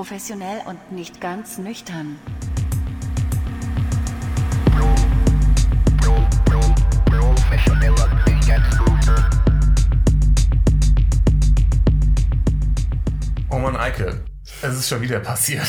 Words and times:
Professionell 0.00 0.62
und 0.64 0.92
nicht 0.92 1.20
ganz 1.20 1.58
nüchtern. 1.58 2.18
Oh 13.50 13.58
Mann, 13.58 13.76
Eike, 13.76 14.24
es 14.62 14.78
ist 14.78 14.88
schon 14.88 15.02
wieder 15.02 15.20
passiert. 15.20 15.68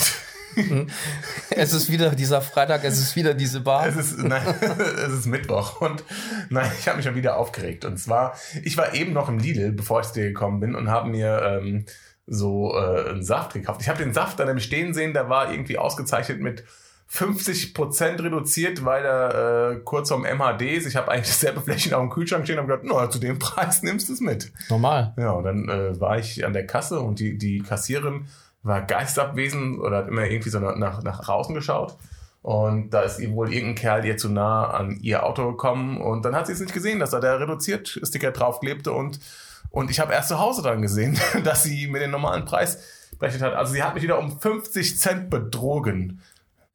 Es 1.50 1.73
ist 1.73 1.91
wieder 1.91 2.11
dieser 2.11 2.41
Freitag, 2.41 2.86
es 2.86 3.00
ist 3.00 3.18
wieder 3.18 3.34
diese 3.34 3.59
Bar. 3.59 3.88
Es 3.88 3.98
ist, 3.98 4.18
nein, 4.18 4.43
es 5.05 5.11
ist 5.11 5.25
Mittwoch 5.25 5.82
und 5.82 6.05
nein, 6.50 6.71
ich 6.79 6.88
habe 6.88 6.98
mich 6.98 7.05
schon 7.05 7.16
wieder 7.16 7.36
aufgeregt. 7.36 7.84
Und 7.84 7.98
zwar, 7.98 8.38
ich 8.63 8.77
war 8.77 8.93
eben 8.93 9.11
noch 9.11 9.27
im 9.27 9.39
Lidl, 9.39 9.73
bevor 9.73 10.00
ich 10.00 10.07
zu 10.07 10.13
dir 10.13 10.27
gekommen 10.27 10.61
bin 10.61 10.75
und 10.75 10.89
habe 10.89 11.09
mir 11.09 11.41
ähm, 11.61 11.86
so 12.32 12.73
äh, 12.75 13.09
einen 13.09 13.23
Saft 13.23 13.54
gekauft. 13.54 13.82
Ich 13.82 13.89
habe 13.89 14.02
den 14.02 14.14
Saft 14.14 14.39
dann 14.39 14.47
nämlich 14.47 14.66
stehen 14.66 14.93
sehen, 14.93 15.14
der 15.14 15.29
war 15.29 15.52
irgendwie 15.52 15.77
ausgezeichnet 15.77 16.39
mit 16.39 16.64
50% 17.11 18.23
reduziert, 18.23 18.86
weil 18.86 19.04
er 19.04 19.71
äh, 19.71 19.75
kurz 19.83 20.07
vorm 20.07 20.23
MHD 20.23 20.61
ist. 20.61 20.86
Ich 20.86 20.96
habe 20.96 21.11
eigentlich 21.11 21.28
dasselbe 21.28 21.59
Fläschchen 21.59 21.93
auf 21.93 22.00
dem 22.00 22.09
Kühlschrank 22.09 22.46
stehen 22.46 22.57
und 22.57 22.70
habe 22.70 22.79
gedacht, 22.79 22.96
na, 23.01 23.09
zu 23.09 23.20
dem 23.20 23.37
Preis 23.39 23.83
nimmst 23.83 24.07
du 24.07 24.14
es 24.14 24.21
mit. 24.21 24.51
Normal. 24.70 25.14
Ja, 25.18 25.32
und 25.32 25.43
dann 25.43 25.68
äh, 25.68 26.00
war 26.00 26.18
ich 26.18 26.46
an 26.46 26.54
der 26.54 26.65
Kasse 26.65 27.01
und 27.01 27.20
die, 27.20 27.37
die 27.37 27.59
Kassierin 27.59 28.28
war 28.64 28.82
geistabwesend 28.82 29.79
oder 29.79 29.98
hat 29.98 30.07
immer 30.07 30.25
irgendwie 30.25 30.50
so 30.50 30.59
nach, 30.59 31.04
nach 31.04 31.21
draußen 31.21 31.54
geschaut. 31.54 31.98
Und 32.42 32.92
da 32.92 33.02
ist 33.02 33.20
ihr 33.20 33.31
wohl 33.34 33.53
irgendein 33.53 33.75
Kerl 33.75 34.06
ihr 34.06 34.17
zu 34.17 34.30
nah 34.30 34.70
an 34.70 34.98
ihr 35.02 35.23
Auto 35.23 35.52
gekommen 35.52 36.00
und 36.00 36.23
dann 36.23 36.36
hat 36.36 36.48
sie 36.48 36.53
es 36.53 36.59
nicht 36.61 36.73
gesehen, 36.73 37.00
dass 37.00 37.11
da 37.11 37.20
der 37.20 37.39
Reduziert-Sticker 37.42 38.31
draufklebte 38.31 38.92
und, 38.94 39.20
und 39.72 39.89
ich 39.89 40.00
habe 40.00 40.14
erst 40.14 40.30
zu 40.30 40.39
Hause 40.39 40.61
dann 40.61 40.81
gesehen, 40.81 41.17
dass 41.44 41.64
sie 41.64 41.88
mir 41.88 42.00
den 42.00 42.12
normalen 42.12 42.45
Preis 42.45 43.09
berechnet 43.17 43.42
hat. 43.42 43.53
Also 43.53 43.73
sie 43.73 43.84
hat 43.84 43.94
mich 43.95 44.03
wieder 44.03 44.20
um 44.20 44.39
50 44.39 45.00
Cent 45.00 45.30
betrogen. 45.30 46.22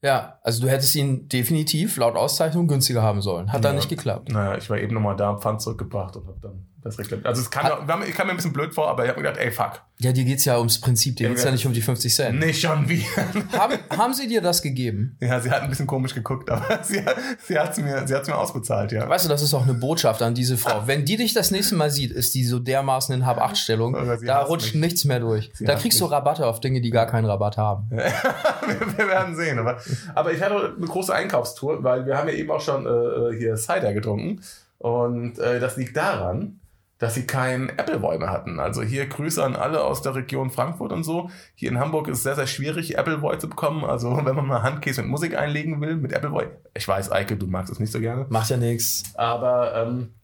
Ja, 0.02 0.38
also 0.42 0.62
du 0.62 0.70
hättest 0.70 0.94
ihn 0.94 1.28
definitiv 1.28 1.96
laut 1.96 2.16
Auszeichnung 2.16 2.68
günstiger 2.68 3.02
haben 3.02 3.22
sollen. 3.22 3.52
Hat 3.52 3.64
ja. 3.64 3.70
da 3.70 3.72
nicht 3.72 3.88
geklappt. 3.88 4.30
Naja, 4.30 4.56
ich 4.56 4.68
war 4.70 4.78
eben 4.78 4.94
nochmal 4.94 5.16
da, 5.16 5.36
Pfand 5.36 5.60
zurückgebracht 5.62 6.16
und 6.16 6.26
habe 6.26 6.38
dann 6.40 6.66
das 6.86 6.98
reklamiert. 6.98 7.26
Also 7.26 7.42
es 7.42 7.50
kam, 7.50 7.64
Hat, 7.64 7.86
mir, 7.86 8.06
ich 8.06 8.14
kam 8.14 8.26
mir 8.26 8.32
ein 8.32 8.36
bisschen 8.36 8.52
blöd 8.52 8.74
vor, 8.74 8.88
aber 8.88 9.04
ich 9.04 9.10
habe 9.10 9.20
mir 9.20 9.28
gedacht, 9.28 9.44
ey, 9.44 9.50
fuck. 9.50 9.82
Ja, 9.98 10.12
dir 10.12 10.24
geht's 10.24 10.44
ja 10.44 10.58
ums 10.58 10.80
Prinzip, 10.80 11.16
dir 11.16 11.28
geht's 11.28 11.42
ja 11.42 11.50
nicht 11.50 11.66
um 11.66 11.72
die 11.72 11.80
50 11.80 12.14
Cent. 12.14 12.38
Nicht 12.38 12.60
schon 12.60 12.88
wieder. 12.88 13.06
haben, 13.58 13.78
haben 13.96 14.14
sie 14.14 14.28
dir 14.28 14.42
das 14.42 14.62
gegeben? 14.62 15.16
Ja, 15.20 15.40
sie 15.40 15.50
hat 15.50 15.62
ein 15.62 15.70
bisschen 15.70 15.86
komisch 15.86 16.14
geguckt, 16.14 16.50
aber 16.50 16.80
sie, 16.82 17.02
sie 17.46 17.58
hat's 17.58 17.78
mir, 17.78 18.06
sie 18.06 18.14
hat's 18.14 18.28
mir 18.28 18.36
ausbezahlt, 18.36 18.92
ja. 18.92 19.08
Weißt 19.08 19.24
du, 19.24 19.28
das 19.28 19.42
ist 19.42 19.54
auch 19.54 19.62
eine 19.62 19.74
Botschaft 19.74 20.22
an 20.22 20.34
diese 20.34 20.56
Frau. 20.56 20.86
Wenn 20.86 21.04
die 21.04 21.16
dich 21.16 21.32
das 21.34 21.50
nächste 21.50 21.74
Mal 21.76 21.90
sieht, 21.90 22.12
ist 22.12 22.34
die 22.34 22.44
so 22.44 22.58
dermaßen 22.58 23.14
in 23.14 23.26
Hab-Acht-Stellung, 23.26 23.96
da 24.24 24.42
rutscht 24.42 24.74
mich. 24.74 24.82
nichts 24.82 25.04
mehr 25.04 25.20
durch. 25.20 25.50
Sie 25.54 25.64
da 25.64 25.74
kriegst 25.74 26.00
mich. 26.00 26.08
du 26.08 26.14
Rabatte 26.14 26.46
auf 26.46 26.60
Dinge, 26.60 26.80
die 26.80 26.90
gar 26.90 27.06
keinen 27.06 27.24
Rabatt 27.24 27.56
haben. 27.56 27.86
wir, 27.90 28.98
wir, 28.98 29.08
werden 29.08 29.34
sehen, 29.34 29.58
aber, 29.58 29.78
aber 30.14 30.32
ich 30.32 30.42
hatte 30.42 30.74
eine 30.76 30.86
große 30.86 31.14
Einkaufstour, 31.14 31.82
weil 31.82 32.06
wir 32.06 32.16
haben 32.18 32.28
ja 32.28 32.34
eben 32.34 32.50
auch 32.50 32.60
schon 32.60 32.86
äh, 32.86 33.36
hier 33.36 33.56
Cider 33.56 33.94
getrunken 33.94 34.40
und 34.78 35.38
äh, 35.38 35.58
das 35.58 35.76
liegt 35.76 35.96
daran, 35.96 36.60
dass 36.98 37.14
sie 37.14 37.26
keinen 37.26 37.70
Appleboy 37.70 38.18
mehr 38.18 38.30
hatten. 38.30 38.58
Also 38.58 38.82
hier 38.82 39.06
Grüße 39.06 39.42
an 39.44 39.54
alle 39.54 39.84
aus 39.84 40.00
der 40.02 40.14
Region 40.14 40.50
Frankfurt 40.50 40.92
und 40.92 41.04
so. 41.04 41.30
Hier 41.54 41.70
in 41.70 41.78
Hamburg 41.78 42.08
ist 42.08 42.18
es 42.18 42.22
sehr, 42.22 42.36
sehr 42.36 42.46
schwierig, 42.46 42.98
Appleboy 42.98 43.38
zu 43.38 43.48
bekommen. 43.48 43.84
Also 43.84 44.16
wenn 44.24 44.34
man 44.34 44.46
mal 44.46 44.62
Handcase 44.62 45.02
mit 45.02 45.10
Musik 45.10 45.36
einlegen 45.36 45.80
will, 45.80 45.96
mit 45.96 46.14
Appleboy. 46.14 46.46
Ich 46.74 46.88
weiß, 46.88 47.12
Eike, 47.12 47.36
du 47.36 47.46
magst 47.46 47.72
es 47.72 47.80
nicht 47.80 47.92
so 47.92 48.00
gerne. 48.00 48.26
Macht 48.30 48.50
ja 48.50 48.56
nichts. 48.56 49.02
Aber 49.14 49.74
ähm, 49.74 50.14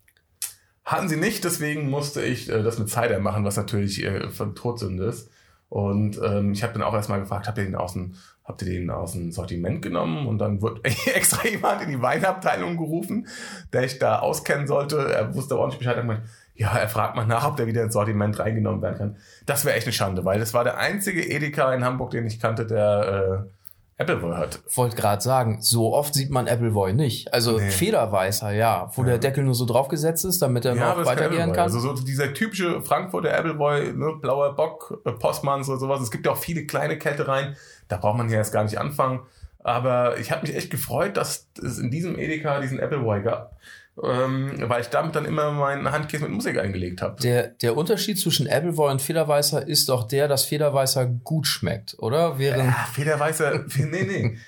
hatten 0.84 1.08
sie 1.08 1.16
nicht, 1.16 1.44
deswegen 1.44 1.90
musste 1.90 2.22
ich 2.22 2.48
äh, 2.48 2.62
das 2.62 2.78
mit 2.78 2.88
Cider 2.88 3.18
machen, 3.20 3.44
was 3.44 3.56
natürlich 3.56 4.02
äh, 4.02 4.30
von 4.30 4.54
Todsünde 4.54 5.04
ist. 5.04 5.30
Und 5.68 6.20
ähm, 6.22 6.52
ich 6.52 6.62
habe 6.62 6.74
dann 6.74 6.82
auch 6.82 6.92
erstmal 6.92 7.20
gefragt, 7.20 7.48
habt 7.48 7.56
ihr 7.56 7.64
den 7.64 7.76
aus 7.76 7.94
dem, 7.94 8.14
habt 8.44 8.60
ihr 8.60 8.68
den 8.68 8.90
aus 8.90 9.12
dem 9.12 9.32
Sortiment 9.32 9.80
genommen? 9.80 10.26
Und 10.26 10.38
dann 10.38 10.60
wurde 10.60 10.84
extra 11.14 11.46
jemand 11.48 11.82
in 11.82 11.90
die 11.90 12.02
Weinabteilung 12.02 12.76
gerufen, 12.76 13.26
der 13.72 13.84
ich 13.84 13.98
da 13.98 14.18
auskennen 14.18 14.66
sollte. 14.66 14.98
Er 14.98 15.34
wusste 15.34 15.54
aber 15.54 15.64
auch 15.64 15.68
nicht 15.68 15.78
Bescheid. 15.78 15.96
Er 15.96 16.04
meinte, 16.04 16.24
ja, 16.54 16.76
er 16.76 16.88
fragt 16.88 17.16
mal 17.16 17.26
nach, 17.26 17.46
ob 17.46 17.56
der 17.56 17.66
wieder 17.66 17.82
ins 17.82 17.94
Sortiment 17.94 18.38
reingenommen 18.38 18.82
werden 18.82 18.98
kann. 18.98 19.16
Das 19.46 19.64
wäre 19.64 19.76
echt 19.76 19.86
eine 19.86 19.92
Schande, 19.92 20.24
weil 20.24 20.38
das 20.38 20.52
war 20.54 20.64
der 20.64 20.78
einzige 20.78 21.22
Edeka 21.22 21.72
in 21.72 21.84
Hamburg, 21.84 22.10
den 22.10 22.26
ich 22.26 22.40
kannte, 22.40 22.66
der 22.66 23.46
äh, 23.46 24.02
Appleboy 24.02 24.36
hat. 24.36 24.60
Wollte 24.74 24.96
gerade 24.96 25.22
sagen, 25.22 25.60
so 25.60 25.94
oft 25.94 26.14
sieht 26.14 26.30
man 26.30 26.48
Appleboy 26.48 26.92
nicht. 26.92 27.32
Also 27.32 27.58
nee. 27.58 27.70
Federweißer, 27.70 28.52
ja, 28.52 28.90
wo 28.94 29.02
ja. 29.02 29.08
der 29.08 29.18
Deckel 29.18 29.44
nur 29.44 29.54
so 29.54 29.64
draufgesetzt 29.64 30.24
ist, 30.24 30.42
damit 30.42 30.64
er 30.64 30.74
ja, 30.74 30.94
noch 30.94 31.06
weitergehen 31.06 31.52
kann. 31.52 31.64
Also 31.64 31.78
so 31.78 31.94
dieser 31.94 32.34
typische 32.34 32.82
Frankfurter 32.82 33.34
Appleboy, 33.34 33.92
ne, 33.92 34.16
blauer 34.20 34.54
Bock, 34.54 35.00
äh, 35.04 35.12
Postmanns 35.12 35.68
oder 35.68 35.78
sowas. 35.78 36.02
Es 36.02 36.10
gibt 36.10 36.26
ja 36.26 36.32
auch 36.32 36.38
viele 36.38 36.66
kleine 36.66 36.98
Kältereien, 36.98 37.56
da 37.88 37.96
braucht 37.96 38.18
man 38.18 38.28
hier 38.28 38.38
erst 38.38 38.52
gar 38.52 38.64
nicht 38.64 38.78
anfangen. 38.78 39.20
Aber 39.64 40.18
ich 40.18 40.32
habe 40.32 40.42
mich 40.42 40.56
echt 40.56 40.70
gefreut, 40.70 41.16
dass 41.16 41.48
es 41.62 41.78
in 41.78 41.90
diesem 41.90 42.18
Edeka 42.18 42.60
diesen 42.60 42.80
Appleboy 42.80 43.22
gab 43.22 43.56
ähm, 44.02 44.52
weil 44.68 44.80
ich 44.80 44.88
damit 44.88 45.14
dann 45.14 45.24
immer 45.26 45.50
meinen 45.52 45.90
Handkäse 45.90 46.24
mit 46.24 46.32
Musik 46.32 46.58
eingelegt 46.58 47.02
habe. 47.02 47.20
Der, 47.20 47.48
der 47.48 47.76
Unterschied 47.76 48.18
zwischen 48.18 48.46
Appleboy 48.46 48.90
und 48.90 49.02
Federweißer 49.02 49.66
ist 49.66 49.88
doch 49.88 50.08
der, 50.08 50.28
dass 50.28 50.44
Federweißer 50.44 51.06
gut 51.06 51.46
schmeckt, 51.46 51.96
oder? 51.98 52.38
Während 52.38 52.64
ja, 52.64 52.88
Federweißer, 52.92 53.64
nee, 53.76 54.04
nee. 54.04 54.38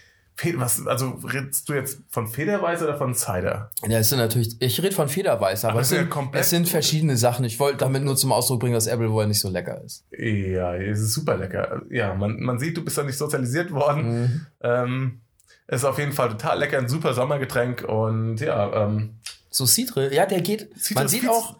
Was, 0.56 0.84
also 0.87 1.10
redest 1.10 1.69
du 1.69 1.75
jetzt 1.75 2.00
von 2.09 2.27
Federweißer 2.27 2.84
oder 2.84 2.99
von 2.99 3.15
Cider? 3.15 3.71
Ja, 3.87 3.99
es 3.99 4.09
sind 4.09 4.19
natürlich, 4.19 4.56
ich 4.59 4.82
rede 4.82 4.93
von 4.93 5.09
Federweißer, 5.09 5.69
aber, 5.69 5.75
aber 5.75 5.82
es, 5.82 5.91
sind, 5.91 6.12
ja 6.12 6.31
es 6.32 6.50
sind 6.50 6.69
verschiedene 6.69 7.16
Sachen. 7.16 7.44
Ich 7.44 7.61
wollte 7.61 7.78
damit 7.78 8.03
nur 8.03 8.16
zum 8.16 8.32
Ausdruck 8.32 8.61
bringen, 8.61 8.75
dass 8.75 8.88
Appleboy 8.88 9.26
nicht 9.26 9.41
so 9.41 9.49
lecker 9.49 9.81
ist. 9.84 10.05
Ja, 10.11 10.75
es 10.75 10.99
ist 10.99 11.15
super 11.15 11.37
lecker. 11.37 11.82
Ja, 11.88 12.15
man, 12.15 12.41
man 12.41 12.59
sieht, 12.59 12.76
du 12.76 12.84
bist 12.84 12.99
da 12.99 13.05
nicht 13.05 13.16
sozialisiert 13.16 13.71
worden. 13.71 14.22
Mhm. 14.22 14.47
Ähm, 14.61 15.21
ist 15.66 15.84
auf 15.84 15.98
jeden 15.98 16.12
Fall 16.12 16.30
total 16.30 16.58
lecker, 16.58 16.78
ein 16.78 16.88
super 16.88 17.14
Sommergetränk 17.14 17.82
und 17.82 18.38
ja, 18.38 18.84
ähm, 18.84 19.19
so 19.50 19.66
Citre, 19.66 20.12
ja, 20.12 20.26
der 20.26 20.41
geht. 20.41 20.69
Man 20.94 21.08
sieht 21.08 21.28
auch, 21.28 21.56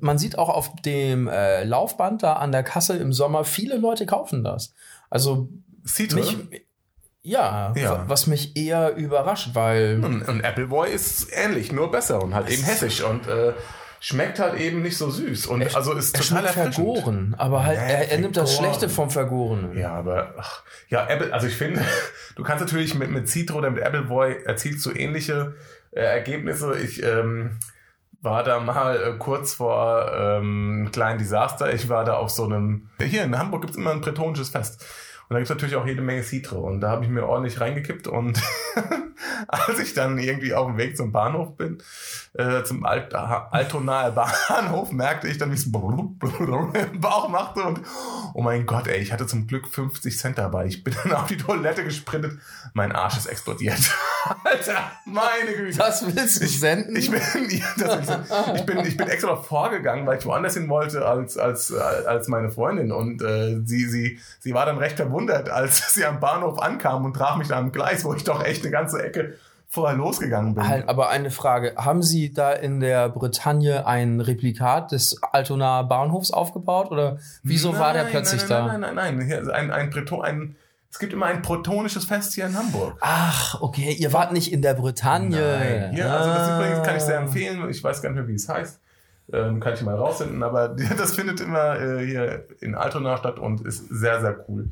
man 0.00 0.18
sieht 0.18 0.36
auch 0.36 0.48
auf 0.48 0.74
dem 0.82 1.28
äh, 1.28 1.62
Laufband 1.64 2.22
da 2.22 2.34
an 2.34 2.50
der 2.50 2.64
Kasse 2.64 2.96
im 2.96 3.12
Sommer, 3.12 3.44
viele 3.44 3.76
Leute 3.76 4.04
kaufen 4.04 4.42
das. 4.42 4.74
Also 5.10 5.48
Citre? 5.86 6.16
Mich, 6.20 6.36
ja, 7.22 7.72
ja, 7.76 8.04
was 8.08 8.26
mich 8.26 8.56
eher 8.56 8.96
überrascht, 8.96 9.50
weil. 9.54 10.04
Und, 10.04 10.28
und 10.28 10.44
Appleboy 10.44 10.92
ist 10.92 11.28
ähnlich, 11.32 11.72
nur 11.72 11.90
besser 11.90 12.22
und 12.22 12.34
halt 12.34 12.48
eben 12.50 12.62
hessisch 12.62 13.02
und 13.02 13.26
äh, 13.26 13.52
schmeckt 14.06 14.38
halt 14.38 14.54
eben 14.60 14.82
nicht 14.82 14.96
so 14.96 15.10
süß 15.10 15.46
und 15.46 15.62
er, 15.62 15.74
also 15.74 15.92
ist 15.92 16.14
total 16.14 16.46
vergoren, 16.46 17.34
aber 17.38 17.64
halt 17.64 17.76
ja, 17.76 17.82
er, 17.82 18.12
er 18.12 18.18
nimmt 18.18 18.36
das 18.36 18.56
Schlechte 18.56 18.88
vom 18.88 19.10
Vergorenen. 19.10 19.76
Ja, 19.76 19.94
aber 19.94 20.34
ach, 20.38 20.62
ja, 20.88 21.08
Apple, 21.08 21.34
also 21.34 21.48
ich 21.48 21.56
finde, 21.56 21.80
du 22.36 22.44
kannst 22.44 22.60
natürlich 22.60 22.94
mit 22.94 23.10
mit 23.10 23.28
Citro 23.28 23.58
oder 23.58 23.72
mit 23.72 23.82
Appleboy 23.82 24.44
erzielst 24.44 24.86
du 24.86 24.92
ähnliche 24.92 25.56
äh, 25.90 26.02
Ergebnisse. 26.02 26.78
Ich 26.78 27.02
ähm, 27.02 27.58
war 28.20 28.44
da 28.44 28.60
mal 28.60 28.96
äh, 28.96 29.18
kurz 29.18 29.54
vor 29.54 30.08
ähm, 30.14 30.82
einem 30.82 30.92
kleinen 30.92 31.18
Desaster. 31.18 31.74
Ich 31.74 31.88
war 31.88 32.04
da 32.04 32.14
auf 32.14 32.30
so 32.30 32.44
einem, 32.44 32.90
hier 33.02 33.24
in 33.24 33.36
Hamburg 33.36 33.62
gibt's 33.62 33.76
immer 33.76 33.90
ein 33.90 34.02
bretonisches 34.02 34.50
Fest. 34.50 34.86
Und 35.28 35.34
da 35.34 35.38
gibt's 35.38 35.50
natürlich 35.50 35.74
auch 35.74 35.86
jede 35.86 36.02
Menge 36.02 36.22
Citre. 36.22 36.58
Und 36.58 36.80
da 36.80 36.90
habe 36.90 37.04
ich 37.04 37.10
mir 37.10 37.26
ordentlich 37.26 37.60
reingekippt. 37.60 38.06
Und 38.06 38.40
als 39.48 39.78
ich 39.80 39.92
dann 39.92 40.18
irgendwie 40.18 40.54
auf 40.54 40.66
dem 40.66 40.76
Weg 40.76 40.96
zum 40.96 41.10
Bahnhof 41.10 41.56
bin, 41.56 41.82
äh, 42.34 42.62
zum 42.62 42.84
Alt 42.86 43.12
Altonaer 43.14 44.12
Bahnhof, 44.12 44.92
merkte 44.92 45.26
ich 45.26 45.38
dann, 45.38 45.50
wie 45.50 45.54
es 45.54 45.66
im 45.66 45.72
Bauch 45.72 47.28
machte. 47.28 47.62
Und 47.62 47.80
oh 48.34 48.42
mein 48.42 48.66
Gott, 48.66 48.86
ey, 48.86 49.00
ich 49.00 49.12
hatte 49.12 49.26
zum 49.26 49.48
Glück 49.48 49.66
50 49.66 50.16
Cent 50.16 50.38
dabei. 50.38 50.66
Ich 50.66 50.84
bin 50.84 50.94
dann 51.02 51.12
auf 51.14 51.26
die 51.26 51.36
Toilette 51.36 51.82
gesprintet. 51.82 52.38
Mein 52.72 52.92
Arsch 52.92 53.16
ist 53.16 53.26
explodiert. 53.26 53.80
Alter, 54.44 54.92
meine 55.04 55.52
Güte. 55.52 55.78
Das 55.78 56.04
willst 56.04 56.42
du 56.42 56.46
senden? 56.46 56.96
Ich, 56.96 57.10
bin, 57.10 57.20
ich, 57.48 58.66
bin, 58.66 58.78
ich 58.84 58.96
bin 58.96 59.08
extra 59.08 59.36
vorgegangen, 59.36 60.06
weil 60.06 60.18
ich 60.18 60.26
woanders 60.26 60.54
hin 60.54 60.68
wollte 60.68 61.06
als, 61.06 61.36
als, 61.36 61.72
als 61.72 62.28
meine 62.28 62.50
Freundin. 62.50 62.92
Und 62.92 63.22
äh, 63.22 63.60
sie, 63.64 63.86
sie, 63.86 64.18
sie 64.40 64.54
war 64.54 64.66
dann 64.66 64.78
recht 64.78 64.96
verwundert 64.96 65.50
als 65.50 65.92
sie 65.94 66.04
am 66.04 66.20
Bahnhof 66.20 66.58
ankam 66.58 67.04
und 67.04 67.14
traf 67.14 67.36
mich 67.36 67.48
da 67.48 67.58
am 67.58 67.72
Gleis, 67.72 68.04
wo 68.04 68.14
ich 68.14 68.24
doch 68.24 68.44
echt 68.44 68.62
eine 68.62 68.70
ganze 68.70 69.02
Ecke 69.02 69.34
vorher 69.68 69.96
losgegangen 69.96 70.54
bin. 70.54 70.66
Halt, 70.66 70.88
aber 70.88 71.10
eine 71.10 71.30
Frage. 71.30 71.74
Haben 71.76 72.02
Sie 72.02 72.32
da 72.32 72.52
in 72.52 72.80
der 72.80 73.08
Bretagne 73.08 73.86
ein 73.86 74.20
Replikat 74.20 74.92
des 74.92 75.20
Altonaer 75.22 75.84
Bahnhofs 75.84 76.30
aufgebaut? 76.30 76.90
Oder 76.90 77.18
wieso 77.42 77.72
nein, 77.72 77.80
war 77.80 77.92
der 77.92 78.04
plötzlich 78.04 78.42
nein, 78.42 78.48
da? 78.48 78.66
Nein, 78.66 78.80
nein, 78.80 78.94
nein, 78.94 79.16
nein. 79.16 79.26
Hier, 79.26 79.54
ein, 79.54 79.70
ein, 79.70 79.90
Breton, 79.90 80.22
ein, 80.22 80.56
es 80.96 81.00
gibt 81.00 81.12
immer 81.12 81.26
ein 81.26 81.42
bretonisches 81.42 82.06
Fest 82.06 82.32
hier 82.32 82.46
in 82.46 82.56
Hamburg. 82.56 82.96
Ach, 83.02 83.60
okay. 83.60 83.92
Ihr 83.92 84.14
wart 84.14 84.32
nicht 84.32 84.50
in 84.50 84.62
der 84.62 84.72
Bretagne. 84.72 85.38
Nein. 85.38 85.94
Ja, 85.94 86.16
also 86.16 86.30
das 86.30 86.48
übrigens 86.48 86.86
kann 86.86 86.96
ich 86.96 87.02
sehr 87.02 87.18
empfehlen. 87.18 87.68
Ich 87.68 87.84
weiß 87.84 88.00
gar 88.00 88.08
nicht 88.08 88.16
mehr, 88.16 88.26
wie 88.26 88.34
es 88.34 88.48
heißt. 88.48 88.80
Ähm, 89.30 89.60
kann 89.60 89.74
ich 89.74 89.82
mal 89.82 89.94
rausfinden. 89.94 90.42
Aber 90.42 90.68
das 90.96 91.14
findet 91.14 91.42
immer 91.42 91.78
äh, 91.78 92.06
hier 92.06 92.46
in 92.62 92.74
Altona 92.74 93.18
statt 93.18 93.38
und 93.38 93.60
ist 93.60 93.86
sehr, 93.90 94.22
sehr 94.22 94.42
cool. 94.48 94.70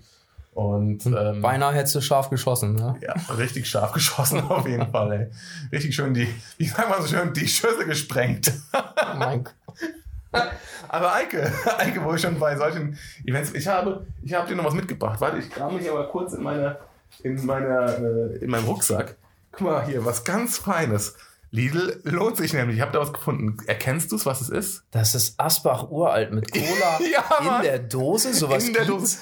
Und 0.54 1.04
ähm, 1.04 1.42
beinahe 1.42 1.74
hättest 1.74 1.94
du 1.96 2.00
scharf 2.00 2.30
geschossen, 2.30 2.74
ne? 2.74 2.96
Ja, 3.02 3.12
richtig 3.34 3.68
scharf 3.68 3.92
geschossen 3.92 4.40
auf 4.48 4.66
jeden 4.66 4.90
Fall, 4.90 5.12
ey. 5.12 5.76
Richtig 5.76 5.94
schön 5.94 6.14
die, 6.14 6.26
wie 6.56 6.64
sagen 6.64 6.88
wir 6.88 7.02
so 7.02 7.08
schön, 7.08 7.34
die 7.34 7.46
Schüsse 7.46 7.84
gesprengt. 7.84 8.50
Oh 8.72 9.18
mein 9.18 9.44
Gott. 9.44 9.54
Aber 10.88 11.14
Eike, 11.14 11.50
Eike, 11.78 12.04
wo 12.04 12.14
ich 12.14 12.22
schon 12.22 12.38
bei 12.38 12.56
solchen 12.56 12.98
Events, 13.24 13.52
ich 13.52 13.66
habe, 13.66 14.06
ich 14.22 14.34
habe 14.34 14.48
dir 14.48 14.56
noch 14.56 14.64
was 14.64 14.74
mitgebracht. 14.74 15.20
Warte, 15.20 15.38
ich 15.38 15.50
grabe 15.50 15.74
mich 15.74 15.90
aber 15.90 16.08
kurz 16.08 16.34
in 16.34 16.42
meiner, 16.42 16.78
in 17.22 17.44
meiner, 17.44 17.98
äh, 17.98 18.36
in 18.38 18.50
meinem 18.50 18.64
Rucksack. 18.64 19.16
Guck 19.52 19.60
mal 19.62 19.86
hier, 19.86 20.04
was 20.04 20.24
ganz 20.24 20.58
Feines. 20.58 21.16
Lidl 21.50 22.00
lohnt 22.02 22.36
sich 22.36 22.52
nämlich. 22.52 22.78
Ich 22.78 22.82
habe 22.82 22.90
da 22.90 22.98
was 22.98 23.12
gefunden. 23.12 23.56
Erkennst 23.68 24.10
du 24.10 24.16
es, 24.16 24.26
was 24.26 24.40
es 24.40 24.48
ist? 24.48 24.82
Das 24.90 25.14
ist 25.14 25.38
Asbach 25.38 25.88
uralt 25.88 26.32
mit 26.32 26.50
Cola 26.50 26.98
ja, 27.00 27.58
in 27.58 27.62
der 27.62 27.78
Dose. 27.78 28.34
Sowas 28.34 28.66
in 28.66 28.74
der 28.74 28.84
Dose. 28.84 29.18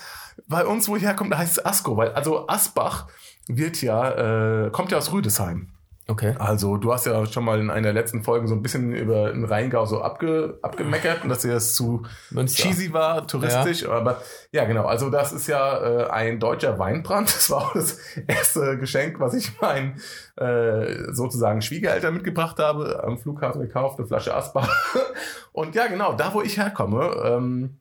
Bei 0.49 0.65
uns, 0.65 0.89
wo 0.89 0.97
ich 0.97 1.03
herkomme, 1.03 1.29
da 1.29 1.39
heißt 1.39 1.59
es 1.59 1.67
Asko, 1.67 1.95
weil 1.99 2.13
also 2.13 2.49
Asbach 2.49 3.07
wird 3.49 3.83
ja, 3.83 4.67
äh, 4.67 4.71
kommt 4.71 4.93
ja 4.93 4.99
aus 4.99 5.13
Rüdesheim. 5.13 5.69
Okay. 6.13 6.35
Also 6.39 6.77
du 6.77 6.93
hast 6.93 7.07
ja 7.07 7.25
schon 7.25 7.43
mal 7.43 7.59
in 7.59 7.71
einer 7.71 7.85
der 7.85 7.93
letzten 7.95 8.23
Folgen 8.23 8.47
so 8.47 8.55
ein 8.55 8.61
bisschen 8.61 8.93
über 8.93 9.33
den 9.33 9.47
Rheingau 9.47 9.87
so 9.87 10.03
abge, 10.03 10.59
abgemeckert 10.61 11.23
und 11.23 11.31
dass 11.31 11.41
dir 11.41 11.53
das 11.53 11.75
zu 11.75 12.03
Münster. 12.29 12.65
cheesy 12.65 12.93
war, 12.93 13.27
touristisch. 13.27 13.83
Ja. 13.83 13.93
Aber 13.93 14.21
ja, 14.51 14.67
genau. 14.67 14.85
Also 14.85 15.09
das 15.09 15.33
ist 15.33 15.47
ja 15.47 15.79
äh, 15.79 16.11
ein 16.11 16.39
deutscher 16.39 16.79
Weinbrand. 16.79 17.35
Das 17.35 17.51
war 17.51 17.63
auch 17.63 17.73
das 17.73 17.99
erste 18.27 18.77
Geschenk, 18.77 19.21
was 19.21 19.33
ich 19.33 19.59
meinen 19.63 19.99
äh, 20.37 21.13
sozusagen 21.15 21.63
Schwiegereltern 21.63 22.13
mitgebracht 22.13 22.59
habe. 22.59 23.03
Am 23.03 23.17
Flughafen 23.17 23.63
gekauft, 23.63 23.99
eine 23.99 24.07
Flasche 24.07 24.35
Asbach. 24.35 24.69
Und 25.53 25.75
ja, 25.75 25.87
genau, 25.87 26.13
da 26.13 26.35
wo 26.35 26.43
ich 26.43 26.59
herkomme, 26.59 27.23
ähm, 27.25 27.79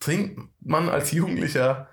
trinkt 0.00 0.40
man 0.60 0.88
als 0.88 1.12
Jugendlicher 1.12 1.86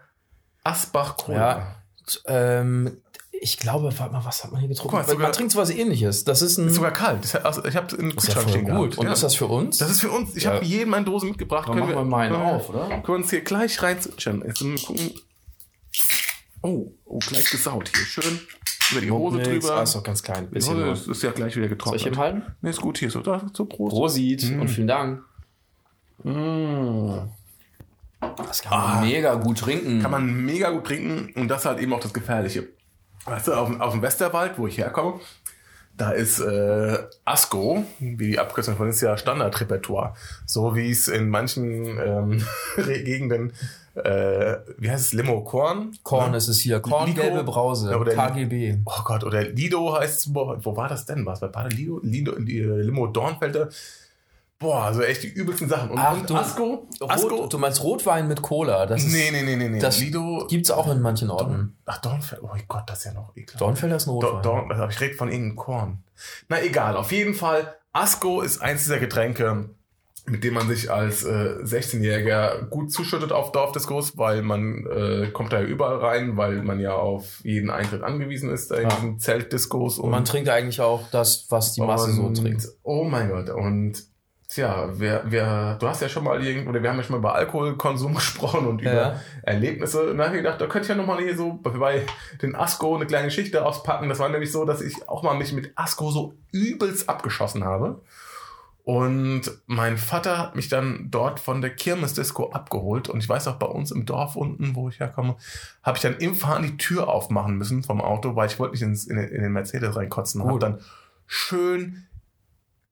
Asbach 0.63 1.17
Cola. 1.17 1.37
Ja. 1.37 1.77
Ähm, 2.25 2.97
ich 3.41 3.57
glaube, 3.57 3.91
warte 3.97 4.13
mal, 4.13 4.25
was 4.25 4.43
hat 4.43 4.51
man 4.51 4.59
hier 4.59 4.69
getrunken? 4.69 4.95
Mal, 4.95 5.05
sogar, 5.05 5.23
man 5.23 5.31
trinkt 5.31 5.51
sowas 5.51 5.69
ähnliches. 5.69 6.23
Das 6.23 6.41
ist 6.41 6.57
ein. 6.57 6.67
Ist 6.67 6.75
sogar 6.75 6.91
kalt. 6.91 7.35
Also 7.43 7.63
ich 7.65 7.75
habe 7.75 7.95
in 7.95 8.15
Kühlschrank 8.15 8.49
stehen 8.49 8.65
gut. 8.65 8.97
Und 8.97 9.05
ja. 9.05 9.13
ist 9.13 9.23
das 9.23 9.35
für 9.35 9.47
uns? 9.47 9.77
Das 9.77 9.91
ist 9.91 10.01
für 10.01 10.11
uns. 10.11 10.35
Ich 10.35 10.43
ja. 10.43 10.53
habe 10.53 10.65
jedem 10.65 10.93
eine 10.93 11.05
Dose 11.05 11.25
mitgebracht. 11.25 11.67
Dann 11.67 11.75
können 11.75 11.87
machen 11.93 12.05
wir 12.05 12.05
meinen 12.05 12.35
auf, 12.35 12.69
oder? 12.69 12.87
Können 12.87 13.07
wir 13.07 13.15
uns 13.15 13.29
hier 13.29 13.41
gleich 13.41 13.81
reinzwitschern. 13.81 14.43
Jetzt 14.45 14.59
gucken. 14.85 15.11
Oh, 16.61 16.91
oh, 17.05 17.19
gleich 17.19 17.49
gesaut 17.49 17.91
hier. 17.93 18.05
Schön 18.05 18.39
über 18.91 19.01
die 19.01 19.11
Hose 19.11 19.35
Mundmix. 19.35 19.65
drüber. 19.65 19.79
Ah, 19.79 19.83
ist 19.83 19.95
doch 19.95 20.03
ganz 20.03 20.23
klein. 20.23 20.49
Bisschen 20.49 20.77
die 20.77 20.83
Hose 20.83 21.11
ist, 21.11 21.23
ja 21.23 21.31
gleich 21.31 21.55
wieder 21.55 21.67
getrocknet. 21.67 22.01
Soll 22.01 22.11
ich 22.11 22.17
ihm 22.17 22.19
halten? 22.19 22.43
Nee, 22.61 22.69
ist 22.69 22.81
gut 22.81 22.97
hier. 22.97 23.11
So, 23.11 23.21
da, 23.21 23.45
so 23.53 23.65
Prost. 23.65 23.95
Prosit 23.95 24.51
mm. 24.51 24.61
und 24.61 24.67
vielen 24.67 24.87
Dank. 24.87 25.23
Mm. 26.23 27.29
Das 28.19 28.61
kann 28.63 28.79
man 28.79 28.97
ah, 28.97 29.01
mega 29.01 29.35
gut 29.35 29.59
trinken. 29.59 30.01
Kann 30.01 30.11
man 30.11 30.25
mega 30.25 30.71
gut 30.71 30.85
trinken 30.85 31.39
und 31.39 31.47
das 31.47 31.61
ist 31.61 31.65
halt 31.65 31.79
eben 31.79 31.93
auch 31.93 31.99
das 31.99 32.13
Gefährliche. 32.13 32.67
Weißt 33.27 33.47
du, 33.47 33.53
auf, 33.53 33.79
auf 33.79 33.91
dem 33.91 34.01
Westerwald, 34.01 34.57
wo 34.57 34.67
ich 34.67 34.77
herkomme, 34.77 35.19
da 35.97 36.11
ist 36.11 36.39
äh, 36.39 36.97
ASCO, 37.25 37.83
wie 37.99 38.31
die 38.31 38.39
Abkürzung 38.39 38.77
von 38.77 38.87
ist 38.87 39.01
ja 39.01 39.17
Standardrepertoire. 39.17 40.13
So 40.45 40.75
wie 40.75 40.91
es 40.91 41.07
in 41.07 41.29
manchen 41.29 41.99
ähm, 41.99 42.45
Gegenden, 42.77 43.51
äh, 43.95 44.57
wie 44.77 44.91
heißt 44.91 45.07
es, 45.07 45.13
Limo 45.13 45.43
Korn? 45.43 45.97
Korn 46.03 46.31
ja? 46.31 46.37
ist 46.37 46.47
es 46.47 46.59
hier. 46.59 46.79
Korn, 46.79 47.07
Lido, 47.07 47.21
gelbe 47.23 47.43
Brause, 47.43 47.97
oder 47.97 48.13
KGB. 48.13 48.77
Oh 48.85 49.03
Gott, 49.03 49.23
oder 49.23 49.41
Lido 49.41 49.97
heißt 49.97 50.19
es, 50.19 50.35
wo, 50.35 50.55
wo 50.59 50.75
war 50.77 50.87
das 50.87 51.05
denn? 51.05 51.25
Was 51.25 51.39
bei 51.39 51.47
Baden 51.47 51.71
Lido? 51.71 51.99
Lido 52.03 52.33
Limo 52.37 53.07
Dornfelder 53.07 53.69
Boah, 54.59 54.85
also 54.85 55.03
echt 55.03 55.21
die 55.21 55.27
übelsten 55.27 55.69
Sachen. 55.69 55.91
Und, 55.91 55.99
Ach, 55.99 56.13
und 56.13 56.29
du, 56.29 56.35
Asko, 56.35 56.87
Asko, 57.07 57.45
du 57.45 57.57
meinst 57.59 57.83
Rotwein 57.83 58.27
mit 58.27 58.41
Cola? 58.41 58.87
Das 58.87 59.03
ist, 59.03 59.13
nee, 59.13 59.29
nee, 59.31 59.43
nee, 59.43 59.55
nee, 59.55 59.69
nee. 59.69 59.79
Das 59.79 59.99
Lido, 59.99 60.47
gibt's 60.49 60.71
auch 60.71 60.91
in 60.91 60.99
manchen 60.99 61.29
Orten. 61.29 61.77
Ach, 61.85 61.99
Dornfelder. 61.99 62.43
Oh 62.43 62.57
Gott, 62.67 62.83
das 62.87 62.99
ist 62.99 63.03
ja 63.05 63.13
noch 63.13 63.35
ekelhaft. 63.35 63.61
Dornfelder 63.61 63.97
ist 63.97 64.07
ein 64.07 64.11
Rotwein. 64.11 64.41
Dorn, 64.41 64.71
also 64.71 64.87
ich 64.87 64.99
rede 64.99 65.13
von 65.13 65.29
irgendeinem 65.29 65.57
Korn. 65.57 66.03
Na 66.49 66.61
egal, 66.63 66.97
auf 66.97 67.11
jeden 67.11 67.35
Fall. 67.35 67.75
Asko 67.93 68.41
ist 68.41 68.59
eins 68.59 68.83
dieser 68.83 68.97
Getränke, 68.97 69.69
mit 70.25 70.43
dem 70.43 70.55
man 70.55 70.67
sich 70.67 70.91
als 70.91 71.23
äh, 71.23 71.59
16-Jähriger 71.61 72.65
gut 72.69 72.91
zuschüttet 72.91 73.31
auf 73.31 73.51
Dorfdiskos, 73.51 74.17
weil 74.17 74.41
man 74.41 74.85
äh, 74.87 75.29
kommt 75.31 75.53
da 75.53 75.61
ja 75.61 75.67
überall 75.67 75.97
rein, 75.97 76.35
weil 76.35 76.63
man 76.63 76.79
ja 76.79 76.93
auf 76.95 77.41
jeden 77.43 77.69
Eintritt 77.69 78.01
angewiesen 78.01 78.49
ist, 78.49 78.71
da 78.71 78.77
in 78.77 78.89
diesen 78.89 79.19
Zeltdiskos. 79.19 79.99
Und, 79.99 80.05
und 80.05 80.11
man 80.11 80.25
trinkt 80.25 80.49
eigentlich 80.49 80.81
auch 80.81 81.09
das, 81.11 81.45
was 81.49 81.73
die 81.73 81.81
Masse 81.81 82.11
so 82.11 82.29
trinkt. 82.31 82.67
Oh 82.81 83.03
mein 83.03 83.29
Gott, 83.29 83.51
und 83.51 84.03
Tja, 84.49 84.97
wir, 84.97 85.23
wir, 85.25 85.75
du 85.77 85.87
hast 85.89 86.01
ja 86.01 86.07
schon 86.07 86.23
mal 86.23 86.41
irgendwo, 86.41 86.69
oder 86.69 86.81
wir 86.81 86.89
haben 86.89 86.97
ja 86.97 87.03
schon 87.03 87.15
mal 87.15 87.19
über 87.19 87.35
Alkoholkonsum 87.35 88.15
gesprochen 88.15 88.65
und 88.65 88.81
über 88.81 88.93
ja. 88.93 89.21
Erlebnisse. 89.41 90.11
Und 90.11 90.17
da 90.17 90.25
habe 90.25 90.37
ich 90.37 90.43
gedacht, 90.43 90.61
da 90.61 90.67
könnte 90.67 90.85
ich 90.85 90.89
ja 90.89 90.95
nochmal 90.95 91.21
hier 91.21 91.35
so 91.35 91.59
bei 91.61 92.05
den 92.41 92.55
Asko 92.55 92.95
eine 92.95 93.05
kleine 93.05 93.27
Geschichte 93.27 93.65
auspacken. 93.65 94.07
Das 94.07 94.19
war 94.19 94.29
nämlich 94.29 94.51
so, 94.51 94.63
dass 94.63 94.81
ich 94.81 95.09
auch 95.09 95.21
mal 95.21 95.35
mich 95.35 95.51
mit 95.51 95.73
Asko 95.75 96.11
so 96.11 96.33
übelst 96.51 97.09
abgeschossen 97.09 97.65
habe. 97.65 98.01
Und 98.85 99.51
mein 99.65 99.97
Vater 99.97 100.37
hat 100.37 100.55
mich 100.55 100.69
dann 100.69 101.09
dort 101.11 101.41
von 101.41 101.59
der 101.59 101.71
Kirmesdisco 101.71 102.51
abgeholt. 102.51 103.09
Und 103.09 103.19
ich 103.19 103.27
weiß 103.27 103.49
auch, 103.49 103.57
bei 103.57 103.65
uns 103.65 103.91
im 103.91 104.05
Dorf 104.05 104.37
unten, 104.37 104.75
wo 104.75 104.87
ich 104.87 105.01
herkomme, 105.01 105.35
habe 105.83 105.97
ich 105.97 106.01
dann 106.01 106.15
im 106.19 106.35
Fahren 106.35 106.63
die 106.63 106.77
Tür 106.77 107.09
aufmachen 107.09 107.57
müssen 107.57 107.83
vom 107.83 107.99
Auto, 107.99 108.37
weil 108.37 108.47
ich 108.47 108.59
wollte 108.59 108.75
nicht 108.75 108.83
ins, 108.83 109.05
in, 109.07 109.17
in 109.17 109.41
den 109.41 109.51
Mercedes 109.51 109.93
reinkotzen. 109.93 110.39
Und 110.39 110.47
habe 110.47 110.59
dann 110.59 110.79
schön 111.25 112.06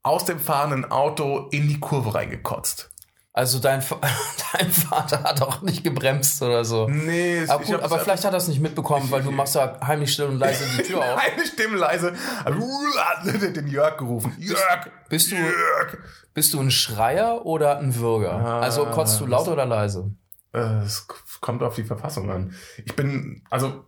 aus 0.06 0.24
dem 0.24 0.40
fahrenden 0.40 0.92
Auto 0.92 1.48
in 1.52 1.68
die 1.68 1.80
Kurve 1.80 2.14
reingekotzt. 2.14 2.92
Also 3.34 3.60
dein, 3.60 3.84
dein 4.54 4.72
Vater 4.72 5.24
hat 5.24 5.42
auch 5.42 5.62
nicht 5.64 5.84
gebremst 5.84 6.42
oder 6.44 6.64
so. 6.64 6.88
Nee, 6.88 7.44
aber, 7.48 7.64
gut, 7.66 7.82
aber 7.82 8.00
vielleicht 8.00 8.24
hat 8.24 8.32
er 8.32 8.38
es 8.38 8.48
nicht 8.48 8.62
mitbekommen, 8.62 9.10
weil 9.10 9.24
du 9.24 9.32
machst 9.32 9.56
da 9.56 9.80
heimlich 9.86 10.14
still 10.14 10.28
und 10.28 10.38
leise 10.38 10.64
die 10.78 10.84
Tür 10.84 11.00
auf. 11.14 11.22
heimlich 11.22 11.48
still 11.48 11.68
und 11.68 11.78
leise. 11.78 12.14
Den 13.54 13.68
Jörg 13.68 13.98
gerufen. 13.98 14.34
Jörg! 14.38 14.90
Bist 15.10 15.32
du, 15.32 15.36
Jörg. 15.36 15.98
bist 16.36 16.54
du 16.54 16.62
ein 16.62 16.72
Schreier 16.72 17.46
oder 17.46 17.80
ein 17.80 17.96
Würger? 17.96 18.34
Ah, 18.34 18.60
also 18.62 18.86
kotzt 18.86 19.20
du 19.20 19.26
laut 19.26 19.48
oder 19.48 19.66
leise? 19.66 20.12
Es 20.54 21.08
kommt 21.42 21.64
auf 21.64 21.76
die 21.76 21.84
Verfassung 21.84 22.30
an. 22.30 22.54
Ich 22.86 22.96
bin, 22.96 23.44
also, 23.50 23.84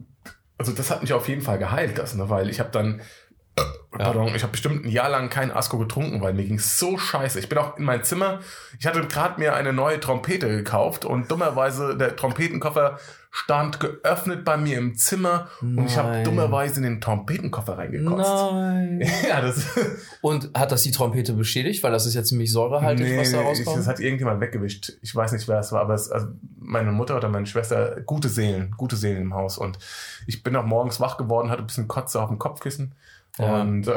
also 0.58 0.74
das 0.74 0.90
hat 0.90 1.02
mich 1.04 1.14
auf 1.14 1.30
jeden 1.30 1.44
Fall 1.44 1.60
geheilt, 1.60 1.98
das, 1.98 2.16
ne, 2.16 2.30
weil 2.30 2.50
ich 2.50 2.60
habe 2.60 2.72
dann 2.72 3.02
Pardon, 3.92 4.36
ich 4.36 4.44
habe 4.44 4.52
bestimmt 4.52 4.86
ein 4.86 4.90
Jahr 4.90 5.10
lang 5.10 5.30
kein 5.30 5.52
Asko 5.52 5.78
getrunken, 5.78 6.22
weil 6.22 6.34
mir 6.34 6.46
ging 6.46 6.60
so 6.60 6.98
scheiße. 6.98 7.40
Ich 7.40 7.50
bin 7.50 7.58
auch 7.58 7.78
in 7.78 7.84
mein 7.84 8.04
Zimmer. 8.04 8.40
Ich 8.80 8.86
hatte 8.86 9.02
gerade 9.08 9.40
mir 9.40 9.56
eine 9.56 9.74
neue 9.74 10.00
Trompete 10.00 10.48
gekauft 10.48 11.06
und 11.06 11.32
dummerweise 11.32 11.98
der 11.98 12.16
Trompetenkoffer 12.16 13.00
stand 13.30 13.80
geöffnet 13.80 14.46
bei 14.46 14.58
mir 14.58 14.78
im 14.78 14.96
Zimmer 14.96 15.50
Nein. 15.62 15.78
und 15.78 15.86
ich 15.86 15.98
habe 15.98 16.24
dummerweise 16.24 16.78
in 16.78 16.84
den 16.84 17.02
Trompetenkoffer 17.02 17.78
reingekotzt. 17.78 18.30
Nein. 18.52 19.02
ja, 19.28 19.42
das 19.42 19.66
und 20.22 20.52
hat 20.58 20.72
das 20.72 20.84
die 20.84 20.92
Trompete 20.92 21.34
beschädigt, 21.34 21.84
weil 21.84 21.92
das 21.92 22.06
ist 22.06 22.14
ja 22.14 22.24
ziemlich 22.24 22.52
säurehaltig, 22.52 23.06
nee, 23.06 23.20
was 23.20 23.32
da 23.32 23.42
rauskommt? 23.42 23.78
Das 23.78 23.88
hat 23.88 24.00
irgendjemand 24.00 24.42
weggewischt. 24.42 24.94
Ich 25.02 25.16
weiß 25.16 25.34
nicht, 25.34 25.48
wer 25.48 25.60
es 25.60 25.72
war, 25.72 25.82
aber 25.82 25.94
es, 25.94 26.10
also 26.10 26.28
meine 26.60 26.92
Mutter 26.92 27.18
oder 27.18 27.30
meine 27.30 27.46
Schwester, 27.46 28.02
gute 28.06 28.30
Seelen, 28.30 28.74
gute 28.78 28.96
Seelen 28.96 29.22
im 29.22 29.34
Haus 29.34 29.58
und 29.58 29.78
ich 30.26 30.44
bin 30.44 30.56
auch 30.56 30.66
morgens 30.66 31.00
wach 31.00 31.18
geworden, 31.18 31.50
hatte 31.50 31.64
ein 31.64 31.68
bisschen 31.68 31.88
Kotze 31.88 32.22
auf 32.22 32.30
dem 32.30 32.40
Kopfkissen 32.40 32.96
und 33.38 33.88
äh, 33.88 33.94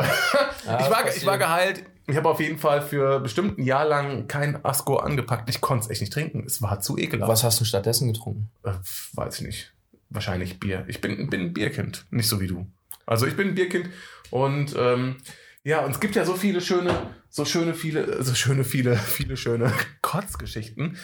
ja, 0.67 0.81
ich, 0.81 0.91
war, 0.91 1.17
ich 1.17 1.27
war 1.27 1.39
geheilt. 1.39 1.85
Ich 2.07 2.17
habe 2.17 2.29
auf 2.29 2.41
jeden 2.41 2.59
Fall 2.59 2.83
für 2.83 3.21
bestimmt 3.21 3.59
ein 3.59 3.63
Jahr 3.63 3.85
lang 3.85 4.27
kein 4.27 4.65
Asko 4.65 4.97
angepackt. 4.97 5.49
Ich 5.49 5.61
konnte 5.61 5.85
es 5.85 5.91
echt 5.91 6.01
nicht 6.01 6.13
trinken. 6.13 6.45
Es 6.45 6.61
war 6.61 6.81
zu 6.81 6.99
ekelhaft. 6.99 7.31
Was 7.31 7.45
hast 7.45 7.61
du 7.61 7.65
stattdessen 7.65 8.13
getrunken? 8.13 8.51
Äh, 8.65 8.73
weiß 9.15 9.41
ich 9.41 9.47
nicht. 9.47 9.73
Wahrscheinlich 10.09 10.59
Bier. 10.59 10.85
Ich 10.89 11.01
bin, 11.01 11.31
bin 11.31 11.41
ein 11.41 11.53
Bierkind, 11.53 12.07
nicht 12.11 12.29
so 12.29 12.41
wie 12.41 12.49
du. 12.49 12.67
Also 13.07 13.27
ich 13.27 13.37
bin 13.37 13.49
ein 13.49 13.55
Bierkind 13.55 13.91
und 14.31 14.75
ähm, 14.77 15.17
ja, 15.63 15.85
und 15.85 15.91
es 15.91 16.01
gibt 16.01 16.17
ja 16.17 16.25
so 16.25 16.35
viele 16.35 16.61
schöne, 16.63 16.95
so 17.29 17.45
schöne, 17.45 17.75
viele, 17.75 18.23
so 18.23 18.35
schöne, 18.35 18.65
viele, 18.65 18.97
viele 18.97 19.37
schöne 19.37 19.73
Kotzgeschichten. 20.03 20.97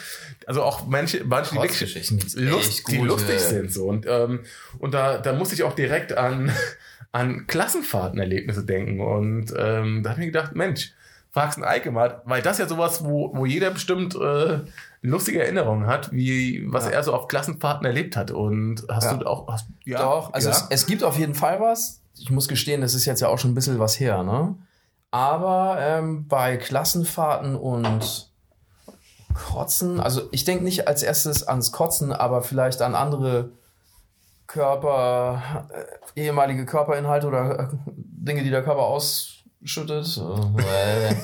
Also 0.45 0.63
auch 0.63 0.87
manche, 0.87 1.23
manche 1.23 1.55
die 1.55 1.61
wirklich 1.61 2.11
lust, 2.35 2.87
die 2.89 2.97
lustig 2.97 3.39
sind 3.39 3.71
so. 3.71 3.85
Und, 3.85 4.05
ähm, 4.07 4.41
und 4.79 4.93
da, 4.93 5.19
da 5.19 5.33
muss 5.33 5.53
ich 5.53 5.63
auch 5.63 5.73
direkt 5.73 6.17
an 6.17 6.51
an 7.17 7.47
Klassenfahrtenerlebnisse 7.47 8.63
denken. 8.63 9.01
Und 9.01 9.53
ähm, 9.57 10.03
da 10.03 10.11
habe 10.11 10.21
ich 10.21 10.27
mir 10.27 10.31
gedacht, 10.31 10.55
Mensch, 10.55 10.93
fragst 11.31 11.57
einen 11.57 11.65
Eike 11.65 11.91
mal, 11.91 12.21
weil 12.25 12.41
das 12.41 12.59
ja 12.59 12.67
sowas, 12.67 13.03
wo, 13.03 13.31
wo 13.33 13.45
jeder 13.45 13.71
bestimmt 13.71 14.15
äh, 14.15 14.59
lustige 15.01 15.41
Erinnerungen 15.41 15.87
hat, 15.87 16.11
wie 16.11 16.63
was 16.71 16.85
ja. 16.85 16.91
er 16.91 17.03
so 17.03 17.13
auf 17.13 17.27
Klassenfahrten 17.27 17.85
erlebt 17.85 18.15
hat. 18.15 18.29
Und 18.29 18.83
hast 18.87 19.05
ja. 19.05 19.13
du 19.15 19.25
auch. 19.25 19.47
Hast, 19.47 19.67
ja, 19.83 19.99
Doch, 19.99 20.31
also 20.33 20.49
ja. 20.49 20.55
es, 20.55 20.67
es 20.69 20.85
gibt 20.85 21.03
auf 21.03 21.17
jeden 21.17 21.33
Fall 21.33 21.59
was. 21.59 22.01
Ich 22.19 22.29
muss 22.29 22.47
gestehen, 22.47 22.81
das 22.81 22.93
ist 22.93 23.05
jetzt 23.05 23.21
ja 23.21 23.27
auch 23.29 23.39
schon 23.39 23.51
ein 23.51 23.55
bisschen 23.55 23.79
was 23.79 23.99
her, 23.99 24.23
ne? 24.23 24.55
Aber 25.09 25.77
ähm, 25.79 26.27
bei 26.27 26.57
Klassenfahrten 26.57 27.55
und 27.55 28.29
Kotzen, 29.33 29.99
also 29.99 30.27
ich 30.31 30.43
denke 30.43 30.63
nicht 30.63 30.87
als 30.87 31.01
erstes 31.01 31.47
ans 31.47 31.71
Kotzen, 31.71 32.11
aber 32.11 32.41
vielleicht 32.41 32.81
an 32.81 32.93
andere 32.93 33.51
Körper, 34.47 35.67
äh, 36.15 36.21
ehemalige 36.21 36.65
Körperinhalte 36.65 37.27
oder 37.27 37.59
äh, 37.59 37.67
Dinge, 37.87 38.43
die 38.43 38.49
der 38.49 38.63
Körper 38.63 38.83
ausschüttet. 38.83 40.17
Äh, 40.57 41.13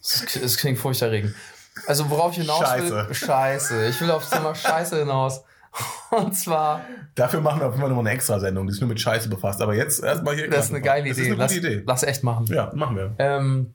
es, 0.00 0.56
klingt 0.56 0.78
furchterregend. 0.78 1.34
Also 1.86 2.10
worauf 2.10 2.32
ich 2.32 2.38
hinaus 2.38 2.58
Scheiße. 2.58 3.08
will, 3.08 3.14
Scheiße. 3.14 3.86
Ich 3.86 4.00
will 4.00 4.10
aufs 4.10 4.30
Thema 4.30 4.54
Scheiße 4.54 4.98
hinaus. 4.98 5.44
Und 6.10 6.34
zwar. 6.34 6.80
Dafür 7.14 7.40
machen 7.40 7.60
wir 7.60 7.68
auf 7.68 7.76
immer 7.76 7.88
noch 7.88 7.98
eine 7.98 8.10
Extra-Sendung, 8.10 8.66
die 8.66 8.72
sich 8.72 8.80
nur 8.80 8.88
mit 8.88 9.00
Scheiße 9.00 9.28
befasst. 9.28 9.60
Aber 9.60 9.74
jetzt 9.74 10.02
erstmal 10.02 10.34
hier. 10.34 10.50
Das 10.50 10.66
ist 10.66 10.70
eine 10.70 10.80
geile 10.80 11.08
Idee. 11.08 11.10
Das 11.10 11.18
ist 11.18 11.26
eine 11.26 11.36
lass, 11.36 11.56
Idee. 11.56 11.82
Lass 11.86 12.02
echt 12.02 12.24
machen. 12.24 12.46
Ja, 12.46 12.72
machen 12.74 12.96
wir. 12.96 13.14
Ähm, 13.18 13.74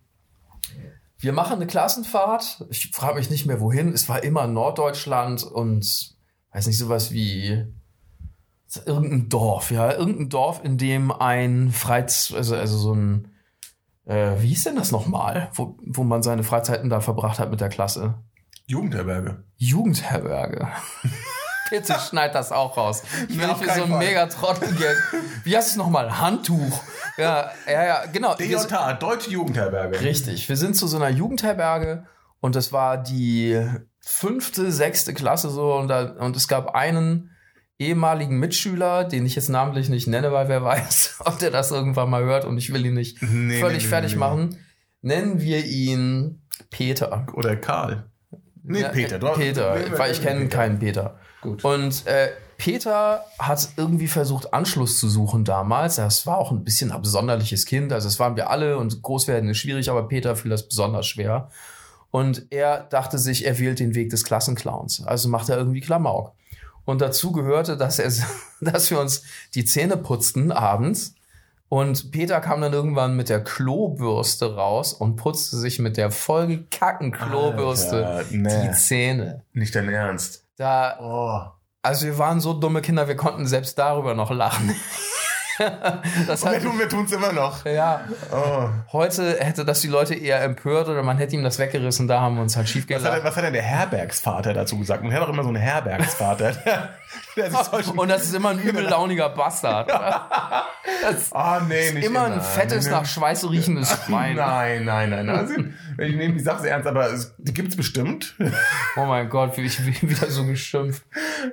Wir 1.19 1.31
machen 1.31 1.53
eine 1.53 1.67
Klassenfahrt. 1.67 2.65
Ich 2.69 2.91
frage 2.91 3.15
mich 3.15 3.29
nicht 3.29 3.45
mehr 3.45 3.61
wohin. 3.61 3.93
Es 3.93 4.09
war 4.09 4.23
immer 4.23 4.47
Norddeutschland 4.47 5.43
und 5.43 6.15
weiß 6.51 6.67
nicht 6.67 6.77
sowas 6.77 7.11
wie 7.11 7.65
irgendein 8.85 9.29
Dorf, 9.29 9.71
ja, 9.71 9.91
irgendein 9.91 10.29
Dorf, 10.29 10.61
in 10.63 10.77
dem 10.77 11.11
ein 11.11 11.71
Freiz, 11.71 12.33
also, 12.35 12.55
also 12.55 12.77
so 12.77 12.93
ein, 12.93 13.31
äh, 14.05 14.31
wie 14.39 14.47
hieß 14.49 14.65
denn 14.65 14.75
das 14.75 14.91
nochmal, 14.91 15.49
wo, 15.53 15.77
wo 15.85 16.03
man 16.03 16.23
seine 16.23 16.43
Freizeiten 16.43 16.89
da 16.89 16.99
verbracht 17.01 17.39
hat 17.39 17.49
mit 17.51 17.61
der 17.61 17.69
Klasse? 17.69 18.15
Jugendherberge. 18.65 19.43
Jugendherberge. 19.57 20.67
Bitte 21.69 21.95
schneid 21.99 22.35
das 22.35 22.51
auch 22.51 22.77
raus. 22.77 23.03
Ich 23.29 23.39
will 23.39 23.49
auf 23.49 23.59
nicht 23.59 23.71
für 23.71 23.79
so 23.79 23.85
ein 23.85 23.89
Fall. 23.89 23.99
mega 23.99 24.25
Trottelgeld. 24.27 24.97
Wie 25.43 25.57
heißt 25.57 25.71
es 25.71 25.75
nochmal? 25.75 26.19
Handtuch. 26.19 26.81
Ja, 27.17 27.51
ja, 27.67 27.85
ja, 27.85 28.05
genau. 28.05 28.35
DJH, 28.35 28.93
Deutsche 28.99 29.31
Jugendherberge. 29.31 30.01
Richtig. 30.01 30.47
Wir 30.49 30.57
sind 30.57 30.75
zu 30.75 30.87
so 30.87 30.97
einer 30.97 31.09
Jugendherberge 31.09 32.05
und 32.41 32.55
das 32.55 32.73
war 32.73 32.97
die 32.97 33.59
fünfte, 34.01 34.71
sechste 34.71 35.13
Klasse 35.13 35.49
so 35.49 35.73
und, 35.73 35.87
da, 35.87 36.03
und 36.19 36.35
es 36.35 36.47
gab 36.47 36.75
einen 36.75 37.31
ehemaligen 37.79 38.39
Mitschüler, 38.39 39.03
den 39.03 39.25
ich 39.25 39.35
jetzt 39.35 39.49
namentlich 39.49 39.89
nicht 39.89 40.07
nenne, 40.07 40.31
weil 40.31 40.47
wer 40.47 40.63
weiß, 40.63 41.21
ob 41.25 41.39
der 41.39 41.51
das 41.51 41.71
irgendwann 41.71 42.09
mal 42.09 42.23
hört 42.23 42.45
und 42.45 42.57
ich 42.57 42.73
will 42.73 42.85
ihn 42.85 42.93
nicht 42.93 43.21
Nee, 43.21 43.59
völlig 43.59 43.83
nee, 43.83 43.89
fertig 43.89 44.13
nee. 44.13 44.19
machen. 44.19 44.57
Nennen 45.01 45.41
wir 45.41 45.65
ihn 45.65 46.41
Peter. 46.69 47.25
Oder 47.33 47.55
Karl. 47.55 48.05
Nee, 48.63 48.81
Ja, 48.81 48.89
Peter. 48.89 49.19
Du, 49.19 49.27
Peter, 49.33 49.75
weil 49.97 50.11
ich 50.11 50.21
kenne 50.21 50.47
keinen 50.47 50.79
Peter. 50.79 51.19
Gut. 51.41 51.65
Und 51.65 52.07
äh, 52.07 52.29
Peter 52.57 53.25
hat 53.37 53.67
irgendwie 53.75 54.07
versucht, 54.07 54.53
Anschluss 54.53 54.97
zu 54.99 55.09
suchen 55.09 55.43
damals. 55.43 55.97
Das 55.97 56.25
war 56.25 56.37
auch 56.37 56.51
ein 56.51 56.63
bisschen 56.63 56.91
ein 56.91 56.95
absonderliches 56.95 57.65
Kind. 57.65 57.91
Also 57.91 58.07
es 58.07 58.19
waren 58.19 58.37
wir 58.37 58.49
alle 58.49 58.77
und 58.77 59.01
groß 59.01 59.27
werden 59.27 59.49
ist 59.49 59.57
schwierig, 59.57 59.89
aber 59.89 60.07
Peter 60.07 60.37
fiel 60.37 60.51
das 60.51 60.65
besonders 60.67 61.05
schwer. 61.05 61.49
Und 62.11 62.45
er 62.51 62.83
dachte 62.83 63.17
sich, 63.17 63.45
er 63.45 63.59
wählt 63.59 63.79
den 63.79 63.95
Weg 63.95 64.11
des 64.11 64.23
Klassenclowns. 64.23 65.03
Also 65.05 65.27
macht 65.27 65.49
er 65.49 65.57
irgendwie 65.57 65.81
Klamauk. 65.81 66.31
Und 66.85 67.01
dazu 67.01 67.31
gehörte, 67.31 67.77
dass, 67.77 67.99
er, 67.99 68.11
dass 68.61 68.91
wir 68.91 68.99
uns 68.99 69.23
die 69.55 69.65
Zähne 69.65 69.97
putzten 69.97 70.51
abends. 70.51 71.15
Und 71.69 72.11
Peter 72.11 72.39
kam 72.39 72.61
dann 72.61 72.73
irgendwann 72.73 73.15
mit 73.15 73.29
der 73.29 73.43
Klobürste 73.43 74.55
raus 74.55 74.93
und 74.93 75.15
putzte 75.15 75.57
sich 75.57 75.79
mit 75.79 75.97
der 75.97 76.11
vollgekacken 76.11 77.11
Klobürste 77.11 78.05
Alter, 78.05 78.25
nee. 78.29 78.67
die 78.67 78.71
Zähne. 78.73 79.41
Nicht 79.53 79.73
dein 79.73 79.89
Ernst. 79.89 80.45
Da, 80.55 80.99
Oh. 80.99 81.41
also 81.81 82.05
wir 82.05 82.19
waren 82.19 82.39
so 82.41 82.53
dumme 82.53 82.81
Kinder, 82.81 83.07
wir 83.07 83.15
konnten 83.15 83.47
selbst 83.47 83.79
darüber 83.79 84.13
noch 84.13 84.29
lachen. 84.29 84.75
das 86.27 86.43
Wir 86.43 86.51
hat, 86.51 86.61
tun 86.63 86.79
wir 86.79 86.89
tun's 86.89 87.11
immer 87.11 87.31
noch. 87.31 87.65
ja, 87.65 88.01
Oh. 88.31 88.69
heute 88.91 89.37
hätte 89.39 89.65
das 89.65 89.81
die 89.81 89.87
Leute 89.87 90.15
eher 90.15 90.41
empört 90.43 90.87
oder 90.87 91.03
man 91.03 91.17
hätte 91.17 91.35
ihm 91.35 91.43
das 91.43 91.59
weggerissen, 91.59 92.07
da 92.07 92.21
haben 92.21 92.35
wir 92.35 92.41
uns 92.41 92.55
halt 92.55 92.67
schief 92.69 92.85
Was 92.89 93.03
hat, 93.03 93.23
was 93.23 93.35
hat 93.35 93.43
denn 93.43 93.53
der 93.53 93.61
Herbergsvater 93.61 94.53
dazu 94.53 94.77
gesagt? 94.77 95.03
Man 95.03 95.13
hat 95.13 95.21
doch 95.21 95.29
immer 95.29 95.43
so 95.43 95.49
einen 95.49 95.57
Herbergsvater. 95.57 96.51
der, 97.35 97.49
der 97.49 97.51
solchen, 97.51 97.97
Und 97.97 98.07
das 98.09 98.23
ist 98.23 98.33
immer 98.33 98.49
ein 98.49 98.59
übel 98.59 98.83
launiger 98.83 99.29
Bastard. 99.29 99.89
Das 99.89 101.31
Ah, 101.33 101.61
nee, 101.67 101.91
nicht 101.91 102.05
immer 102.05 102.25
ein 102.25 102.41
fettes, 102.41 102.89
nach 102.89 103.05
Schweiß 103.05 103.49
riechendes 103.49 103.89
Schwein. 104.05 104.35
Nein, 104.35 104.85
nein, 104.85 105.09
nein. 105.09 105.25
nein. 105.25 105.35
Also, 105.35 105.53
ich 105.97 106.15
nehme 106.15 106.33
die 106.33 106.39
Sache 106.39 106.69
ernst, 106.69 106.87
aber 106.87 107.11
es, 107.11 107.33
die 107.37 107.53
gibt's 107.53 107.75
bestimmt. 107.75 108.35
Oh 108.97 109.05
mein 109.05 109.29
Gott, 109.29 109.57
wie 109.57 109.61
ich 109.63 109.85
wie 109.85 110.09
wieder 110.09 110.29
so 110.29 110.45
geschimpft. 110.45 111.03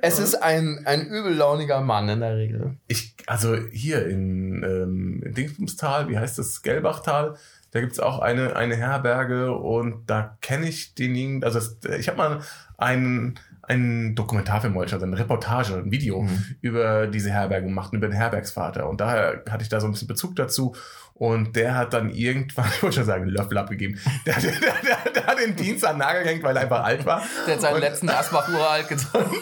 Es 0.02 0.19
ist 0.19 0.37
ein, 0.42 0.83
ein 0.85 1.07
übel 1.07 1.35
launiger 1.35 1.80
Mann 1.80 2.09
in 2.09 2.21
der 2.21 2.37
Regel. 2.37 2.76
Ich, 2.87 3.14
also 3.26 3.57
hier 3.73 3.89
in, 3.99 4.62
ähm, 4.62 5.23
in 5.25 5.35
Dingsbumstal, 5.35 6.09
wie 6.09 6.18
heißt 6.18 6.38
das? 6.38 6.62
Gelbachtal, 6.62 7.37
da 7.73 7.80
gibt's 7.80 8.00
auch 8.00 8.18
eine, 8.18 8.56
eine 8.56 8.76
Herberge 8.76 9.52
und 9.52 10.09
da 10.11 10.37
kenne 10.40 10.68
ich 10.68 10.94
denjenigen, 10.94 11.44
also 11.44 11.61
das, 11.61 11.76
ich 11.99 12.09
habe 12.09 12.18
mal 12.18 12.40
einen, 12.78 13.38
einen 13.62 14.14
Dokumentarfilm, 14.16 14.76
also 14.76 14.97
eine 15.00 15.18
Reportage, 15.18 15.75
ein 15.76 15.90
Video 15.92 16.26
über 16.61 17.06
diese 17.06 17.30
Herberge 17.30 17.66
gemacht, 17.66 17.92
über 17.92 18.09
den 18.09 18.16
Herbergsvater. 18.16 18.88
Und 18.88 19.00
daher 19.00 19.44
hatte 19.49 19.62
ich 19.62 19.68
da 19.68 19.80
so 19.80 19.87
ein 19.87 19.92
bisschen 19.92 20.09
Bezug 20.09 20.35
dazu. 20.35 20.75
Und 21.14 21.54
der 21.54 21.76
hat 21.76 21.92
dann 21.92 22.11
irgendwann, 22.11 22.64
ich 22.75 22.82
wollte 22.82 22.97
schon 22.97 23.04
sagen, 23.04 23.25
einen 23.25 23.32
Löffel 23.32 23.59
abgegeben. 23.59 24.00
Der, 24.26 24.40
der, 24.40 24.52
der, 24.52 25.12
der 25.12 25.26
hat 25.26 25.38
den 25.38 25.54
Dienst 25.54 25.85
an 25.85 25.97
den 25.97 25.99
Nagel 25.99 26.23
gehängt, 26.25 26.42
weil 26.42 26.56
er 26.56 26.62
einfach 26.62 26.82
alt 26.82 27.04
war. 27.06 27.23
Der 27.47 27.54
hat 27.54 27.61
seinen 27.61 27.75
Und- 27.75 27.80
letzten 27.82 28.09
Asbach 28.09 28.49
uralt 28.49 28.88
getrunken. 28.88 29.37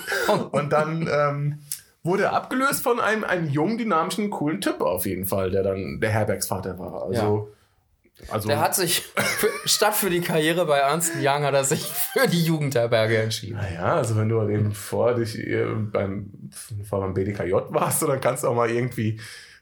und 0.50 0.70
dann 0.72 1.08
ähm, 1.10 1.58
wurde 2.02 2.30
abgelöst 2.30 2.82
von 2.82 3.00
einem, 3.00 3.24
einem 3.24 3.48
jungen, 3.48 3.78
dynamischen, 3.78 4.30
coolen 4.30 4.60
Typ 4.60 4.80
auf 4.80 5.04
jeden 5.06 5.26
Fall, 5.26 5.50
der 5.50 5.62
dann 5.62 6.00
der 6.00 6.10
Herbergsvater 6.10 6.78
war. 6.78 7.02
Also, 7.02 7.52
also 8.30 8.48
Der 8.48 8.60
hat 8.60 8.74
sich 8.74 9.00
für, 9.02 9.48
statt 9.64 9.94
für 9.94 10.10
die 10.10 10.20
Karriere 10.20 10.66
bei 10.66 10.78
Ernst 10.78 11.12
Young 11.20 11.44
hat 11.44 11.54
er 11.54 11.62
sich 11.64 11.84
für 11.84 12.26
die 12.26 12.42
Jugendherberge 12.42 13.18
entschieden. 13.22 13.56
naja, 13.56 13.94
also 13.96 14.16
wenn 14.16 14.28
du 14.28 14.40
eben 14.48 14.72
vor 14.72 15.14
dich 15.14 15.38
äh, 15.38 15.66
beim, 15.74 16.30
vor 16.88 17.00
beim 17.00 17.14
BDKJ 17.14 17.52
warst, 17.68 18.02
dann 18.02 18.20
kannst 18.20 18.42
du 18.42 18.48
auch 18.48 18.54
mal 18.54 18.70
irgendwie 18.70 19.20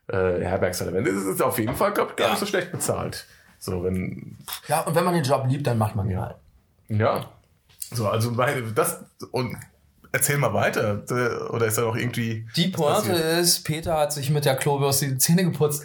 äh, 0.08 0.40
Herbergsvater 0.40 0.92
werden. 0.94 1.04
Das 1.04 1.24
ist 1.24 1.42
auf 1.42 1.58
jeden 1.58 1.74
Fall, 1.74 1.92
gar 1.92 2.06
nicht 2.30 2.38
so 2.38 2.46
schlecht 2.46 2.72
bezahlt. 2.72 3.26
So, 3.58 3.82
wenn, 3.84 4.38
Ja, 4.68 4.80
und 4.82 4.94
wenn 4.94 5.04
man 5.04 5.14
den 5.14 5.24
Job 5.24 5.44
liebt, 5.48 5.66
dann 5.66 5.76
macht 5.78 5.96
man 5.96 6.08
ihn 6.08 6.20
halt. 6.20 6.36
ja. 6.88 7.28
So, 7.92 8.08
also 8.08 8.32
bei- 8.34 8.62
das 8.74 9.04
und 9.32 9.56
erzähl 10.16 10.38
mal 10.38 10.52
weiter. 10.54 11.02
Oder 11.50 11.66
ist 11.66 11.78
da 11.78 11.82
noch 11.82 11.96
irgendwie. 11.96 12.46
Die 12.56 12.68
Pointe 12.68 13.12
ist, 13.12 13.64
Peter 13.64 13.96
hat 13.98 14.12
sich 14.12 14.30
mit 14.30 14.44
der 14.44 14.56
Klobürste 14.56 15.06
die 15.06 15.18
Zähne 15.18 15.44
geputzt. 15.44 15.84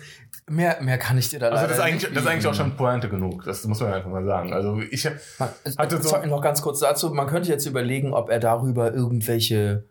Mehr, 0.50 0.78
mehr 0.82 0.98
kann 0.98 1.18
ich 1.18 1.30
dir 1.30 1.40
da 1.40 1.46
Also 1.48 1.56
leider 1.58 1.68
das 1.70 1.78
ist, 1.78 1.84
eigentlich, 1.84 2.14
das 2.14 2.24
ist 2.24 2.30
eigentlich 2.30 2.48
auch 2.48 2.54
schon 2.54 2.76
Pointe 2.76 3.08
genug. 3.10 3.44
Das 3.46 3.64
muss 3.66 3.80
man 3.80 3.94
einfach 3.94 4.10
mal 4.10 4.26
sagen. 4.26 4.52
Also 4.54 4.80
ich 4.90 5.04
Man, 5.40 5.50
hatte 5.78 6.02
so- 6.02 6.18
noch 6.26 6.42
ganz 6.42 6.62
kurz 6.62 6.80
dazu. 6.80 7.10
Man 7.12 7.28
könnte 7.28 7.50
jetzt 7.50 7.66
überlegen, 7.66 8.14
ob 8.14 8.30
er 8.30 8.40
darüber 8.40 8.92
irgendwelche, 8.94 9.86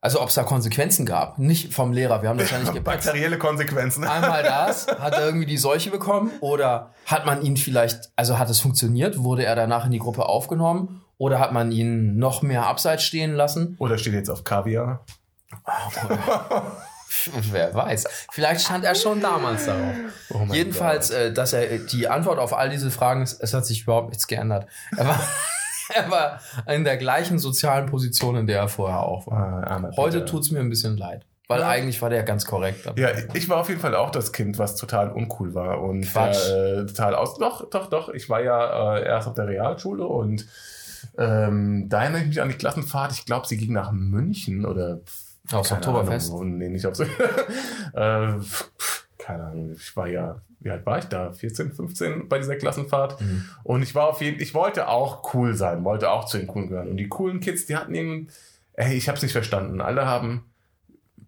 also 0.00 0.20
ob 0.20 0.28
es 0.28 0.34
da 0.34 0.44
Konsequenzen 0.44 1.04
gab. 1.06 1.38
Nicht 1.38 1.72
vom 1.74 1.92
Lehrer, 1.92 2.22
wir 2.22 2.28
haben 2.28 2.38
das 2.38 2.50
ja 2.50 2.58
nicht 2.58 2.72
gepackt. 2.74 3.04
bakterielle 3.04 3.38
Konsequenzen. 3.38 4.04
Einmal 4.04 4.42
das, 4.44 4.86
hat 4.86 5.14
er 5.14 5.26
irgendwie 5.26 5.46
die 5.46 5.58
Seuche 5.58 5.90
bekommen 5.90 6.30
oder 6.40 6.92
hat 7.06 7.26
man 7.26 7.42
ihn 7.42 7.56
vielleicht, 7.56 8.10
also 8.14 8.38
hat 8.38 8.50
es 8.50 8.60
funktioniert, 8.60 9.18
wurde 9.18 9.44
er 9.44 9.56
danach 9.56 9.86
in 9.86 9.90
die 9.92 9.98
Gruppe 9.98 10.26
aufgenommen 10.26 11.01
oder 11.22 11.38
hat 11.38 11.52
man 11.52 11.70
ihn 11.70 12.16
noch 12.18 12.42
mehr 12.42 12.66
abseits 12.66 13.04
stehen 13.04 13.32
lassen? 13.34 13.76
Oder 13.78 13.96
steht 13.96 14.12
jetzt 14.12 14.28
auf 14.28 14.42
Kaviar? 14.42 15.04
Wer 17.52 17.72
weiß. 17.72 18.26
Vielleicht 18.32 18.62
stand 18.62 18.84
er 18.84 18.96
schon 18.96 19.20
damals 19.20 19.66
darauf. 19.66 19.94
Oh 20.30 20.52
Jedenfalls, 20.52 21.10
äh, 21.10 21.32
dass 21.32 21.52
er 21.52 21.78
die 21.78 22.08
Antwort 22.08 22.40
auf 22.40 22.52
all 22.52 22.70
diese 22.70 22.90
Fragen 22.90 23.22
ist, 23.22 23.40
es 23.40 23.54
hat 23.54 23.64
sich 23.66 23.82
überhaupt 23.82 24.08
nichts 24.08 24.26
geändert. 24.26 24.66
Er 24.96 25.06
war, 25.06 25.20
er 25.94 26.10
war 26.10 26.40
in 26.66 26.82
der 26.82 26.96
gleichen 26.96 27.38
sozialen 27.38 27.86
Position, 27.86 28.34
in 28.36 28.46
der 28.48 28.58
er 28.58 28.68
vorher 28.68 29.00
auch 29.04 29.28
war. 29.28 29.62
Ah, 29.64 29.90
Heute 29.96 30.18
Peter. 30.20 30.26
tut's 30.26 30.50
mir 30.50 30.58
ein 30.58 30.70
bisschen 30.70 30.96
leid. 30.96 31.24
Weil 31.46 31.60
Ja. 31.60 31.68
eigentlich 31.68 32.02
war 32.02 32.10
der 32.10 32.24
ganz 32.24 32.46
korrekt. 32.46 32.90
Ja, 32.96 33.10
ich 33.34 33.48
war 33.48 33.58
auf 33.58 33.68
jeden 33.68 33.80
Fall 33.80 33.94
auch 33.94 34.10
das 34.10 34.32
Kind, 34.32 34.58
was 34.58 34.74
total 34.74 35.12
uncool 35.12 35.54
war 35.54 35.80
und 35.82 36.02
Quatsch. 36.10 36.48
Äh, 36.48 36.86
total 36.86 37.14
aus. 37.14 37.36
Doch, 37.38 37.68
doch, 37.70 37.88
doch. 37.90 38.08
Ich 38.08 38.28
war 38.28 38.40
ja 38.42 38.96
äh, 38.96 39.04
erst 39.06 39.28
auf 39.28 39.34
der 39.34 39.46
Realschule 39.46 40.04
und 40.06 40.46
ähm, 41.18 41.88
da 41.88 42.02
erinnere 42.02 42.22
ich 42.22 42.28
mich 42.28 42.42
an 42.42 42.48
die 42.48 42.54
Klassenfahrt. 42.54 43.12
Ich 43.12 43.24
glaube, 43.26 43.46
sie 43.46 43.56
ging 43.56 43.72
nach 43.72 43.92
München 43.92 44.64
oder 44.64 45.00
Aufs 45.50 45.72
Oktoberfest. 45.72 46.30
Ahnung, 46.30 46.40
wo- 46.40 46.44
nee, 46.44 46.68
nicht 46.68 46.86
aufs. 46.86 47.00
äh, 47.00 47.06
keine 49.18 49.44
Ahnung. 49.44 49.72
Ich 49.72 49.96
war 49.96 50.08
ja, 50.08 50.40
wie 50.60 50.70
alt 50.70 50.86
war 50.86 50.98
ich 50.98 51.06
da? 51.06 51.32
14, 51.32 51.72
15 51.72 52.28
bei 52.28 52.38
dieser 52.38 52.56
Klassenfahrt. 52.56 53.20
Mhm. 53.20 53.44
Und 53.64 53.82
ich 53.82 53.94
war 53.94 54.08
auf 54.08 54.20
jeden, 54.20 54.40
ich 54.40 54.54
wollte 54.54 54.88
auch 54.88 55.34
cool 55.34 55.54
sein, 55.54 55.84
wollte 55.84 56.10
auch 56.10 56.26
zu 56.26 56.38
den 56.38 56.46
coolen 56.46 56.68
gehören. 56.68 56.88
Und 56.88 56.96
die 56.96 57.08
coolen 57.08 57.40
Kids, 57.40 57.66
die 57.66 57.76
hatten 57.76 57.94
irgendwie, 57.94 58.28
ey, 58.74 58.94
ich 58.94 59.08
hab's 59.08 59.22
nicht 59.22 59.32
verstanden. 59.32 59.80
Alle 59.80 60.06
haben, 60.06 60.44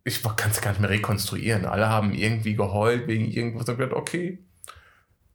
ich 0.05 0.23
kann 0.23 0.51
es 0.51 0.61
gar 0.61 0.71
nicht 0.71 0.81
mehr 0.81 0.91
rekonstruieren. 0.91 1.65
Alle 1.65 1.89
haben 1.89 2.13
irgendwie 2.15 2.55
geheult 2.55 3.07
wegen 3.09 3.27
irgendwas 3.31 3.69
und 3.69 3.79
gedacht, 3.79 3.97
okay, 3.97 4.39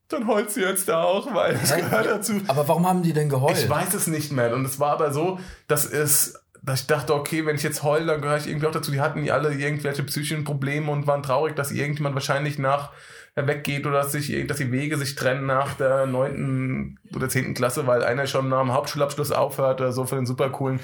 dann 0.09 0.27
heult 0.27 0.51
sie 0.51 0.61
jetzt 0.61 0.89
da 0.89 1.03
auch, 1.03 1.33
weil 1.33 1.55
es 1.61 1.75
gehört 1.75 2.05
dazu. 2.05 2.33
Aber 2.47 2.67
warum 2.67 2.87
haben 2.87 3.03
die 3.03 3.13
denn 3.13 3.29
geheult? 3.29 3.57
Ich 3.57 3.69
weiß 3.69 3.93
es 3.93 4.07
nicht 4.07 4.31
mehr. 4.31 4.53
Und 4.53 4.65
es 4.65 4.79
war 4.79 4.91
aber 4.93 5.11
so, 5.13 5.39
dass 5.67 5.85
es, 5.85 6.41
dass 6.61 6.81
ich 6.81 6.87
dachte, 6.87 7.13
okay, 7.13 7.45
wenn 7.45 7.55
ich 7.55 7.63
jetzt 7.63 7.83
heule, 7.83 8.05
dann 8.07 8.21
gehöre 8.21 8.37
ich 8.37 8.47
irgendwie 8.47 8.67
auch 8.67 8.71
dazu. 8.71 8.91
Die 8.91 9.01
hatten 9.01 9.23
die 9.23 9.31
alle 9.31 9.53
irgendwelche 9.53 10.03
psychischen 10.03 10.43
Probleme 10.43 10.91
und 10.91 11.07
waren 11.07 11.23
traurig, 11.23 11.55
dass 11.55 11.71
irgendjemand 11.71 12.15
wahrscheinlich 12.15 12.57
nach 12.59 12.91
äh, 13.35 13.45
weggeht 13.47 13.85
oder 13.85 13.99
dass 13.99 14.11
sich, 14.11 14.45
dass 14.47 14.57
die 14.57 14.71
Wege 14.71 14.97
sich 14.97 15.15
trennen 15.15 15.45
nach 15.45 15.75
der 15.75 16.05
neunten 16.07 16.97
oder 17.15 17.29
zehnten 17.29 17.53
Klasse, 17.53 17.85
weil 17.87 18.03
einer 18.03 18.25
schon 18.27 18.49
nach 18.49 18.61
dem 18.61 18.73
Hauptschulabschluss 18.73 19.31
aufhört 19.31 19.79
oder 19.79 19.91
so 19.91 20.05
für 20.05 20.15
den 20.15 20.25
super 20.25 20.49
coolen. 20.49 20.79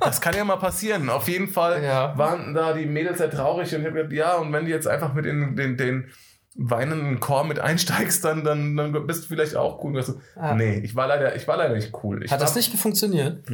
Das 0.00 0.20
kann 0.22 0.34
ja 0.34 0.42
mal 0.44 0.56
passieren. 0.56 1.10
Auf 1.10 1.28
jeden 1.28 1.48
Fall 1.48 1.84
Ja. 1.84 2.16
waren 2.16 2.54
da 2.54 2.72
die 2.72 2.86
Mädels 2.86 3.18
sehr 3.18 3.30
traurig 3.30 3.72
und 3.74 3.82
ich 3.82 3.86
habe 3.86 3.96
gedacht, 3.98 4.12
ja, 4.12 4.34
und 4.36 4.52
wenn 4.52 4.64
du 4.64 4.70
jetzt 4.70 4.88
einfach 4.88 5.12
mit 5.14 5.26
in 5.26 5.54
den, 5.54 5.76
den 5.76 6.10
weinenden 6.56 7.20
Chor 7.20 7.44
mit 7.44 7.58
einsteigst, 7.60 8.24
dann, 8.24 8.42
dann, 8.44 8.76
dann 8.76 9.06
bist 9.06 9.24
du 9.24 9.28
vielleicht 9.28 9.54
auch 9.56 9.82
cool. 9.84 10.02
So, 10.02 10.20
Ah. 10.36 10.54
Nee, 10.54 10.78
ich 10.80 10.94
war 10.96 11.06
leider, 11.06 11.34
ich 11.36 11.46
war 11.48 11.56
leider 11.56 11.74
nicht 11.74 11.92
cool. 12.02 12.24
Ich 12.24 12.32
Hat 12.32 12.40
das 12.40 12.50
war- 12.50 12.56
nicht 12.56 12.74
funktioniert? 12.76 13.44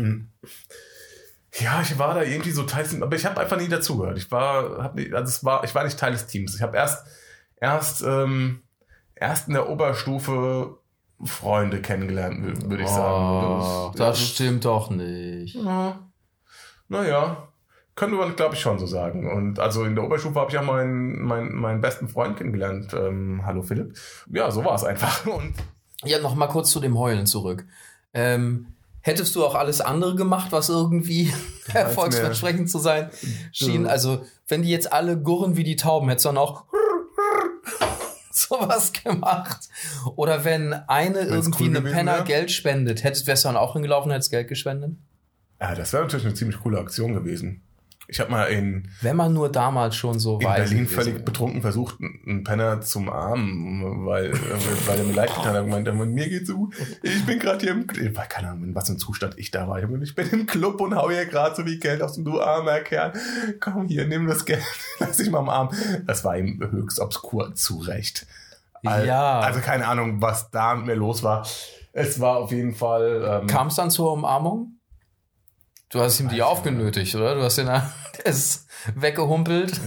ja, 1.58 1.80
ich 1.82 1.98
war 1.98 2.14
da 2.14 2.22
irgendwie 2.22 2.50
so 2.50 2.64
Teil, 2.64 2.84
des- 2.84 3.00
aber 3.00 3.16
ich 3.16 3.24
habe 3.24 3.40
einfach 3.40 3.58
nie 3.58 3.68
dazugehört. 3.68 4.18
Ich 4.18 4.30
war, 4.30 4.82
hab 4.82 4.94
nicht, 4.94 5.12
also 5.14 5.28
es 5.28 5.44
war, 5.44 5.64
ich 5.64 5.74
war 5.74 5.84
nicht 5.84 5.98
Teil 5.98 6.12
des 6.12 6.26
Teams. 6.26 6.54
Ich 6.54 6.62
habe 6.62 6.76
erst, 6.76 7.06
erst, 7.60 8.02
ähm, 8.02 8.62
erst 9.14 9.48
in 9.48 9.54
der 9.54 9.68
Oberstufe 9.68 10.78
Freunde 11.24 11.80
kennengelernt, 11.80 12.44
wür- 12.44 12.70
würde 12.70 12.82
ich 12.82 12.88
Oh, 12.90 12.94
sagen. 12.94 13.96
das 13.96 14.20
stimmt 14.20 14.64
doch 14.66 14.90
nicht. 14.90 15.54
Ja. 15.54 15.98
Naja, 16.88 17.45
könnte 17.96 18.16
man, 18.16 18.36
glaube 18.36 18.54
ich, 18.54 18.60
schon 18.60 18.78
so 18.78 18.86
sagen. 18.86 19.28
Und 19.30 19.58
also 19.58 19.84
in 19.84 19.94
der 19.94 20.04
Oberstufe 20.04 20.38
habe 20.38 20.50
ich 20.50 20.58
auch 20.58 20.62
meinen, 20.62 21.20
meinen, 21.22 21.54
meinen 21.54 21.80
besten 21.80 22.08
Freund 22.08 22.36
kennengelernt. 22.36 22.92
Ähm, 22.92 23.40
hallo 23.44 23.62
Philipp. 23.62 23.98
Ja, 24.30 24.50
so 24.50 24.64
war 24.64 24.74
es 24.74 24.84
einfach. 24.84 25.26
Und 25.26 25.54
Ja, 26.04 26.20
noch 26.20 26.34
mal 26.34 26.46
kurz 26.46 26.70
zu 26.70 26.78
dem 26.78 26.98
Heulen 26.98 27.26
zurück. 27.26 27.64
Ähm, 28.12 28.66
hättest 29.00 29.34
du 29.34 29.44
auch 29.44 29.54
alles 29.54 29.80
andere 29.80 30.14
gemacht, 30.14 30.52
was 30.52 30.68
irgendwie 30.68 31.32
erfolgsversprechend 31.72 32.70
zu 32.70 32.78
sein 32.78 33.10
schien? 33.50 33.86
Also, 33.86 34.24
wenn 34.46 34.62
die 34.62 34.70
jetzt 34.70 34.92
alle 34.92 35.18
gurren 35.18 35.56
wie 35.56 35.64
die 35.64 35.76
Tauben, 35.76 36.08
hättest 36.10 36.26
du 36.26 36.28
dann 36.28 36.38
auch 36.38 36.64
sowas 38.30 38.92
gemacht? 38.92 39.70
Oder 40.16 40.44
wenn 40.44 40.74
eine 40.74 41.20
irgendwie 41.20 41.64
cool 41.64 41.70
eine 41.70 41.80
gewesen 41.80 41.94
Penner 41.94 42.16
wär? 42.18 42.24
Geld 42.24 42.50
spendet, 42.52 43.04
hättest 43.04 43.26
wärst 43.26 43.44
du 43.44 43.48
dann 43.48 43.56
auch 43.56 43.72
hingelaufen 43.72 44.10
und 44.10 44.14
hättest 44.14 44.30
Geld 44.30 44.48
gespendet? 44.48 44.92
ja, 45.58 45.74
das 45.74 45.94
wäre 45.94 46.02
natürlich 46.02 46.26
eine 46.26 46.34
ziemlich 46.34 46.60
coole 46.60 46.78
Aktion 46.78 47.14
gewesen. 47.14 47.62
Ich 48.08 48.20
habe 48.20 48.30
mal 48.30 48.44
in, 48.44 48.88
Wenn 49.00 49.16
man 49.16 49.32
nur 49.32 49.50
damals 49.50 49.96
schon 49.96 50.18
so 50.20 50.38
in 50.38 50.46
Berlin 50.46 50.86
völlig 50.86 51.24
betrunken 51.24 51.60
versucht, 51.62 51.96
einen 52.00 52.44
Penner 52.44 52.80
zum 52.80 53.08
Armen, 53.08 54.06
weil, 54.06 54.32
weil 54.86 54.98
er 54.98 55.04
mir 55.04 55.12
leid 55.12 55.28
getan 55.34 55.54
hat 55.54 55.62
und 55.64 55.70
meinte, 55.70 55.92
mir 55.92 56.28
geht's 56.28 56.48
so, 56.48 56.70
ich 57.02 57.26
bin 57.26 57.38
gerade 57.40 57.58
hier 57.60 57.70
im, 57.72 57.86
ich 57.90 58.16
weiß 58.16 58.28
keine 58.28 58.50
Ahnung, 58.50 58.64
in 58.64 58.74
was 58.74 58.88
einem 58.88 58.98
Zustand 58.98 59.34
ich 59.38 59.50
da 59.50 59.66
war. 59.68 59.82
Ich 60.02 60.14
bin 60.14 60.28
im 60.30 60.46
Club 60.46 60.80
und 60.80 60.94
hau 60.94 61.10
hier 61.10 61.26
gerade 61.26 61.56
so 61.56 61.64
viel 61.64 61.78
Geld 61.80 62.00
aus 62.02 62.14
dem 62.14 62.24
Du 62.24 62.40
armer 62.40 62.80
Kerl. 62.80 63.12
Komm 63.60 63.88
hier, 63.88 64.06
nimm 64.06 64.26
das 64.28 64.44
Geld, 64.44 64.62
lass 65.00 65.16
dich 65.16 65.30
mal 65.30 65.38
am 65.40 65.48
Arm. 65.48 65.70
Das 66.06 66.24
war 66.24 66.36
ihm 66.38 66.60
höchst 66.70 67.00
obskur, 67.00 67.54
zu 67.54 67.78
Recht. 67.78 68.26
Al- 68.84 69.06
Ja. 69.06 69.40
Also 69.40 69.58
keine 69.60 69.86
Ahnung, 69.88 70.22
was 70.22 70.50
da 70.50 70.74
mit 70.76 70.86
mir 70.86 70.94
los 70.94 71.22
war. 71.24 71.44
Es 71.92 72.20
war 72.20 72.36
auf 72.36 72.52
jeden 72.52 72.74
Fall. 72.74 73.40
Ähm, 73.42 73.46
Kam 73.48 73.66
es 73.68 73.74
dann 73.74 73.90
zur 73.90 74.12
Umarmung? 74.12 74.74
Du 75.90 76.00
hast 76.00 76.18
ihm 76.20 76.28
die 76.28 76.42
aufgenötigt, 76.42 77.14
oder? 77.14 77.34
Du 77.34 77.42
hast 77.42 77.58
ihn 77.58 77.66
der 78.16 78.26
ist 78.26 78.66
weggehumpelt 78.94 79.80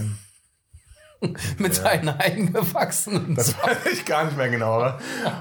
mit 1.58 1.74
seinen 1.74 2.08
eingewachsenen 2.08 3.34
Das 3.34 3.56
weiß 3.62 3.92
ich 3.92 4.04
gar 4.04 4.24
nicht 4.24 4.36
mehr 4.36 4.48
genau. 4.48 4.80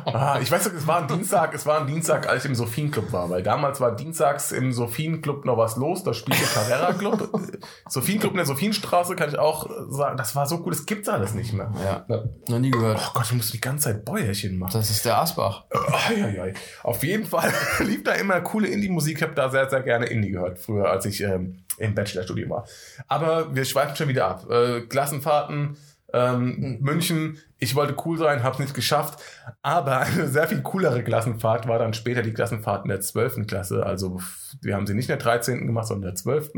Ah, 0.06 0.40
ich 0.42 0.52
weiß 0.52 0.66
noch, 0.68 0.74
es 0.74 0.88
war 0.88 1.02
ein 1.02 1.08
Dienstag, 1.08 1.54
es 1.54 1.66
war 1.66 1.82
ein 1.82 1.88
Dienstag, 1.88 2.28
als 2.28 2.44
ich 2.44 2.50
im 2.50 2.56
Sophienclub 2.56 3.12
war, 3.14 3.30
weil 3.30 3.44
damals 3.44 3.80
war 3.80 3.96
dienstags 3.96 4.52
im 4.52 4.74
Sophienclub 4.74 5.46
noch 5.46 5.58
was 5.58 5.78
los, 5.78 6.04
da 6.04 6.14
spielte 6.14 6.44
Carrera 6.54 6.94
Club. 6.94 7.30
Sophienclub 7.90 8.32
in 8.32 8.38
der 8.38 8.46
Sophienstraße 8.46 9.16
kann 9.16 9.30
ich 9.30 9.40
auch 9.40 9.70
sagen, 9.90 10.18
das 10.18 10.36
war 10.36 10.48
so 10.48 10.62
cool, 10.66 10.72
das 10.72 10.86
gibt's 10.86 11.08
alles 11.08 11.34
nicht 11.34 11.54
mehr. 11.54 11.72
Ja. 11.84 12.06
Noch 12.48 12.60
nie 12.60 12.72
gehört. 12.72 13.00
Oh 13.02 13.12
Gott, 13.14 13.26
ich 13.26 13.34
muss 13.34 13.52
die 13.52 13.62
ganze 13.62 13.86
Zeit 13.86 14.06
Bäuerchen 14.06 14.58
machen. 14.58 14.72
Das 14.74 14.90
ist 14.90 15.06
der 15.06 15.18
Asbach. 15.18 15.66
Eieiei. 16.10 16.54
Auf 16.84 17.04
jeden 17.04 17.26
Fall 17.26 17.52
lief 17.80 18.04
da 18.04 18.14
immer 18.14 18.42
coole 18.42 18.68
Indie-Musik. 18.68 19.18
Ich 19.18 19.24
habe 19.24 19.34
da 19.34 19.50
sehr, 19.50 19.70
sehr 19.70 19.82
gerne 19.82 20.08
Indie 20.08 20.32
gehört, 20.32 20.60
früher, 20.60 20.90
als 20.90 21.06
ich 21.06 21.22
ähm, 21.22 21.60
im 21.78 21.96
Bachelorstudium 21.96 22.50
war. 22.50 22.66
Aber 23.08 23.56
wir 23.56 23.66
schweifen 23.66 23.96
schon 23.96 24.08
wieder 24.08 24.28
ab. 24.28 24.50
Äh, 24.50 24.82
Klassenfahrten, 24.82 25.69
ähm, 26.14 26.78
München. 26.82 27.38
Ich 27.58 27.76
wollte 27.76 27.96
cool 28.06 28.18
sein, 28.18 28.44
habe 28.44 28.54
es 28.54 28.60
nicht 28.60 28.74
geschafft. 28.74 29.22
Aber 29.62 30.00
eine 30.02 30.28
sehr 30.28 30.48
viel 30.48 30.62
coolere 30.62 31.04
Klassenfahrt 31.04 31.68
war 31.68 31.80
dann 31.80 31.94
später 31.94 32.22
die 32.22 32.34
Klassenfahrt 32.34 32.86
in 32.86 32.90
der 32.90 33.02
12. 33.02 33.48
Klasse. 33.48 33.86
Also 33.86 34.20
wir 34.62 34.76
haben 34.76 34.88
sie 34.88 34.94
nicht 34.94 35.10
in 35.10 35.18
der 35.18 35.24
13. 35.24 35.66
gemacht, 35.66 35.88
sondern 35.88 36.10
in 36.10 36.16
der 36.16 36.22
12. 36.22 36.52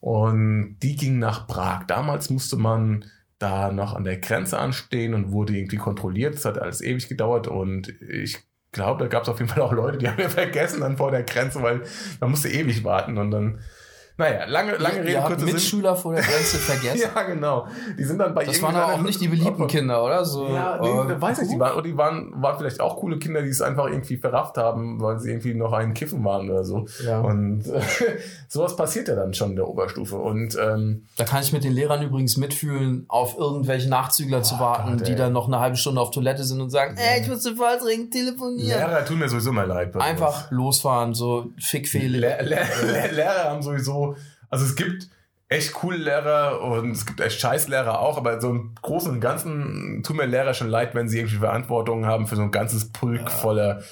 Und 0.00 0.78
die 0.82 0.96
ging 0.96 1.18
nach 1.18 1.46
Prag. 1.46 1.84
Damals 1.86 2.30
musste 2.30 2.56
man 2.56 3.04
da 3.38 3.72
noch 3.72 3.94
an 3.94 4.04
der 4.04 4.18
Grenze 4.18 4.58
anstehen 4.58 5.14
und 5.14 5.32
wurde 5.32 5.56
irgendwie 5.56 5.76
kontrolliert. 5.76 6.34
Das 6.34 6.44
hat 6.44 6.58
alles 6.58 6.82
ewig 6.82 7.08
gedauert 7.08 7.48
und 7.48 7.88
ich 8.00 8.38
glaube, 8.72 9.04
da 9.04 9.08
gab 9.08 9.22
es 9.24 9.28
auf 9.28 9.38
jeden 9.38 9.50
Fall 9.50 9.62
auch 9.62 9.72
Leute, 9.72 9.98
die 9.98 10.08
haben 10.08 10.18
wir 10.18 10.30
vergessen 10.30 10.80
dann 10.80 10.96
vor 10.96 11.10
der 11.10 11.22
Grenze, 11.22 11.62
weil 11.62 11.82
man 12.20 12.30
musste 12.30 12.48
ewig 12.48 12.84
warten 12.84 13.18
und 13.18 13.30
dann, 13.30 13.60
naja, 14.20 14.44
lange, 14.46 14.76
lange 14.76 15.02
Rede, 15.02 15.20
kurzer 15.26 15.46
Sinn. 15.46 15.54
Mitschüler 15.54 15.96
vor 15.96 16.12
der 16.14 16.22
Grenze 16.22 16.56
vergessen. 16.58 17.08
Ja, 17.14 17.22
genau. 17.22 17.66
Die 17.98 18.04
sind 18.04 18.18
dann 18.18 18.34
bei 18.34 18.44
Das 18.44 18.60
waren 18.60 18.76
aber 18.76 18.92
auch 18.94 19.00
nicht 19.00 19.18
die 19.20 19.28
beliebten 19.28 19.66
Kinder, 19.66 20.04
oder? 20.04 20.24
So, 20.26 20.46
Ja, 20.48 20.78
oh, 20.78 21.04
nee, 21.04 21.14
weiß 21.18 21.40
ich, 21.42 21.48
die 21.48 21.58
waren, 21.58 21.72
oder 21.72 21.82
die 21.82 21.96
waren, 21.96 22.30
waren 22.36 22.58
vielleicht 22.58 22.80
auch 22.80 22.98
coole 22.98 23.18
Kinder, 23.18 23.40
die 23.40 23.48
es 23.48 23.62
einfach 23.62 23.86
irgendwie 23.86 24.18
verrafft 24.18 24.58
haben, 24.58 25.00
weil 25.00 25.18
sie 25.18 25.30
irgendwie 25.30 25.54
noch 25.54 25.72
einen 25.72 25.94
Kiffen 25.94 26.22
waren 26.22 26.50
oder 26.50 26.64
so. 26.64 26.84
Ja. 27.04 27.20
Und 27.20 27.66
äh, 27.66 27.80
sowas 28.48 28.76
passiert 28.76 29.08
ja 29.08 29.14
dann 29.14 29.32
schon 29.32 29.50
in 29.50 29.56
der 29.56 29.66
Oberstufe. 29.68 30.16
Und 30.16 30.56
ähm, 30.60 31.06
Da 31.16 31.24
kann 31.24 31.42
ich 31.42 31.52
mit 31.54 31.64
den 31.64 31.72
Lehrern 31.72 32.02
übrigens 32.02 32.36
mitfühlen, 32.36 33.06
auf 33.08 33.38
irgendwelche 33.38 33.88
Nachzügler 33.88 34.42
zu 34.42 34.60
warten, 34.60 34.98
Gott, 34.98 35.08
die 35.08 35.14
dann 35.14 35.32
noch 35.32 35.46
eine 35.46 35.60
halbe 35.60 35.76
Stunde 35.76 36.00
auf 36.00 36.10
Toilette 36.10 36.44
sind 36.44 36.60
und 36.60 36.68
sagen, 36.68 36.96
ey, 36.98 37.22
ich 37.22 37.28
muss 37.28 37.42
sofort 37.42 37.82
dringend 37.82 38.12
telefonieren. 38.12 38.68
Lehrer 38.78 39.04
tun 39.06 39.18
mir 39.18 39.28
sowieso 39.30 39.52
mal 39.52 39.66
leid. 39.66 39.96
Einfach 39.96 40.50
losfahren, 40.50 41.14
so 41.14 41.46
Fickfehle. 41.58 42.18
Le 42.18 42.36
Le 42.42 42.58
Le 42.92 43.14
Lehrer 43.14 43.44
haben 43.50 43.62
sowieso, 43.62 44.09
also 44.48 44.64
es 44.64 44.76
gibt 44.76 45.08
echt 45.48 45.72
coole 45.72 45.96
Lehrer 45.96 46.60
und 46.62 46.92
es 46.92 47.06
gibt 47.06 47.20
echt 47.20 47.40
scheiß 47.40 47.68
Lehrer 47.68 48.00
auch, 48.00 48.16
aber 48.16 48.40
so 48.40 48.50
im 48.50 48.74
Großen 48.80 49.10
und 49.10 49.20
Ganzen 49.20 50.02
tut 50.04 50.16
mir 50.16 50.26
Lehrer 50.26 50.54
schon 50.54 50.68
leid, 50.68 50.94
wenn 50.94 51.08
sie 51.08 51.18
irgendwie 51.18 51.38
Verantwortung 51.38 52.06
haben 52.06 52.26
für 52.26 52.36
so 52.36 52.42
ein 52.42 52.52
ganzes 52.52 52.92
Pulk 52.92 53.30
voller 53.30 53.82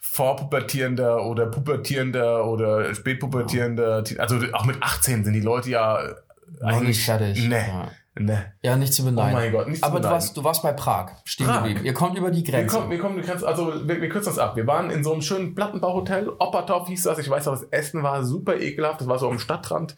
vorpubertierender 0.00 1.24
oder 1.24 1.46
pubertierender 1.46 2.44
oder 2.46 2.94
spätpubertierender, 2.94 4.02
also 4.18 4.40
auch 4.52 4.64
mit 4.64 4.82
18 4.82 5.24
sind 5.24 5.34
die 5.34 5.40
Leute 5.40 5.70
ja 5.70 6.00
Noch 6.60 6.80
nicht 6.80 7.04
fertig. 7.04 7.46
Ne, 7.48 7.64
Ja. 7.68 7.90
Ne. 8.18 8.52
Ja, 8.62 8.76
nicht 8.76 8.92
zu 8.94 9.04
beneiden. 9.04 9.34
Oh 9.34 9.40
mein 9.40 9.52
Gott, 9.52 9.68
nicht 9.68 9.80
zu 9.82 9.86
Aber 9.86 10.00
du 10.00 10.08
warst, 10.08 10.36
du 10.36 10.44
warst 10.44 10.62
bei 10.62 10.72
Prag 10.72 11.12
stehen 11.24 11.46
Prag. 11.46 11.62
geblieben. 11.64 11.84
Ihr 11.84 11.94
kommt 11.94 12.16
über 12.18 12.30
die 12.30 12.46
Wir 12.46 12.52
Grenze. 12.52 12.76
kommen, 12.76 12.90
wir 12.90 12.98
kommen, 12.98 13.16
die 13.16 13.22
Grenze, 13.22 13.46
also 13.46 13.86
wir, 13.86 14.00
wir 14.00 14.08
kürzen 14.08 14.30
das 14.30 14.38
ab. 14.38 14.56
Wir 14.56 14.66
waren 14.66 14.90
in 14.90 15.04
so 15.04 15.12
einem 15.12 15.22
schönen 15.22 15.54
Plattenbauhotel, 15.54 16.28
Oppertorf 16.38 16.88
hieß 16.88 17.02
das. 17.04 17.18
Ich 17.18 17.28
weiß 17.30 17.46
noch, 17.46 17.52
das 17.52 17.64
Essen 17.70 18.02
war 18.02 18.24
super 18.24 18.56
ekelhaft, 18.56 19.00
das 19.00 19.08
war 19.08 19.18
so 19.18 19.28
am 19.28 19.38
Stadtrand. 19.38 19.96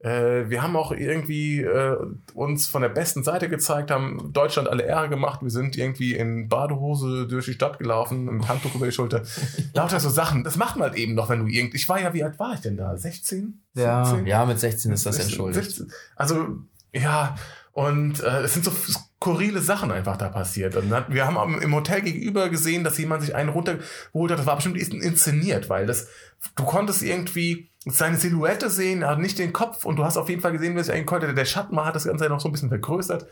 Äh, 0.00 0.50
wir 0.50 0.62
haben 0.62 0.76
auch 0.76 0.92
irgendwie 0.92 1.62
äh, 1.62 1.96
uns 2.34 2.66
von 2.66 2.82
der 2.82 2.90
besten 2.90 3.24
Seite 3.24 3.48
gezeigt, 3.48 3.90
haben 3.90 4.30
Deutschland 4.32 4.68
alle 4.68 4.82
Ehre 4.82 5.08
gemacht. 5.08 5.40
Wir 5.42 5.50
sind 5.50 5.76
irgendwie 5.76 6.14
in 6.14 6.48
Badehose 6.48 7.26
durch 7.26 7.46
die 7.46 7.54
Stadt 7.54 7.78
gelaufen, 7.78 8.26
mit 8.26 8.46
Handtuch 8.46 8.74
über 8.74 8.84
die 8.86 8.92
Schulter. 8.92 9.22
Lauter 9.74 9.98
so 9.98 10.10
Sachen. 10.10 10.44
Das 10.44 10.56
macht 10.58 10.76
man 10.76 10.90
halt 10.90 10.98
eben 10.98 11.14
noch, 11.14 11.30
wenn 11.30 11.40
du 11.40 11.46
irgendwie. 11.46 11.78
Ich 11.78 11.88
war 11.88 11.98
ja, 12.00 12.12
wie 12.12 12.22
alt 12.22 12.38
war 12.38 12.52
ich 12.52 12.60
denn 12.60 12.76
da? 12.76 12.94
16? 12.94 13.62
ja, 13.74 14.04
17? 14.04 14.26
ja, 14.26 14.44
mit 14.44 14.60
16 14.60 14.92
ist 14.92 15.06
das 15.06 15.16
16, 15.16 15.32
entschuldigt. 15.32 15.70
17. 15.70 15.92
Also, 16.14 16.46
ja, 16.96 17.34
und 17.72 18.22
äh, 18.22 18.40
es 18.40 18.54
sind 18.54 18.64
so 18.64 18.70
skurrile 18.70 19.60
Sachen 19.60 19.92
einfach 19.92 20.16
da 20.16 20.28
passiert. 20.28 20.76
Und 20.76 20.88
dann, 20.88 21.04
wir 21.08 21.26
haben 21.26 21.60
im 21.60 21.74
Hotel 21.74 22.00
gegenüber 22.00 22.48
gesehen, 22.48 22.84
dass 22.84 22.96
jemand 22.96 23.22
sich 23.22 23.34
einen 23.34 23.50
runtergeholt 23.50 24.30
hat. 24.30 24.38
Das 24.38 24.46
war 24.46 24.56
bestimmt 24.56 24.78
inszeniert, 24.78 25.68
weil 25.68 25.86
das, 25.86 26.08
du 26.54 26.64
konntest 26.64 27.02
irgendwie 27.02 27.68
seine 27.84 28.16
Silhouette 28.16 28.70
sehen, 28.70 29.02
er 29.02 29.10
hat 29.10 29.18
nicht 29.18 29.38
den 29.38 29.52
Kopf 29.52 29.84
und 29.84 29.96
du 29.96 30.04
hast 30.04 30.16
auf 30.16 30.28
jeden 30.28 30.40
Fall 30.40 30.52
gesehen, 30.52 30.74
wie 30.74 30.80
es 30.80 30.90
eigentlich 30.90 31.06
konnte. 31.06 31.32
Der 31.32 31.44
Schatten 31.44 31.78
hat 31.84 31.94
das 31.94 32.04
Ganze 32.04 32.28
noch 32.28 32.40
so 32.40 32.48
ein 32.48 32.52
bisschen 32.52 32.70
vergrößert. 32.70 33.26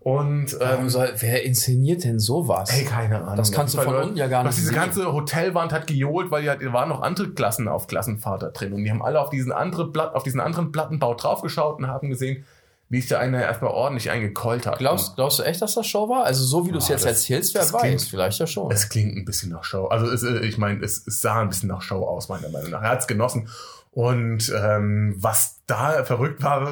Und 0.00 0.60
Warum 0.60 0.84
ähm, 0.84 0.88
soll, 0.88 1.12
wer 1.18 1.44
inszeniert 1.44 2.04
denn 2.04 2.20
sowas? 2.20 2.70
Ey, 2.70 2.84
keine 2.84 3.22
Ahnung. 3.22 3.36
Das 3.36 3.50
kannst 3.50 3.74
du 3.74 3.80
von 3.80 3.96
unten 3.96 4.16
ja 4.16 4.28
gar 4.28 4.44
nicht 4.44 4.56
Diese 4.56 4.68
sehen. 4.68 4.76
ganze 4.76 5.12
Hotelwand 5.12 5.72
hat 5.72 5.88
gejohlt, 5.88 6.30
weil 6.30 6.44
ja, 6.44 6.54
da 6.54 6.72
waren 6.72 6.88
noch 6.88 7.02
andere 7.02 7.30
Klassen 7.30 7.66
auf 7.66 7.88
Klassenvater 7.88 8.52
drin 8.52 8.72
und 8.72 8.84
die 8.84 8.90
haben 8.90 9.02
alle 9.02 9.20
auf 9.20 9.30
diesen, 9.30 9.50
andere 9.50 9.90
Blatt, 9.90 10.14
auf 10.14 10.22
diesen 10.22 10.38
anderen 10.38 10.70
Plattenbau 10.70 11.14
draufgeschaut 11.14 11.78
und 11.78 11.88
haben 11.88 12.08
gesehen, 12.08 12.44
wie 12.88 13.00
sich 13.00 13.08
da 13.10 13.18
einer 13.18 13.42
erstmal 13.42 13.72
ordentlich 13.72 14.10
eingekeult 14.10 14.66
hat. 14.66 14.78
Glaubst, 14.78 15.16
glaubst 15.16 15.38
du 15.38 15.42
echt, 15.42 15.60
dass 15.60 15.74
das 15.74 15.86
Show 15.86 16.08
war? 16.08 16.24
Also 16.24 16.44
so 16.44 16.66
wie 16.66 16.70
du 16.72 16.78
es 16.78 16.86
Ja, 16.88 16.94
jetzt 16.94 17.04
das- 17.04 17.12
erzählst, 17.12 17.54
wer 17.54 17.62
weiß, 17.72 17.80
klingt- 17.82 18.02
vielleicht 18.02 18.38
ja 18.38 18.46
schon. 18.46 18.70
Es 18.70 18.88
klingt 18.88 19.16
ein 19.16 19.24
bisschen 19.24 19.50
nach 19.50 19.64
Show. 19.64 19.86
Also 19.86 20.06
es, 20.06 20.22
äh, 20.22 20.38
ich 20.46 20.56
meine, 20.58 20.84
es, 20.84 21.04
es 21.06 21.20
sah 21.20 21.40
ein 21.40 21.48
bisschen 21.48 21.68
nach 21.68 21.82
Show 21.82 22.04
aus, 22.04 22.28
meiner 22.28 22.48
Meinung 22.48 22.70
nach. 22.70 22.82
Er 22.82 22.90
hat 22.90 23.00
es 23.00 23.06
genossen. 23.06 23.48
Und 23.90 24.52
ähm, 24.56 25.14
was 25.18 25.56
da 25.66 26.04
verrückt 26.04 26.42
war, 26.42 26.68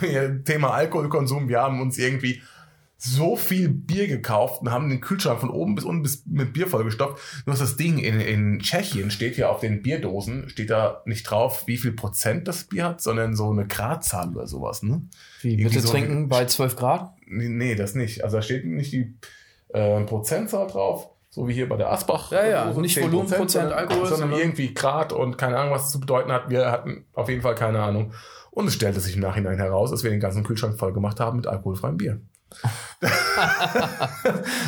Thema 0.44 0.70
Alkoholkonsum, 0.74 1.48
wir 1.48 1.60
haben 1.62 1.80
uns 1.80 1.96
irgendwie 1.98 2.42
so 2.98 3.36
viel 3.36 3.68
Bier 3.68 4.08
gekauft 4.08 4.62
und 4.62 4.70
haben 4.70 4.88
den 4.88 5.00
Kühlschrank 5.02 5.38
von 5.40 5.50
oben 5.50 5.74
bis 5.74 5.84
unten 5.84 6.02
bis 6.02 6.24
mit 6.26 6.52
Bier 6.54 6.66
vollgestopft. 6.66 7.22
Nur 7.44 7.52
ist 7.54 7.60
das 7.60 7.76
Ding 7.76 7.98
in, 7.98 8.20
in 8.20 8.58
Tschechien 8.60 9.10
steht 9.10 9.36
ja 9.36 9.50
auf 9.50 9.60
den 9.60 9.82
Bierdosen, 9.82 10.48
steht 10.48 10.70
da 10.70 11.02
nicht 11.04 11.24
drauf, 11.30 11.64
wie 11.66 11.76
viel 11.76 11.92
Prozent 11.92 12.48
das 12.48 12.64
Bier 12.64 12.84
hat, 12.86 13.02
sondern 13.02 13.36
so 13.36 13.50
eine 13.50 13.66
Gradzahl 13.66 14.30
oder 14.30 14.46
sowas, 14.46 14.82
ne? 14.82 15.02
Wie, 15.42 15.50
irgendwie 15.52 15.64
bitte 15.64 15.80
so- 15.80 15.90
trinken 15.92 16.28
bei 16.28 16.46
12 16.46 16.76
Grad? 16.76 17.12
Nee, 17.26 17.48
nee, 17.50 17.74
das 17.74 17.94
nicht. 17.94 18.24
Also 18.24 18.36
da 18.38 18.42
steht 18.42 18.64
nicht 18.64 18.92
die 18.92 19.14
äh, 19.74 20.00
Prozentzahl 20.04 20.66
drauf, 20.66 21.10
so 21.28 21.46
wie 21.48 21.52
hier 21.52 21.68
bei 21.68 21.76
der 21.76 21.92
Asbach. 21.92 22.32
Ja, 22.32 22.46
ja, 22.46 22.72
So 22.72 22.80
nicht 22.80 22.96
10%, 22.96 23.02
Volumen, 23.02 23.26
Prozent 23.28 23.50
sondern- 23.50 23.72
Alkohol, 23.72 24.06
Sondern 24.06 24.18
sondern- 24.20 24.40
irgendwie 24.40 24.72
Grad 24.72 25.12
und 25.12 25.36
keine 25.36 25.58
Ahnung, 25.58 25.72
was 25.74 25.86
es 25.86 25.90
zu 25.92 26.00
bedeuten 26.00 26.32
hat. 26.32 26.48
Wir 26.48 26.70
hatten 26.70 27.04
auf 27.12 27.28
jeden 27.28 27.42
Fall 27.42 27.54
keine 27.56 27.82
Ahnung. 27.82 28.12
Und 28.52 28.68
es 28.68 28.74
stellte 28.74 29.00
sich 29.00 29.16
im 29.16 29.20
Nachhinein 29.20 29.58
heraus, 29.58 29.90
dass 29.90 30.02
wir 30.02 30.10
den 30.10 30.20
ganzen 30.20 30.44
Kühlschrank 30.44 30.78
voll 30.78 30.94
gemacht 30.94 31.20
haben 31.20 31.36
mit 31.36 31.46
alkoholfreiem 31.46 31.98
Bier. 31.98 32.20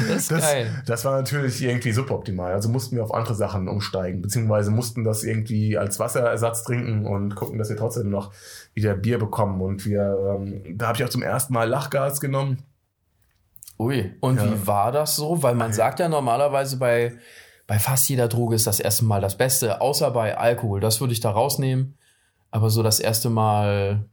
Das 0.09 0.17
ist 0.17 0.31
Das, 0.31 0.41
geil. 0.41 0.83
das 0.87 1.05
war 1.05 1.17
natürlich 1.17 1.63
irgendwie 1.63 1.93
suboptimal. 1.93 2.53
Also 2.53 2.69
mussten 2.69 2.97
wir 2.97 3.05
auf 3.05 3.15
andere 3.15 3.35
Sachen 3.35 3.69
umsteigen, 3.69 4.23
beziehungsweise 4.23 4.71
mussten 4.71 5.05
das 5.05 5.23
irgendwie 5.25 5.79
als 5.79 5.99
Wasserersatz 5.99 6.65
trinken 6.65 7.07
und 7.07 7.35
gucken, 7.35 7.59
dass 7.59 7.69
wir 7.71 7.77
trotzdem 7.77 8.11
noch 8.11 8.33
wieder 8.75 8.95
Bier 8.95 9.19
bekommen. 9.19 9.61
Und 9.61 9.85
wir, 9.87 10.37
ähm, 10.39 10.77
da 10.77 10.89
habe 10.89 10.99
ich 10.99 11.05
auch 11.05 11.09
zum 11.09 11.23
ersten 11.23 11.53
Mal 11.53 11.69
Lachgas 11.69 12.21
genommen. 12.21 12.63
Ui, 13.79 14.13
und 14.21 14.37
Ja. 14.37 14.45
wie 14.47 14.67
war 14.67 14.93
das 14.93 15.17
so? 15.17 15.43
Weil 15.43 15.55
man 15.55 15.73
sagt 15.73 16.01
ja 16.01 16.09
normalerweise 16.09 16.79
bei, 16.79 17.17
bei 17.67 17.79
fast 17.79 18.09
jeder 18.09 18.29
Droge 18.29 18.57
ist 18.57 18.67
das 18.67 18.81
erste 18.81 19.05
Mal 19.05 19.21
das 19.21 19.37
Beste, 19.39 19.81
außer 19.81 20.11
bei 20.11 20.37
Alkohol. 20.37 20.81
Das 20.81 21.01
würde 21.01 21.13
ich 21.13 21.21
da 21.21 21.31
rausnehmen. 21.31 21.97
Aber 22.51 22.71
so 22.71 22.83
das 22.83 22.99
erste 22.99 23.31
Mal 23.31 24.07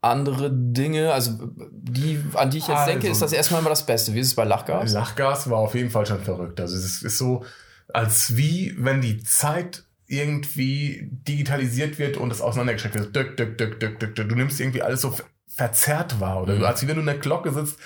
andere 0.00 0.50
Dinge, 0.52 1.12
also 1.12 1.32
die, 1.72 2.22
an 2.34 2.50
die 2.50 2.58
ich 2.58 2.68
jetzt 2.68 2.76
Also- 2.78 2.92
denke, 2.92 3.08
ist 3.08 3.20
das 3.22 3.32
erstmal 3.32 3.60
immer 3.60 3.70
das 3.70 3.84
Beste. 3.84 4.14
Wie 4.14 4.20
ist 4.20 4.28
es 4.28 4.34
bei 4.34 4.44
Lachgas? 4.44 4.92
Lachgas 4.92 5.50
war 5.50 5.58
auf 5.58 5.74
jeden 5.74 5.90
Fall 5.90 6.06
schon 6.06 6.20
verrückt. 6.20 6.60
Also 6.60 6.76
es 6.76 7.02
ist 7.02 7.18
so, 7.18 7.44
als 7.92 8.36
wie 8.36 8.74
wenn 8.78 9.00
die 9.00 9.22
Zeit 9.22 9.84
irgendwie 10.06 11.08
digitalisiert 11.26 11.98
wird 11.98 12.16
und 12.16 12.32
es 12.32 12.40
auseinandergestreckt 12.40 12.94
wird. 12.96 13.14
Dück, 13.16 13.36
dück, 13.36 13.58
dück, 13.58 13.80
dück, 13.80 13.98
dück, 14.00 14.14
dück. 14.14 14.28
Du 14.28 14.34
nimmst 14.34 14.60
irgendwie 14.60 14.82
alles 14.82 15.00
so 15.02 15.10
ver- 15.10 15.24
verzerrt 15.48 16.20
wahr. 16.20 16.42
Oder 16.42 16.54
Mhm. 16.56 16.64
als 16.64 16.82
wie 16.82 16.88
wenn 16.88 16.94
du 16.94 17.00
in 17.00 17.06
der 17.06 17.18
Glocke 17.18 17.52
sitzt. 17.52 17.76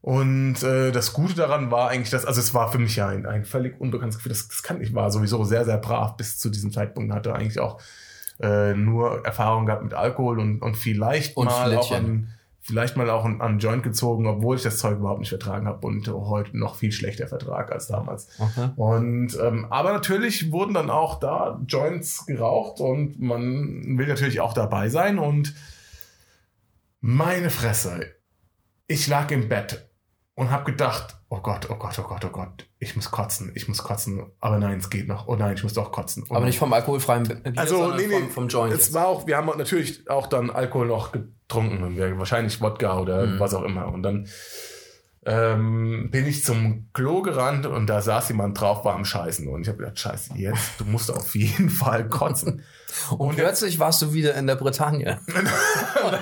Und 0.00 0.62
äh, 0.62 0.92
das 0.92 1.12
Gute 1.12 1.34
daran 1.34 1.70
war 1.72 1.88
eigentlich, 1.90 2.10
dass, 2.10 2.24
also 2.24 2.40
es 2.40 2.54
war 2.54 2.70
für 2.70 2.78
mich 2.78 2.94
ja 2.96 3.08
ein, 3.08 3.26
ein 3.26 3.44
völlig 3.44 3.80
unbekanntes 3.80 4.18
Gefühl. 4.18 4.30
Das, 4.30 4.46
das 4.48 4.62
kann 4.62 4.80
ich 4.80 4.94
war 4.94 5.10
sowieso 5.10 5.42
sehr, 5.44 5.64
sehr 5.64 5.78
brav 5.78 6.16
bis 6.16 6.38
zu 6.38 6.48
diesem 6.48 6.70
Zeitpunkt. 6.72 7.12
Hatte 7.12 7.34
eigentlich 7.34 7.58
auch 7.58 7.80
äh, 8.40 8.74
nur 8.74 9.24
Erfahrung 9.24 9.66
gehabt 9.66 9.82
mit 9.82 9.94
Alkohol 9.94 10.38
und, 10.38 10.60
und 10.60 10.76
vielleicht 10.76 11.36
Und 11.36 11.46
mal 11.46 11.76
auch 11.76 11.92
an, 11.92 12.28
vielleicht 12.60 12.96
mal 12.96 13.08
auch 13.10 13.24
an, 13.24 13.40
an 13.40 13.58
Joint 13.58 13.82
gezogen, 13.82 14.26
obwohl 14.26 14.56
ich 14.56 14.62
das 14.62 14.78
Zeug 14.78 14.98
überhaupt 14.98 15.20
nicht 15.20 15.28
vertragen 15.28 15.66
habe 15.66 15.86
und 15.86 16.08
heute 16.08 16.58
noch 16.58 16.74
viel 16.74 16.92
schlechter 16.92 17.28
vertrag 17.28 17.70
als 17.70 17.86
damals. 17.86 18.28
Okay. 18.38 18.70
Und 18.76 19.38
ähm, 19.40 19.66
aber 19.70 19.92
natürlich 19.92 20.50
wurden 20.50 20.74
dann 20.74 20.90
auch 20.90 21.20
da 21.20 21.60
Joints 21.66 22.26
geraucht 22.26 22.80
und 22.80 23.20
man 23.20 23.98
will 23.98 24.08
natürlich 24.08 24.40
auch 24.40 24.52
dabei 24.52 24.88
sein 24.88 25.18
und 25.18 25.54
meine 27.00 27.50
Fresse, 27.50 28.06
ich 28.88 29.06
lag 29.06 29.30
im 29.30 29.48
Bett 29.48 29.85
und 30.36 30.50
habe 30.50 30.70
gedacht, 30.70 31.16
oh 31.30 31.40
Gott, 31.40 31.68
oh 31.70 31.74
Gott, 31.76 31.98
oh 31.98 32.02
Gott, 32.02 32.24
oh 32.24 32.28
Gott, 32.28 32.66
ich 32.78 32.94
muss 32.94 33.10
kotzen, 33.10 33.50
ich 33.54 33.66
muss 33.68 33.78
kotzen, 33.82 34.22
aber 34.38 34.58
nein, 34.58 34.78
es 34.78 34.90
geht 34.90 35.08
noch, 35.08 35.26
oh 35.26 35.34
nein, 35.34 35.54
ich 35.56 35.62
muss 35.64 35.72
doch 35.72 35.90
kotzen. 35.90 36.24
Oh 36.28 36.34
Aber 36.36 36.44
nicht 36.44 36.58
vom 36.58 36.72
alkoholfreien 36.72 37.24
Bier, 37.24 37.40
Also, 37.56 37.92
nee, 37.94 38.06
nee, 38.06 38.20
vom, 38.20 38.30
vom 38.30 38.48
Joint. 38.48 38.72
Es 38.74 38.86
jetzt. 38.86 38.94
war 38.94 39.08
auch, 39.08 39.26
wir 39.26 39.36
haben 39.38 39.46
natürlich 39.58 40.08
auch 40.08 40.26
dann 40.28 40.50
Alkohol 40.50 40.86
noch 40.86 41.10
getrunken 41.10 41.82
und 41.82 41.96
wir, 41.96 42.16
wahrscheinlich 42.18 42.60
Wodka 42.60 42.98
oder 43.00 43.26
Mhm. 43.26 43.40
was 43.40 43.54
auch 43.54 43.62
immer. 43.64 43.88
Und 43.92 44.02
dann 44.04 44.28
ähm, 45.24 46.08
bin 46.10 46.26
ich 46.26 46.44
zum 46.44 46.90
Klo 46.92 47.22
gerannt 47.22 47.66
und 47.66 47.86
da 47.88 48.00
saß 48.00 48.28
jemand 48.28 48.60
drauf, 48.60 48.84
war 48.84 48.94
am 48.94 49.04
Scheißen. 49.04 49.48
Und 49.48 49.62
ich 49.62 49.68
habe 49.68 49.78
gedacht, 49.78 49.98
scheiße, 49.98 50.34
jetzt, 50.36 50.78
du 50.78 50.84
musst 50.84 51.10
auf 51.10 51.34
jeden 51.34 51.68
Fall 51.70 52.08
kotzen. 52.08 52.62
Und 53.18 53.36
plötzlich 53.36 53.78
warst 53.78 54.02
du 54.02 54.12
wieder 54.12 54.34
in 54.34 54.46
der 54.46 54.56
Bretagne. 54.56 55.20
Und 55.26 56.14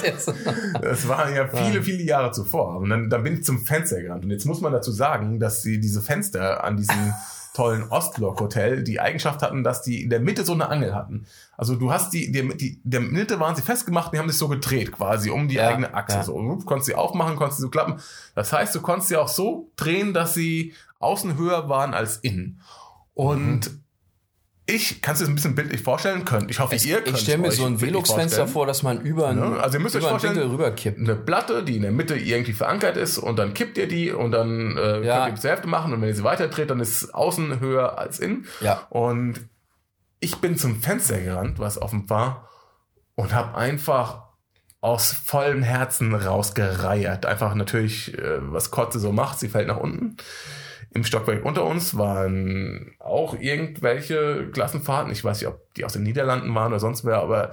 Das 0.82 1.08
war 1.08 1.30
ja 1.30 1.46
viele, 1.48 1.82
viele 1.82 2.02
Jahre 2.02 2.32
zuvor. 2.32 2.76
Und 2.76 2.90
dann, 2.90 3.10
dann 3.10 3.22
bin 3.22 3.34
ich 3.34 3.44
zum 3.44 3.64
Fenster 3.64 4.00
gerannt. 4.02 4.24
Und 4.24 4.30
jetzt 4.30 4.44
muss 4.44 4.60
man 4.60 4.72
dazu 4.72 4.92
sagen, 4.92 5.38
dass 5.40 5.62
sie 5.62 5.80
diese 5.80 6.02
Fenster 6.02 6.64
an 6.64 6.76
diesem 6.76 7.12
tollen 7.54 7.84
Ostblock-Hotel 7.88 8.82
die 8.82 8.98
Eigenschaft 9.00 9.40
hatten, 9.42 9.62
dass 9.62 9.82
die 9.82 10.02
in 10.02 10.10
der 10.10 10.18
Mitte 10.18 10.44
so 10.44 10.54
eine 10.54 10.68
Angel 10.68 10.92
hatten. 10.94 11.26
Also 11.56 11.76
du 11.76 11.92
hast 11.92 12.12
die, 12.12 12.32
die, 12.32 12.48
die 12.56 12.80
der 12.82 12.98
Mitte 13.00 13.38
waren 13.38 13.54
sie 13.54 13.62
festgemacht 13.62 14.06
und 14.08 14.14
die 14.14 14.18
haben 14.18 14.28
sich 14.28 14.38
so 14.38 14.48
gedreht 14.48 14.90
quasi 14.90 15.30
um 15.30 15.46
die 15.46 15.54
Ja, 15.54 15.68
eigene 15.68 15.94
Achse. 15.94 16.16
ja. 16.16 16.24
So, 16.24 16.36
du 16.40 16.58
konntest 16.64 16.86
sie 16.86 16.96
aufmachen, 16.96 17.36
konntest 17.36 17.58
sie 17.58 17.62
so 17.62 17.70
klappen. 17.70 18.00
Das 18.34 18.52
heißt, 18.52 18.74
du 18.74 18.80
konntest 18.80 19.08
sie 19.10 19.16
auch 19.16 19.28
so 19.28 19.70
drehen, 19.76 20.12
dass 20.12 20.34
sie 20.34 20.72
außen 20.98 21.38
höher 21.38 21.68
waren 21.68 21.94
als 21.94 22.16
innen. 22.16 22.60
Und 23.14 23.70
Mhm. 23.70 23.83
Ich, 24.66 25.02
dir 25.02 25.20
das 25.20 25.28
ein 25.28 25.34
bisschen 25.34 25.54
bildlich 25.54 25.82
vorstellen 25.82 26.24
können? 26.24 26.48
Ich 26.48 26.58
hoffe, 26.58 26.74
ihr 26.76 27.00
könnt 27.02 27.16
ich 27.16 27.22
stelle 27.22 27.38
mir 27.38 27.48
euch 27.48 27.56
so 27.56 27.66
ein 27.66 27.80
Velux-Fenster 27.80 28.46
vor, 28.48 28.66
dass 28.66 28.82
man 28.82 29.00
über 29.02 29.28
einen, 29.28 29.40
Ne? 29.52 29.60
Also 29.60 29.76
ihr 29.76 29.82
müsst 29.82 29.94
euch 29.94 30.00
über 30.00 30.08
einen 30.10 30.20
vorstellen, 30.20 30.36
Winkel 30.36 30.50
rüberkippt. 30.52 30.98
eine 30.98 31.14
Platte, 31.16 31.62
die 31.64 31.76
in 31.76 31.82
der 31.82 31.92
Mitte 31.92 32.16
irgendwie 32.16 32.54
verankert 32.54 32.96
ist 32.96 33.18
und 33.18 33.38
dann 33.38 33.52
kippt 33.52 33.76
ihr 33.76 33.88
die 33.88 34.10
und 34.12 34.30
dann 34.30 34.76
äh, 34.78 35.04
Ja. 35.04 35.16
könnt 35.16 35.28
ihr 35.28 35.32
bis 35.32 35.40
zur 35.42 35.50
Hälfte 35.50 35.68
machen 35.68 35.92
und 35.92 36.00
wenn 36.00 36.08
ihr 36.08 36.14
sie 36.14 36.24
weiterdreht, 36.24 36.70
dann 36.70 36.80
ist 36.80 37.14
außen 37.14 37.60
höher 37.60 37.98
als 37.98 38.18
innen. 38.20 38.46
Ja. 38.60 38.86
Und 38.88 39.40
ich 40.20 40.36
bin 40.36 40.56
zum 40.56 40.80
Fenster 40.80 41.20
gerannt, 41.20 41.58
was 41.58 41.80
offen 41.80 42.08
war 42.08 42.48
und 43.16 43.34
habe 43.34 43.56
einfach 43.58 44.22
aus 44.80 45.12
vollem 45.12 45.62
Herzen 45.62 46.14
rausgereiert. 46.14 47.26
Einfach 47.26 47.54
natürlich, 47.54 48.16
äh, 48.16 48.38
was 48.52 48.70
Kotze 48.70 48.98
so 48.98 49.12
macht, 49.12 49.38
sie 49.38 49.48
fällt 49.48 49.68
nach 49.68 49.76
unten. 49.78 50.16
Im 50.94 51.04
Stockwerk 51.04 51.44
unter 51.44 51.64
uns 51.64 51.96
waren 51.98 52.92
auch 53.00 53.34
irgendwelche 53.38 54.48
Klassenfahrten. 54.52 55.10
Ich 55.12 55.24
weiß 55.24 55.40
nicht, 55.40 55.48
ob 55.48 55.74
die 55.74 55.84
aus 55.84 55.92
den 55.94 56.04
Niederlanden 56.04 56.54
waren 56.54 56.68
oder 56.72 56.80
sonst 56.80 57.04
wer, 57.04 57.18
aber 57.18 57.52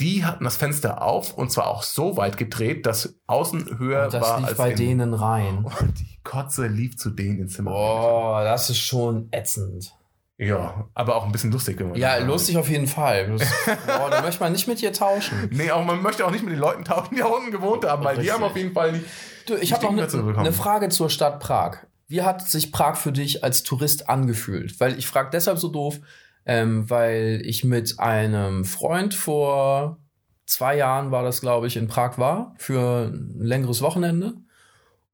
die 0.00 0.24
hatten 0.24 0.42
das 0.44 0.56
Fenster 0.56 1.00
auf 1.02 1.34
und 1.34 1.52
zwar 1.52 1.68
auch 1.68 1.82
so 1.84 2.16
weit 2.16 2.36
gedreht, 2.36 2.86
dass 2.86 3.14
außen 3.28 3.78
höher 3.78 4.06
Und 4.06 4.14
das 4.14 4.22
war 4.22 4.38
lief 4.40 4.48
als 4.48 4.58
bei 4.58 4.68
innen. 4.70 4.76
denen 4.78 5.14
rein. 5.14 5.64
Und 5.80 6.00
die 6.00 6.18
Kotze 6.24 6.66
lief 6.66 6.96
zu 6.96 7.10
denen 7.10 7.38
ins 7.40 7.54
Zimmer. 7.54 7.70
Oh, 7.72 8.40
das 8.42 8.68
ist 8.70 8.78
schon 8.78 9.28
ätzend. 9.30 9.94
Ja, 10.38 10.88
aber 10.94 11.14
auch 11.14 11.24
ein 11.24 11.30
bisschen 11.30 11.52
lustig. 11.52 11.78
Wenn 11.78 11.90
man 11.90 11.98
Ja, 11.98 12.16
lustig 12.16 12.56
auf 12.56 12.68
jeden 12.68 12.88
Fall. 12.88 13.36
Das, 13.36 13.48
boah, 13.86 14.10
da 14.10 14.22
möchte 14.22 14.42
man 14.42 14.50
nicht 14.52 14.66
mit 14.66 14.80
dir 14.80 14.92
tauschen. 14.92 15.50
Nee, 15.52 15.70
auch 15.70 15.84
man 15.84 16.02
möchte 16.02 16.26
auch 16.26 16.32
nicht 16.32 16.42
mit 16.42 16.54
den 16.54 16.58
Leuten 16.58 16.84
tauschen, 16.84 17.14
die 17.14 17.20
da 17.20 17.26
unten 17.26 17.52
gewohnt 17.52 17.84
haben, 17.84 18.02
weil 18.02 18.14
die 18.16 18.22
Richtig. 18.22 18.34
haben 18.34 18.42
auf 18.42 18.56
jeden 18.56 18.72
Fall 18.72 18.92
nicht. 18.92 19.04
Du, 19.46 19.54
ich 19.54 19.68
die 19.68 19.74
habe 19.74 19.94
noch 19.94 20.12
eine, 20.12 20.38
eine 20.38 20.52
Frage 20.52 20.88
zur 20.88 21.10
Stadt 21.10 21.38
Prag. 21.38 21.78
Wie 22.12 22.20
hat 22.20 22.46
sich 22.46 22.72
Prag 22.72 22.96
für 22.96 23.10
dich 23.10 23.42
als 23.42 23.62
Tourist 23.62 24.10
angefühlt? 24.10 24.78
Weil 24.80 24.98
ich 24.98 25.06
frage 25.06 25.30
deshalb 25.32 25.58
so 25.58 25.70
doof, 25.70 25.98
ähm, 26.44 26.90
weil 26.90 27.40
ich 27.42 27.64
mit 27.64 27.98
einem 28.00 28.66
Freund 28.66 29.14
vor 29.14 29.96
zwei 30.44 30.76
Jahren 30.76 31.10
war 31.10 31.22
das, 31.22 31.40
glaube 31.40 31.68
ich, 31.68 31.78
in 31.78 31.88
Prag 31.88 32.18
war 32.18 32.54
für 32.58 33.10
ein 33.14 33.40
längeres 33.40 33.80
Wochenende. 33.80 34.34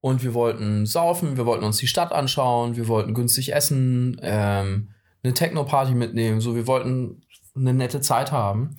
Und 0.01 0.23
wir 0.23 0.33
wollten 0.33 0.85
saufen, 0.85 1.37
wir 1.37 1.45
wollten 1.45 1.63
uns 1.63 1.77
die 1.77 1.87
Stadt 1.87 2.11
anschauen, 2.11 2.75
wir 2.75 2.89
wollten 2.89 3.13
günstig 3.13 3.53
essen, 3.53 4.19
ähm, 4.21 4.89
eine 5.23 5.33
Techno-Party 5.33 5.93
mitnehmen, 5.93 6.41
so 6.41 6.53
wir 6.53 6.67
wollten 6.67 7.21
eine 7.55 7.73
nette 7.73 8.01
Zeit 8.01 8.33
haben. 8.33 8.75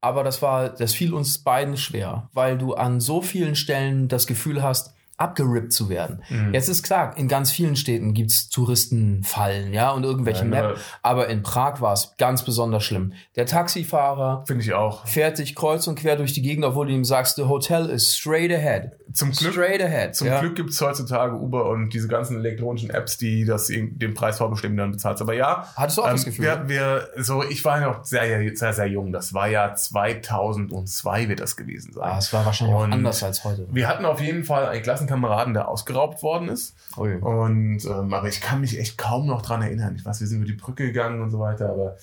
Aber 0.00 0.22
das 0.22 0.40
war, 0.40 0.68
das 0.68 0.94
fiel 0.94 1.12
uns 1.12 1.38
beiden 1.38 1.76
schwer, 1.76 2.28
weil 2.32 2.56
du 2.56 2.74
an 2.74 3.00
so 3.00 3.20
vielen 3.20 3.56
Stellen 3.56 4.06
das 4.06 4.28
Gefühl 4.28 4.62
hast, 4.62 4.94
abgerippt 5.20 5.72
zu 5.72 5.88
werden. 5.88 6.22
Mhm. 6.30 6.54
Jetzt 6.54 6.68
ist 6.68 6.82
klar, 6.82 7.16
in 7.16 7.28
ganz 7.28 7.50
vielen 7.50 7.76
Städten 7.76 8.14
gibt's 8.14 8.48
Touristenfallen, 8.48 9.72
ja, 9.72 9.90
und 9.90 10.04
irgendwelche 10.04 10.44
Nein, 10.46 10.68
Map. 10.68 10.78
Aber 11.02 11.28
in 11.28 11.42
Prag 11.42 11.80
war 11.80 11.92
es 11.92 12.14
ganz 12.18 12.44
besonders 12.44 12.84
schlimm. 12.84 13.12
Der 13.36 13.46
Taxifahrer 13.46 14.44
Finde 14.46 14.64
ich 14.64 14.72
auch. 14.72 15.06
fährt 15.06 15.38
dich 15.38 15.54
kreuz 15.54 15.86
und 15.86 15.98
quer 15.98 16.16
durch 16.16 16.32
die 16.32 16.42
Gegend, 16.42 16.64
obwohl 16.64 16.86
du 16.86 16.92
ihm 16.92 17.04
sagst, 17.04 17.36
the 17.36 17.44
hotel 17.44 17.90
is 17.90 18.16
straight 18.16 18.50
ahead. 18.52 18.92
Zum 19.12 19.32
Glück, 19.32 19.52
Straight 19.52 19.82
ahead. 19.82 20.14
zum 20.14 20.28
ja. 20.28 20.40
Glück 20.40 20.54
gibt 20.54 20.70
es 20.70 20.80
heutzutage 20.80 21.34
Uber 21.34 21.68
und 21.68 21.92
diese 21.92 22.06
ganzen 22.06 22.38
elektronischen 22.38 22.90
Apps, 22.90 23.18
die 23.18 23.44
das 23.44 23.66
den 23.66 24.14
Preis 24.14 24.38
vorbestimmen, 24.38 24.76
dann 24.76 24.92
bezahlst. 24.92 25.20
Aber 25.20 25.34
ja, 25.34 25.66
Hattest 25.74 25.98
du 25.98 26.02
auch 26.02 26.10
das 26.10 26.24
ähm, 26.24 26.30
Gefühl? 26.30 26.44
wir, 26.44 26.68
wir, 26.68 27.24
so, 27.24 27.42
ich 27.42 27.64
war 27.64 27.80
ja 27.80 27.88
noch 27.88 28.04
sehr, 28.04 28.56
sehr, 28.56 28.72
sehr 28.72 28.86
jung. 28.86 29.12
Das 29.12 29.34
war 29.34 29.48
ja 29.48 29.74
2002 29.74 31.28
wird 31.28 31.40
das 31.40 31.56
gewesen 31.56 31.92
sein. 31.92 32.04
Ah, 32.04 32.18
es 32.18 32.32
war 32.32 32.46
wahrscheinlich 32.46 32.76
auch 32.76 32.84
anders 32.84 33.22
als 33.24 33.42
heute. 33.42 33.66
Wir 33.70 33.88
hatten 33.88 34.04
auf 34.04 34.20
jeden 34.20 34.44
Fall 34.44 34.66
einen 34.66 34.82
Klassenkameraden, 35.10 35.54
der 35.54 35.68
ausgeraubt 35.68 36.22
worden 36.22 36.48
ist. 36.48 36.76
Ui. 36.96 37.16
Und 37.16 37.84
ähm, 37.84 38.14
aber 38.14 38.28
ich 38.28 38.40
kann 38.40 38.60
mich 38.60 38.78
echt 38.78 38.96
kaum 38.96 39.26
noch 39.26 39.42
dran 39.42 39.62
erinnern. 39.62 39.94
Ich 39.96 40.04
weiß, 40.04 40.20
wir 40.20 40.26
sind 40.26 40.38
über 40.38 40.46
die 40.46 40.54
Brücke 40.54 40.86
gegangen 40.86 41.20
und 41.20 41.30
so 41.30 41.40
weiter, 41.40 41.70
aber 41.70 41.96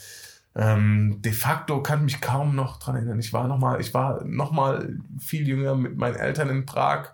ähm, 0.55 1.21
de 1.21 1.31
facto 1.31 1.81
kann 1.81 2.03
mich 2.03 2.19
kaum 2.21 2.55
noch 2.55 2.79
dran 2.79 2.95
erinnern. 2.95 3.19
Ich 3.19 3.33
war 3.33 3.47
noch 3.47 3.59
mal, 3.59 3.79
ich 3.79 3.93
war 3.93 4.23
noch 4.25 4.51
mal 4.51 4.97
viel 5.19 5.47
jünger 5.47 5.75
mit 5.75 5.97
meinen 5.97 6.15
Eltern 6.15 6.49
in 6.49 6.65
Prag. 6.65 7.13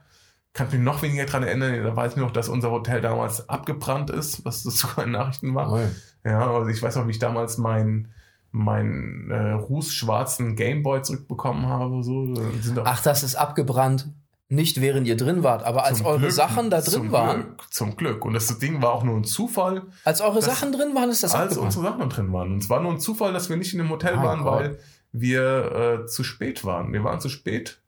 Kann 0.54 0.68
mich 0.72 0.80
noch 0.80 1.02
weniger 1.02 1.26
dran 1.26 1.44
erinnern. 1.44 1.84
Da 1.84 1.96
weiß 1.96 2.14
ich 2.14 2.18
noch, 2.18 2.32
dass 2.32 2.48
unser 2.48 2.72
Hotel 2.72 3.02
damals 3.02 3.50
abgebrannt 3.50 4.10
ist, 4.10 4.46
was 4.46 4.64
das 4.64 4.78
sogar 4.80 5.06
in 5.06 5.12
Nachrichten 5.12 5.56
war. 5.56 5.72
Ui. 5.72 5.82
Ja, 6.24 6.52
also 6.52 6.70
ich 6.70 6.82
weiß 6.82 6.96
noch, 6.96 7.08
wie 7.08 7.12
ich 7.12 7.20
damals 7.20 7.58
meinen 7.58 8.10
meinen 8.56 9.32
äh, 9.32 9.54
rußschwarzen 9.54 10.56
Gameboy 10.56 11.02
zurückbekommen 11.02 11.66
habe. 11.66 12.04
So 12.04 12.36
Da 12.36 12.84
Ach, 12.86 13.02
das 13.02 13.24
ist 13.24 13.34
abgebrannt. 13.34 14.14
Nicht 14.54 14.82
während 14.82 15.08
ihr 15.08 15.18
drin 15.18 15.44
wart, 15.44 15.64
aber 15.64 15.86
als 15.86 15.98
zum 16.00 16.08
eure 16.08 16.20
Glück- 16.20 16.32
Sachen 16.32 16.70
da 16.70 16.82
zum 16.82 17.04
drin 17.04 17.12
waren, 17.12 17.42
Glück, 17.44 17.74
zum 17.74 17.96
Glück. 17.96 18.26
Und 18.26 18.34
das 18.34 18.58
Ding 18.60 18.82
war 18.82 18.94
auch 18.94 19.04
nur 19.04 19.16
ein 19.18 19.24
Zufall, 19.24 19.84
als 20.04 20.22
eure 20.22 20.42
Sachen 20.42 20.72
drin 20.72 20.94
waren, 20.96 21.10
ist 21.10 21.24
das 21.24 21.34
als 21.34 21.44
abgebrannt. 21.58 21.66
unsere 21.78 21.84
Sachen 21.94 22.10
drin 22.10 22.34
waren. 22.34 22.52
Und 22.54 22.64
es 22.64 22.70
war 22.70 22.82
nur 22.82 22.92
ein 22.92 23.00
Zufall, 23.00 23.34
dass 23.34 23.50
wir 23.50 23.58
nicht 23.58 23.74
in 23.74 23.80
dem 23.80 23.90
Hotel 23.90 24.16
Mein 24.16 24.26
waren, 24.26 24.44
Gott. 24.44 24.54
weil 24.60 24.80
wir 25.12 26.02
äh, 26.04 26.06
zu 26.08 26.24
spät 26.24 26.64
waren. 26.66 26.94
Wir 26.94 27.04
waren 27.04 27.20
zu 27.20 27.30
spät. 27.30 27.80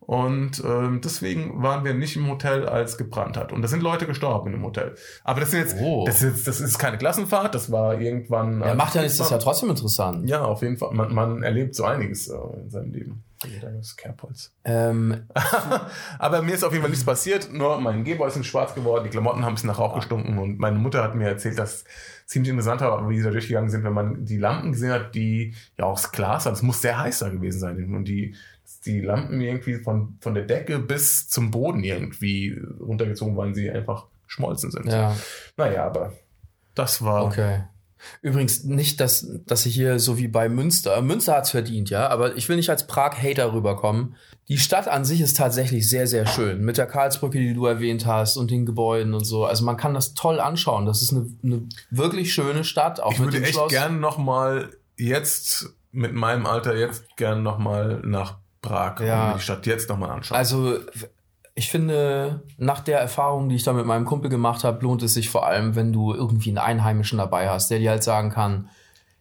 Und 0.00 0.62
ähm, 0.64 1.00
deswegen 1.02 1.62
waren 1.64 1.84
wir 1.84 1.92
nicht 1.92 2.14
im 2.16 2.28
Hotel, 2.30 2.68
als 2.68 2.96
gebrannt 2.96 3.36
hat. 3.36 3.52
Und 3.52 3.60
da 3.62 3.66
sind 3.68 3.82
Leute 3.82 4.06
gestorben 4.06 4.46
in 4.46 4.52
dem 4.52 4.64
Hotel. 4.64 4.94
Aber 5.24 5.40
das 5.40 5.50
sind 5.50 5.60
jetzt, 5.60 5.76
Oh. 5.80 6.04
das, 6.06 6.22
ist, 6.22 6.36
jetzt- 6.36 6.46
das 6.46 6.60
ist 6.60 6.78
keine 6.78 6.96
Klassenfahrt, 6.96 7.54
das 7.56 7.72
war 7.72 8.00
irgendwann. 8.00 8.60
Ja, 8.60 8.74
macht 8.76 8.94
ja 8.94 9.02
nichts, 9.02 9.18
das 9.18 9.30
ja 9.30 9.38
trotzdem 9.38 9.68
interessant. 9.70 10.28
Ja, 10.28 10.44
auf 10.44 10.62
jeden 10.62 10.76
Fall. 10.76 10.92
Man, 10.94 11.12
man 11.12 11.42
erlebt 11.42 11.74
so 11.74 11.84
einiges 11.84 12.28
äh, 12.28 12.34
in 12.62 12.70
seinem 12.70 12.92
Leben. 12.92 13.24
Das 13.60 13.96
Kerbholz. 13.96 14.52
Ähm, 14.64 15.26
Aber 16.18 16.42
mir 16.42 16.54
ist 16.54 16.64
auf 16.64 16.72
jeden 16.72 16.82
Fall 16.82 16.90
nichts 16.90 17.04
passiert, 17.04 17.52
nur 17.52 17.80
mein 17.80 18.04
Gehboy 18.04 18.28
ist 18.28 18.46
schwarz 18.46 18.74
geworden, 18.74 19.04
die 19.04 19.10
Klamotten 19.10 19.42
haben 19.44 19.52
ein 19.52 19.54
bisschen 19.54 19.68
nach 19.68 19.78
Rauch 19.78 19.94
gestunken 19.96 20.38
und 20.38 20.58
meine 20.58 20.78
Mutter 20.78 21.02
hat 21.02 21.14
mir 21.14 21.28
erzählt, 21.28 21.58
dass 21.58 21.84
ziemlich 22.26 22.50
interessant 22.50 22.80
war, 22.80 23.08
wie 23.08 23.18
sie 23.18 23.24
da 23.24 23.30
durchgegangen 23.30 23.70
sind, 23.70 23.84
wenn 23.84 23.92
man 23.92 24.24
die 24.24 24.38
Lampen 24.38 24.72
gesehen 24.72 24.92
hat, 24.92 25.14
die 25.14 25.54
ja 25.78 25.84
aus 25.84 26.10
Glas 26.12 26.44
waren. 26.44 26.54
Es 26.54 26.62
muss 26.62 26.82
sehr 26.82 26.98
heiß 26.98 27.20
da 27.20 27.28
gewesen 27.28 27.60
sein. 27.60 27.94
Und 27.94 28.04
die, 28.06 28.34
die 28.84 29.00
Lampen 29.00 29.40
irgendwie 29.40 29.76
von, 29.76 30.18
von 30.20 30.34
der 30.34 30.44
Decke 30.44 30.78
bis 30.78 31.28
zum 31.28 31.50
Boden 31.50 31.84
irgendwie 31.84 32.60
runtergezogen, 32.80 33.36
weil 33.36 33.54
sie 33.54 33.70
einfach 33.70 34.06
geschmolzen 34.26 34.70
sind. 34.70 34.86
ja, 34.86 35.16
Naja, 35.56 35.86
aber 35.86 36.12
das 36.74 37.02
war 37.02 37.24
okay. 37.24 37.62
Übrigens 38.22 38.64
nicht, 38.64 39.00
dass, 39.00 39.26
dass 39.46 39.66
ich 39.66 39.74
hier 39.74 39.98
so 39.98 40.18
wie 40.18 40.28
bei 40.28 40.48
Münster, 40.48 41.00
Münster 41.02 41.34
hat's 41.34 41.50
verdient, 41.50 41.90
ja, 41.90 42.08
aber 42.08 42.36
ich 42.36 42.48
will 42.48 42.56
nicht 42.56 42.70
als 42.70 42.86
Prag-Hater 42.86 43.52
rüberkommen. 43.52 44.16
Die 44.48 44.58
Stadt 44.58 44.86
an 44.86 45.04
sich 45.04 45.20
ist 45.20 45.36
tatsächlich 45.36 45.88
sehr, 45.88 46.06
sehr 46.06 46.26
schön. 46.26 46.64
Mit 46.64 46.76
der 46.78 46.86
Karlsbrücke, 46.86 47.38
die 47.38 47.52
du 47.54 47.66
erwähnt 47.66 48.06
hast 48.06 48.36
und 48.36 48.50
den 48.50 48.64
Gebäuden 48.64 49.12
und 49.14 49.24
so. 49.24 49.44
Also 49.44 49.64
man 49.64 49.76
kann 49.76 49.94
das 49.94 50.14
toll 50.14 50.38
anschauen. 50.38 50.86
Das 50.86 51.02
ist 51.02 51.12
eine, 51.12 51.26
eine 51.42 51.62
wirklich 51.90 52.32
schöne 52.32 52.62
Stadt, 52.62 53.00
auch 53.00 53.12
Ich 53.12 53.18
mit 53.18 53.28
würde 53.28 53.38
dem 53.38 53.44
echt 53.44 53.54
Schloss. 53.54 53.72
gern 53.72 53.98
noch 53.98 54.18
mal 54.18 54.70
jetzt 54.96 55.70
mit 55.90 56.14
meinem 56.14 56.46
Alter 56.46 56.76
jetzt 56.76 57.04
gern 57.16 57.42
noch 57.42 57.58
mal 57.58 58.00
nach 58.04 58.38
Prag 58.62 59.00
Ja. 59.00 59.32
und 59.32 59.38
die 59.38 59.42
Stadt 59.42 59.66
jetzt 59.66 59.88
noch 59.88 59.96
mal 59.98 60.10
anschauen. 60.10 60.36
Also 60.38 60.78
ich 61.58 61.70
finde, 61.70 62.42
nach 62.58 62.80
der 62.80 63.00
Erfahrung, 63.00 63.48
die 63.48 63.56
ich 63.56 63.62
da 63.64 63.72
mit 63.72 63.86
meinem 63.86 64.04
Kumpel 64.04 64.28
gemacht 64.28 64.62
habe, 64.62 64.82
lohnt 64.82 65.02
es 65.02 65.14
sich 65.14 65.30
vor 65.30 65.46
allem, 65.46 65.74
wenn 65.74 65.90
du 65.90 66.12
irgendwie 66.12 66.50
einen 66.50 66.58
Einheimischen 66.58 67.16
dabei 67.16 67.48
hast, 67.48 67.70
der 67.70 67.78
dir 67.78 67.90
halt 67.90 68.04
sagen 68.04 68.30
kann, 68.30 68.68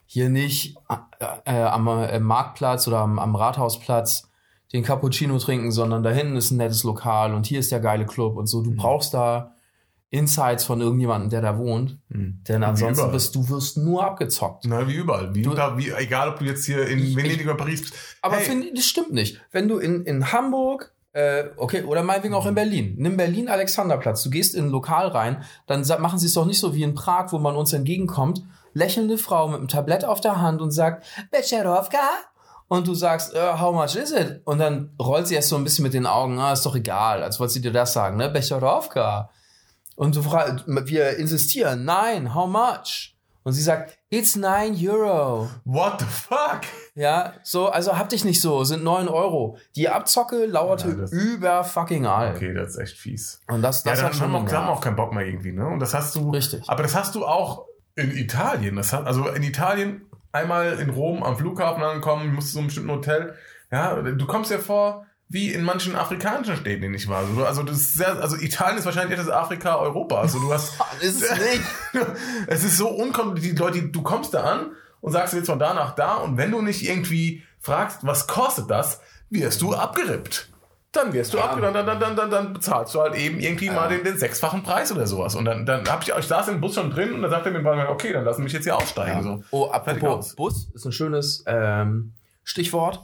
hier 0.06 0.30
nicht 0.30 0.76
äh, 1.19 1.26
äh, 1.45 1.63
am 1.63 1.88
äh, 1.88 2.19
Marktplatz 2.19 2.89
oder 2.89 3.00
am, 3.00 3.19
am 3.19 3.36
Rathausplatz 3.36 4.30
den 4.74 4.84
Cappuccino 4.84 5.38
trinken, 5.39 5.71
sondern 5.71 6.04
da 6.04 6.10
hinten 6.10 6.36
ist 6.36 6.52
ein 6.52 6.58
nettes 6.58 6.84
Lokal 6.84 7.34
und 7.34 7.45
hier 7.45 7.60
ist 7.60 7.71
der 7.71 7.80
geile 7.80 8.06
Club 8.06 8.36
und 8.36 8.48
so. 8.48 8.62
Du 8.62 8.76
brauchst 8.76 9.13
da 9.13 9.56
Insights 10.10 10.65
von 10.65 10.82
irgendjemandem, 10.82 11.30
der 11.30 11.41
da 11.41 11.58
wohnt. 11.58 12.00
Hm. 12.12 12.41
Denn 12.48 12.63
ansonsten 12.63 13.12
bist 13.12 13.34
du 13.36 13.48
wirst 13.50 13.78
nur 13.78 14.06
abgezockt. 14.06 14.65
Na, 14.65 14.88
wie 14.88 14.95
überall. 14.95 15.34
Wie, 15.34 15.41
da, 15.41 15.78
wie, 15.78 15.91
egal, 15.91 16.30
ob 16.30 16.39
du 16.39 16.45
jetzt 16.45 16.65
hier 16.65 16.86
in 16.88 17.15
Venedig 17.15 17.41
ich- 17.41 17.45
oder 17.45 17.56
Paris 17.56 17.82
bist. 17.82 17.93
Aber 18.21 18.36
Hey, 18.36 18.45
find, 18.45 18.78
das 18.78 18.86
stimmt 18.86 19.13
nicht. 19.13 19.41
Wenn 19.52 19.69
du 19.69 19.78
in, 19.78 20.04
in 20.04 20.34
Hamburg, 20.34 20.94
äh, 21.15 21.45
okay, 21.56 21.84
oder 21.84 22.04
meinetwegen 22.04 22.34
auch 22.34 22.45
in 22.45 22.56
Berlin, 22.56 22.95
nimm 22.97 23.15
Berlin 23.15 23.47
Alexanderplatz, 23.47 24.21
du 24.23 24.30
gehst 24.30 24.54
in 24.54 24.65
ein 24.65 24.69
Lokal 24.69 25.08
rein, 25.08 25.43
dann 25.65 25.86
machen 25.99 26.19
sie 26.19 26.28
es 26.28 26.34
doch 26.34 26.45
nicht 26.45 26.60
so 26.60 26.75
wie 26.75 26.84
in 26.84 26.93
Prag, 26.93 27.32
wo 27.32 27.39
man 27.39 27.56
uns 27.56 27.71
entgegenkommt, 27.71 28.43
lächelnde 28.73 29.17
Frau 29.17 29.47
mit 29.47 29.60
einem 29.60 29.69
Tablett 29.69 30.04
auf 30.04 30.19
der 30.19 30.41
Hand 30.41 30.62
und 30.62 30.71
sagt, 30.71 31.06
Becherovka? 31.32 31.97
Und 32.67 32.88
du 32.88 32.95
sagst, 32.95 33.34
äh, 33.34 33.54
how 33.58 33.73
much 33.73 33.95
is 33.95 34.12
it? 34.12 34.41
Und 34.43 34.58
dann 34.58 34.93
rollt 35.01 35.28
sie 35.28 35.36
erst 35.36 35.49
so 35.49 35.56
ein 35.56 35.63
bisschen 35.63 35.84
mit 35.84 35.93
den 35.93 36.06
Augen, 36.06 36.38
ah, 36.38 36.51
ist 36.51 36.65
doch 36.65 36.75
egal, 36.75 37.23
als 37.23 37.39
wollte 37.39 37.54
sie 37.54 37.62
dir 37.62 37.71
das 37.71 37.93
sagen, 37.93 38.17
ne? 38.17 38.28
Becherovka. 38.30 39.30
Und 39.95 40.17
du 40.17 40.21
fragst, 40.21 40.65
wir 40.67 41.15
insistieren, 41.15 41.86
nein, 41.86 42.36
how 42.36 42.47
much? 42.47 43.15
Und 43.43 43.54
sie 43.54 43.62
sagt, 43.62 43.97
it's 44.10 44.36
9 44.36 44.75
Euro. 44.86 45.49
what 45.63 45.99
the 45.99 46.06
fuck? 46.06 46.63
Ja, 46.95 47.34
so, 47.43 47.67
also 47.69 47.97
hab 47.97 48.08
dich 48.10 48.23
nicht 48.23 48.39
so, 48.41 48.63
sind 48.63 48.84
9 48.84 49.10
Euro. 49.10 49.58
Die 49.75 49.89
Abzocke 49.89 50.45
lauerte 50.45 50.89
Ja, 51.12 51.17
über 51.17 51.63
fucking 51.65 52.05
all. 52.05 52.34
Okay, 52.34 52.53
das 52.53 52.69
ist 52.71 52.77
echt 52.77 52.97
fies. 52.97 53.41
Und 53.47 53.62
das, 53.62 53.84
Ja, 53.84 53.91
das 53.91 53.99
dann 53.99 54.08
hat 54.10 54.15
schon 54.15 54.34
auch, 54.36 54.45
genervt. 54.45 54.69
auch 54.69 54.81
keinen 54.81 54.95
Bock 54.95 55.13
mehr 55.13 55.25
irgendwie, 55.25 55.51
ne? 55.51 55.67
Und 55.67 55.79
das 55.79 55.93
hast 55.93 56.15
du. 56.15 56.31
Richtig. 56.31 56.63
Aber 56.67 56.84
das 56.84 56.95
hast 56.95 57.13
du 57.15 57.25
auch 57.25 57.65
in 57.95 58.12
Italien. 58.15 58.77
Das 58.77 58.93
hat, 58.93 59.05
also 59.05 59.27
in 59.27 59.43
Italien 59.43 60.01
einmal 60.31 60.79
in 60.79 60.89
Rom 60.89 61.21
am 61.23 61.38
Flughafen 61.38 61.84
angekommen, 61.84 62.34
musst 62.34 62.47
zu 62.47 62.53
so 62.53 62.60
einem 62.60 62.67
bestimmten 62.67 62.91
Hotel. 62.91 63.36
Ja, 63.71 64.01
du 64.01 64.25
kommst 64.25 64.49
dir 64.51 64.60
vor 64.60 65.05
wie 65.27 65.51
in 65.51 65.63
manchen 65.63 65.95
afrikanischen 65.95 66.55
Städten, 66.55 66.75
in 66.75 66.81
denen 66.84 66.93
ich 66.95 67.10
war. 67.10 67.17
Also, 67.17 67.45
also 67.45 67.63
das 67.63 67.77
ist 67.77 67.95
sehr, 67.95 68.21
also 68.21 68.38
Italien 68.38 68.77
ist 68.77 68.86
wahrscheinlich 68.86 69.17
das 69.17 69.27
Afrika 69.29 69.75
Europa. 69.77 70.21
Also 70.21 70.39
du 70.39 70.53
hast, 70.53 70.73
Ist 71.01 71.21
es 71.23 71.31
nicht. 71.31 71.62
es 72.47 72.63
ist 72.63 72.77
so 72.77 72.88
unkompliziert. 72.89 73.58
Die 73.58 73.62
Leute, 73.62 73.84
du 73.84 74.01
kommst 74.03 74.34
da 74.34 74.43
an 74.43 74.71
und 75.06 75.12
sagst 75.12 75.36
jetzt 75.36 75.46
von 75.46 75.60
da 75.60 75.76
nach 75.76 75.94
da 75.94 76.15
und 76.15 76.36
wenn 76.38 76.50
du 76.50 76.63
nicht 76.63 76.84
irgendwie 76.84 77.44
fragst, 77.60 78.00
was 78.02 78.26
kostet 78.26 78.72
das, 78.72 79.02
wirst 79.30 79.62
du 79.62 79.76
abgerippt. 79.76 80.50
Dann 80.91 81.13
wirst 81.13 81.32
du 81.32 81.38
Ja. 81.38 81.46
abgerippt, 81.46 81.76
dann, 81.76 82.00
dann, 82.00 82.15
dann, 82.15 82.32
dann, 82.32 82.54
bezahlst 82.54 82.96
du 82.96 83.02
halt 83.02 83.13
eben 83.13 83.39
irgendwie 83.39 83.70
mal 83.70 83.88
den, 83.88 84.04
den 84.04 84.18
sechsfachen 84.18 84.63
Preis 84.63 84.91
oder 84.91 85.06
sowas. 85.06 85.36
Und 85.36 85.46
dann, 85.46 85.63
dann 85.68 85.88
hab 85.88 86.02
ich, 86.02 86.12
ich 86.12 86.26
saß 86.26 86.48
im 86.48 86.60
Bus 86.60 86.74
schon 86.74 86.89
drin 86.89 87.13
und 87.13 87.22
dann 87.22 87.30
sagte 87.30 87.52
mir 87.52 87.62
mir, 87.62 87.88
okay, 87.89 88.13
dann 88.13 88.26
lass 88.26 88.39
mich 88.39 88.52
jetzt 88.52 88.63
hier 88.63 88.76
aussteigen. 88.76 89.22
So. 89.22 89.44
Oh, 89.52 89.70
apropos. 89.70 90.36
Bus, 90.36 90.70
ist 90.74 90.86
ein 90.86 90.91
schönes 90.91 91.44
ähm, 91.46 92.13
Stichwort. 92.44 93.04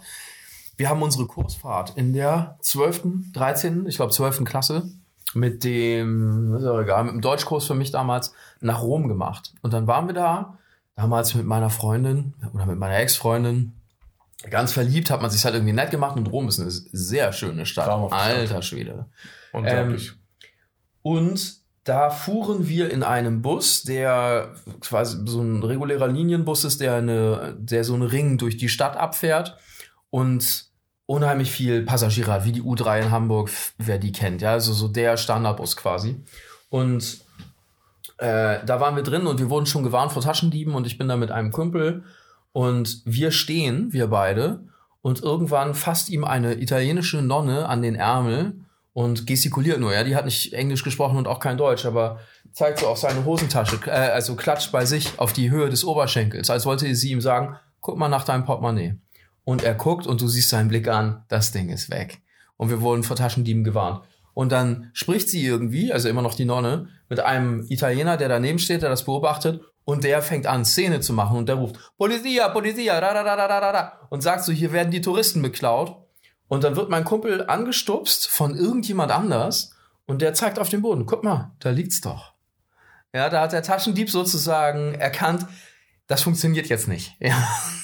Wir 0.78 0.90
haben 0.90 1.04
unsere 1.04 1.28
Kursfahrt 1.28 1.94
in 1.98 2.14
der 2.14 2.58
12., 2.62 3.02
13., 3.34 3.86
ich 3.86 3.98
glaube 3.98 4.12
12. 4.12 4.44
Klasse 4.44 4.90
mit 5.36 5.64
dem, 5.64 6.56
ist 6.56 6.64
ja 6.64 6.82
egal, 6.82 7.04
mit 7.04 7.14
dem 7.14 7.22
Deutschkurs 7.22 7.68
für 7.68 7.76
mich 7.76 7.92
damals 7.92 8.34
nach 8.60 8.82
Rom 8.82 9.08
gemacht. 9.08 9.54
Und 9.62 9.74
dann 9.74 9.86
waren 9.86 10.08
wir 10.08 10.16
da, 10.16 10.58
damals 11.02 11.34
mit 11.34 11.46
meiner 11.46 11.72
Freundin 11.72 12.36
oder 12.54 12.68
mit 12.68 12.78
meiner 12.78 12.98
Ex-Freundin, 12.98 13.74
ganz 14.50 14.72
verliebt, 14.72 15.10
hat 15.10 15.22
man 15.22 15.32
sich 15.32 15.44
halt 15.44 15.56
irgendwie 15.56 15.74
nett 15.74 15.90
gemacht 15.92 16.16
und 16.16 16.28
Rom 16.28 16.48
ist 16.48 16.60
eine 16.60 16.70
sehr 16.70 17.34
schöne 17.34 17.66
Stadt. 17.66 17.90
Alter 17.90 18.62
Schwede. 18.62 19.08
Unglaublich. 19.52 20.14
Und 21.02 21.62
da 21.84 22.12
fuhren 22.12 22.68
wir 22.68 22.92
in 22.92 23.02
einem 23.02 23.42
Bus, 23.42 23.82
der 23.82 24.54
quasi 24.82 25.18
so 25.26 25.42
ein 25.42 25.64
regulärer 25.64 26.08
Linienbus 26.08 26.64
ist, 26.64 26.82
der, 26.82 26.96
eine, 26.96 27.58
der 27.58 27.84
so 27.84 27.96
einen 27.96 28.04
Ring 28.04 28.38
durch 28.38 28.58
die 28.58 28.70
Stadt 28.70 28.96
abfährt 28.96 29.58
und 30.12 30.66
unheimlich 31.08 31.52
viel 31.52 31.82
Passagiere 31.82 32.32
hat, 32.32 32.46
wie 32.46 32.52
die 32.52 32.62
U3 32.62 33.02
in 33.02 33.12
Hamburg, 33.12 33.50
wer 33.80 33.98
die 33.98 34.12
kennt, 34.12 34.44
ja, 34.44 34.52
also 34.52 34.74
so 34.74 34.88
der 34.88 35.18
Standardbus 35.18 35.76
quasi. 35.76 36.24
Und 36.70 37.26
äh, 38.22 38.64
da 38.64 38.80
waren 38.80 38.96
wir 38.96 39.04
drin 39.04 39.26
und 39.26 39.40
wir 39.40 39.50
wurden 39.50 39.66
schon 39.66 39.84
gewarnt 39.84 40.12
vor 40.12 40.22
Taschendieben 40.22 40.76
und 40.76 40.86
ich 40.86 40.98
bin 40.98 41.08
da 41.08 41.18
mit 41.18 41.32
einem 41.32 41.52
Kumpel 41.52 42.04
und 42.54 43.02
wir 43.04 43.32
stehen, 43.32 43.92
wir 43.94 44.08
beide, 44.08 44.64
und 45.02 45.24
irgendwann 45.24 45.74
fasst 45.74 46.10
ihm 46.10 46.24
eine 46.24 46.62
italienische 46.62 47.24
Nonne 47.24 47.68
an 47.68 47.82
den 47.82 47.96
Ärmel 47.96 48.54
und 48.94 49.26
gestikuliert 49.26 49.80
nur, 49.80 49.92
ja, 49.92 50.04
die 50.04 50.16
hat 50.16 50.26
nicht 50.26 50.54
Englisch 50.54 50.84
gesprochen 50.84 51.18
und 51.18 51.28
auch 51.28 51.40
kein 51.40 51.58
Deutsch, 51.58 51.86
aber 51.86 52.20
zeigt 52.52 52.80
so 52.80 52.88
auf 52.88 53.00
seine 53.00 53.26
Hosentasche, 53.26 53.80
äh, 53.88 53.90
also 53.90 54.36
klatscht 54.36 54.72
bei 54.72 54.86
sich 54.86 55.18
auf 55.18 55.34
die 55.34 55.50
Höhe 55.50 55.70
des 55.70 55.84
Oberschenkels, 55.84 56.52
als 56.52 56.68
wollte 56.68 56.94
sie 56.94 57.12
ihm 57.12 57.22
sagen, 57.22 57.56
guck 57.80 57.98
mal 57.98 58.10
nach 58.10 58.26
deinem 58.26 58.46
Portemonnaie. 58.46 58.96
Und 59.44 59.64
er 59.64 59.74
guckt 59.74 60.06
und 60.06 60.22
du 60.22 60.28
siehst 60.28 60.50
seinen 60.50 60.70
Blick 60.70 60.88
an, 60.88 61.24
das 61.28 61.52
Ding 61.52 61.70
ist 61.70 61.90
weg. 61.90 62.22
Und 62.58 62.70
wir 62.70 62.82
wurden 62.82 63.02
vor 63.02 63.16
Taschendieben 63.16 63.64
gewarnt. 63.64 64.04
Und 64.34 64.52
dann 64.52 64.90
spricht 64.94 65.30
sie 65.30 65.46
irgendwie, 65.46 65.92
also 65.92 66.10
immer 66.10 66.22
noch 66.22 66.36
die 66.36 66.46
Nonne, 66.46 66.90
mit 67.10 67.20
einem 67.20 67.66
Italiener, 67.70 68.18
der 68.18 68.30
daneben 68.30 68.60
steht, 68.60 68.82
der 68.82 68.90
das 68.90 69.06
beobachtet, 69.06 69.62
und 69.84 70.04
der 70.04 70.22
fängt 70.22 70.48
an, 70.48 70.64
Szene 70.64 71.00
zu 71.00 71.12
machen. 71.14 71.38
Und 71.38 71.50
der 71.50 71.56
ruft, 71.56 71.78
Polizia, 71.98 72.50
Polizia, 72.50 73.00
ra, 73.00 73.12
ra, 73.12 73.22
ra, 73.22 73.34
ra, 73.34 73.58
ra, 73.58 73.70
ra, 73.72 74.08
und 74.10 74.22
sagt 74.22 74.44
so, 74.44 74.52
hier 74.52 74.72
werden 74.72 74.92
die 74.92 75.02
Touristen 75.02 75.42
beklaut. 75.42 75.98
Und 76.48 76.64
dann 76.64 76.76
wird 76.76 76.90
mein 76.90 77.06
Kumpel 77.06 77.46
angestupst 77.48 78.28
von 78.28 78.56
irgendjemand 78.56 79.12
anders. 79.12 79.76
Und 80.06 80.22
der 80.22 80.34
zeigt 80.34 80.60
auf 80.60 80.70
den 80.70 80.82
Boden, 80.82 81.06
guck 81.06 81.24
mal, 81.24 81.52
da 81.60 81.70
liegt's 81.70 82.02
doch. 82.02 82.34
Ja, 83.14 83.30
da 83.30 83.42
hat 83.42 83.54
der 83.54 83.64
Taschendieb 83.64 84.10
sozusagen 84.10 84.94
erkannt, 84.96 85.46
das 86.12 86.22
funktioniert 86.24 86.68
jetzt 86.68 86.88
nicht. 86.88 87.16
Ja, 87.20 87.36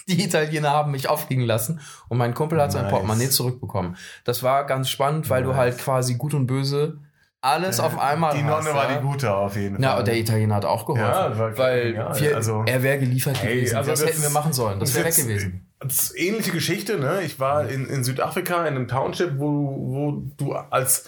die 0.07 0.23
Italiener 0.23 0.69
haben 0.71 0.91
mich 0.91 1.09
aufliegen 1.09 1.43
lassen 1.43 1.79
und 2.09 2.17
mein 2.17 2.33
Kumpel 2.33 2.61
hat 2.61 2.71
sein 2.71 2.83
Nice. 2.83 2.91
Portemonnaie 2.91 3.29
zurückbekommen. 3.29 3.97
Das 4.23 4.43
war 4.43 4.65
ganz 4.65 4.89
spannend, 4.89 5.29
weil 5.29 5.43
du 5.43 5.49
Nice. 5.49 5.57
halt 5.57 5.77
quasi 5.79 6.15
gut 6.15 6.33
und 6.33 6.45
böse 6.47 6.99
alles 7.41 7.79
auf 7.79 7.97
einmal 7.99 8.33
Die 8.35 8.43
hast. 8.43 8.65
Nonne 8.65 8.75
war 8.75 8.89
ja. 8.91 8.97
die 8.97 9.05
gute 9.05 9.33
auf 9.33 9.55
jeden 9.55 9.75
Fall. 9.75 9.83
Ja, 9.83 9.97
und 9.99 10.07
der 10.07 10.17
Italiener 10.17 10.55
hat 10.55 10.65
auch 10.65 10.85
geholfen, 10.85 11.05
Ja, 11.07 11.37
war 11.37 11.57
weil 11.57 11.91
genial. 11.93 12.19
wir, 12.19 12.35
Also- 12.35 12.63
er 12.65 12.83
wäre 12.83 12.99
geliefert 12.99 13.41
Ey, 13.43 13.55
gewesen. 13.55 13.77
also 13.77 13.91
das, 13.91 13.99
das- 14.01 14.09
hätten 14.09 14.21
wir 14.23 14.29
machen 14.31 14.53
sollen. 14.53 14.79
Das 14.79 14.93
wäre 14.95 15.05
weg 15.05 15.15
gewesen. 15.15 15.67
Ähnliche 16.15 16.51
Geschichte, 16.51 16.97
ne? 16.97 17.21
Ich 17.23 17.39
war 17.39 17.69
in, 17.69 17.85
in 17.85 18.03
Südafrika 18.03 18.61
in 18.65 18.75
einem 18.75 18.87
Township, 18.87 19.37
wo, 19.37 19.45
wo 19.45 20.11
du 20.37 20.53
als 20.55 21.07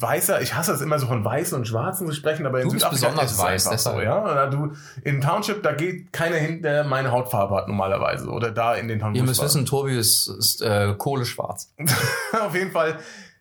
Weißer, 0.00 0.40
ich 0.42 0.54
hasse 0.54 0.72
es 0.72 0.80
immer 0.80 0.98
so 1.00 1.08
von 1.08 1.24
Weißen 1.24 1.58
und 1.58 1.66
Schwarzen 1.66 2.06
zu 2.06 2.12
sprechen, 2.12 2.46
aber 2.46 2.60
in 2.60 2.68
Du 2.68 2.72
bist 2.72 2.84
Südafrika 2.84 3.08
besonders 3.08 3.32
ist 3.32 3.38
es 3.38 3.44
weiß, 3.44 3.66
einfach 3.66 3.92
so, 3.94 4.00
ja. 4.00 4.22
Oder 4.22 4.46
du 4.46 4.72
in 5.02 5.20
Township, 5.20 5.62
da 5.64 5.72
geht 5.72 6.12
keiner 6.12 6.36
hin, 6.36 6.62
der 6.62 6.84
meine 6.84 7.10
Hautfarbe 7.10 7.56
hat 7.56 7.66
normalerweise 7.66 8.28
oder 8.28 8.52
da 8.52 8.74
in 8.74 8.86
den 8.86 9.00
Township. 9.00 9.22
Ihr 9.22 9.26
müsst 9.26 9.42
wissen, 9.42 9.66
Tobi 9.66 9.98
ist, 9.98 10.28
ist 10.28 10.62
äh, 10.62 10.94
kohleschwarz. 10.96 11.72
auf 12.40 12.54
jeden 12.54 12.70
Fall. 12.70 12.98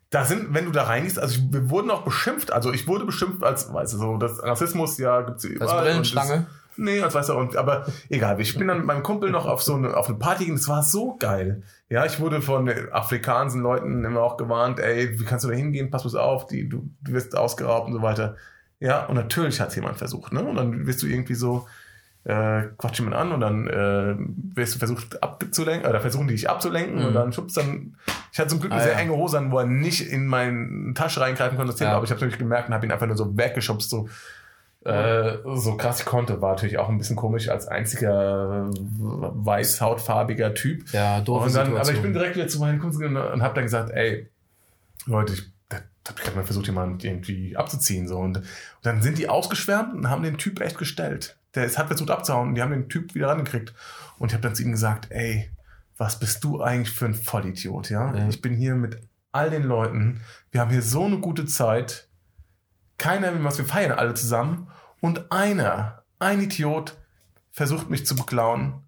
Da 0.10 0.24
sind, 0.24 0.54
wenn 0.54 0.66
du 0.66 0.72
da 0.72 0.84
reingehst, 0.84 1.20
also 1.20 1.38
ich, 1.38 1.54
wir 1.54 1.70
wurden 1.70 1.92
auch 1.92 2.04
beschimpft, 2.04 2.52
also 2.52 2.72
ich 2.72 2.88
wurde 2.88 3.06
beschimpft 3.06 3.44
als, 3.44 3.72
weißt 3.72 3.94
du, 3.94 3.98
so, 3.98 4.18
das 4.18 4.42
Rassismus, 4.42 4.98
ja, 4.98 5.22
gibt's 5.22 5.44
überall. 5.44 5.78
Als 5.78 5.86
Brillenschlange. 5.86 6.48
Nee, 6.78 7.02
als 7.02 7.14
weißt 7.16 7.30
du, 7.30 7.34
und, 7.34 7.56
aber 7.58 7.86
egal, 8.10 8.40
ich 8.40 8.58
bin 8.58 8.68
dann 8.68 8.78
mit 8.78 8.86
meinem 8.86 9.04
Kumpel 9.04 9.30
noch 9.32 9.46
auf 9.46 9.62
so 9.64 9.76
eine, 9.76 9.96
auf 9.98 10.08
eine 10.10 10.18
Party 10.18 10.46
gegangen, 10.46 10.60
das 10.60 10.68
war 10.68 10.84
so 10.84 11.16
geil. 11.18 11.64
Ja, 11.90 12.06
ich 12.06 12.20
wurde 12.20 12.42
von 12.42 12.70
afrikanischen 12.92 13.62
Leuten 13.62 14.04
immer 14.06 14.22
auch 14.22 14.38
gewarnt, 14.38 14.80
ey, 14.80 15.20
wie 15.20 15.26
kannst 15.26 15.46
du 15.46 15.50
da 15.50 15.56
hingehen, 15.56 15.90
pass 15.90 16.04
bloß 16.04 16.16
auf, 16.16 16.46
die, 16.48 16.70
du, 16.70 16.90
du 17.02 17.12
wirst 17.14 17.36
ausgeraubt 17.38 17.88
und 17.88 17.94
so 17.94 18.02
weiter. 18.02 18.36
Ja, 18.80 19.06
und 19.06 19.16
natürlich 19.16 19.60
hat 19.60 19.70
es 19.70 19.76
jemand 19.76 19.98
versucht, 19.98 20.32
ne, 20.34 20.44
und 20.44 20.56
dann 20.56 20.86
wirst 20.86 21.02
du 21.02 21.08
irgendwie 21.08 21.34
so, 21.36 21.68
äh, 22.26 22.64
quatsch 22.78 23.00
jemand 23.00 23.16
an 23.16 23.32
und 23.32 23.40
dann 23.40 23.68
äh, 23.68 24.16
wirst 24.56 24.76
du 24.76 24.80
versucht 24.80 25.24
abzulenken, 25.24 25.90
oder 25.90 26.02
versuchen 26.02 26.28
die 26.28 26.34
dich 26.36 26.50
abzulenken 26.50 27.06
und 27.06 27.14
dann 27.14 27.32
schubst 27.32 27.56
dann, 27.56 27.96
ich 28.34 28.38
hatte 28.38 28.50
zum 28.50 28.60
Glück 28.60 28.74
eine 28.74 28.82
Mhm. 28.82 28.86
Ah, 28.86 28.90
sehr 28.90 28.98
ja. 28.98 29.00
enge 29.00 29.14
Hose 29.16 29.38
an, 29.38 29.52
wo 29.52 29.60
er 29.60 29.66
nicht 29.66 30.02
in 30.12 30.28
meine 30.28 30.94
Tasche 30.94 31.22
reingreifen 31.22 31.56
konnte, 31.58 31.72
das 31.72 31.78
Thema, 31.80 31.92
Ja. 31.92 31.96
aber 31.96 32.04
ich 32.04 32.10
habe 32.12 32.20
natürlich 32.20 32.38
gemerkt 32.38 32.68
und 32.68 32.76
habe 32.76 32.86
ihn 32.86 32.92
einfach 32.92 33.08
nur 33.08 33.16
so 33.16 33.38
weggeschubst, 33.38 33.90
so, 33.90 34.10
äh, 34.86 35.38
so 35.56 35.76
krass 35.76 36.00
ich 36.00 36.06
konnte, 36.06 36.42
war 36.42 36.52
natürlich 36.52 36.78
auch 36.78 36.90
ein 36.90 36.98
bisschen 36.98 37.16
komisch 37.16 37.50
als 37.50 37.68
einziger 37.68 38.70
weißhautfarbiger 38.72 40.54
Typ. 40.54 40.92
Ja, 40.94 41.22
doofe 41.22 41.46
und 41.46 41.56
dann, 41.56 41.76
aber 41.76 41.92
ich 41.92 42.02
bin 42.02 42.14
direkt 42.14 42.36
wieder 42.36 42.48
zu 42.48 42.60
meinen 42.60 42.80
Kumpels 42.80 43.00
gegangen 43.00 43.34
und 43.34 43.42
habe 43.42 43.56
dann 43.56 43.64
gesagt, 43.64 43.92
ey, 43.92 44.30
Leute, 45.06 45.34
ich 45.34 45.52
hab 46.08 46.18
ich 46.18 46.24
gerade 46.24 46.38
mal 46.38 46.46
versucht, 46.46 46.68
jemanden 46.68 47.06
irgendwie 47.06 47.58
abzuziehen. 47.58 48.08
So. 48.08 48.18
Und, 48.18 48.38
und 48.38 48.46
dann 48.84 49.02
sind 49.02 49.18
die 49.18 49.30
ausgeschwärmt 49.30 49.94
und 49.94 50.10
haben 50.10 50.24
den 50.24 50.38
Typ 50.38 50.62
echt 50.62 50.78
gestellt. 50.78 51.38
Der 51.56 51.66
ist, 51.66 51.78
hat 51.78 51.88
versucht 51.88 52.12
abzuhauen 52.12 52.50
und 52.50 52.56
die 52.56 52.62
haben 52.62 52.72
den 52.72 52.90
Typ 52.90 53.16
wieder 53.16 53.28
rangekriegt. 53.28 53.74
Und 54.20 54.30
ich 54.30 54.34
habe 54.34 54.44
dann 54.44 54.56
zu 54.56 54.64
ihm 54.64 54.72
gesagt, 54.72 55.08
ey, 55.10 55.50
was 55.98 56.20
bist 56.20 56.44
du 56.44 56.62
eigentlich 56.62 56.96
für 56.96 57.06
ein 57.06 57.16
Vollidiot, 57.16 57.90
ja? 57.90 58.16
Ja. 58.16 58.30
Ich 58.30 58.42
bin 58.42 58.56
hier 58.56 58.76
mit 58.76 59.02
all 59.32 59.50
den 59.50 59.64
Leuten, 59.64 60.22
wir 60.52 60.62
haben 60.62 60.72
hier 60.72 60.82
so 60.82 61.06
eine 61.06 61.18
gute 61.20 61.46
Zeit, 61.46 62.07
keiner 62.98 63.34
will 63.34 63.44
was, 63.44 63.58
wir 63.58 63.66
feiern 63.66 63.98
alle 63.98 64.14
zusammen 64.14 64.68
und 65.02 65.32
einer, 65.32 66.04
ein 66.20 66.42
Idiot, 66.42 66.98
versucht 67.52 67.90
mich 67.90 68.06
zu 68.06 68.16
beklauen. 68.16 68.84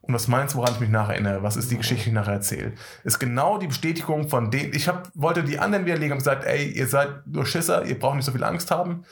Und 0.00 0.14
was 0.14 0.28
meinst 0.28 0.54
du, 0.54 0.58
woran 0.58 0.74
ich 0.74 0.80
mich 0.80 0.90
nacherinnere? 0.90 1.42
Was 1.42 1.56
ist 1.56 1.70
die 1.70 1.76
Geschichte, 1.76 2.04
die 2.04 2.10
ich 2.10 2.14
nachher 2.14 2.34
erzähle? 2.34 2.74
Ist 3.02 3.18
genau 3.18 3.58
die 3.58 3.66
Bestätigung 3.66 4.28
von 4.28 4.52
denen. 4.52 4.72
Ich 4.72 4.86
hab, 4.86 5.10
wollte 5.14 5.42
die 5.42 5.58
anderen 5.58 5.84
widerlegen 5.84 6.12
und 6.12 6.18
gesagt, 6.18 6.44
ey, 6.44 6.70
ihr 6.70 6.86
seid 6.86 7.26
nur 7.26 7.44
Schisser, 7.44 7.84
ihr 7.84 7.98
braucht 7.98 8.14
nicht 8.14 8.24
so 8.24 8.30
viel 8.30 8.44
Angst 8.44 8.70
haben. 8.70 9.04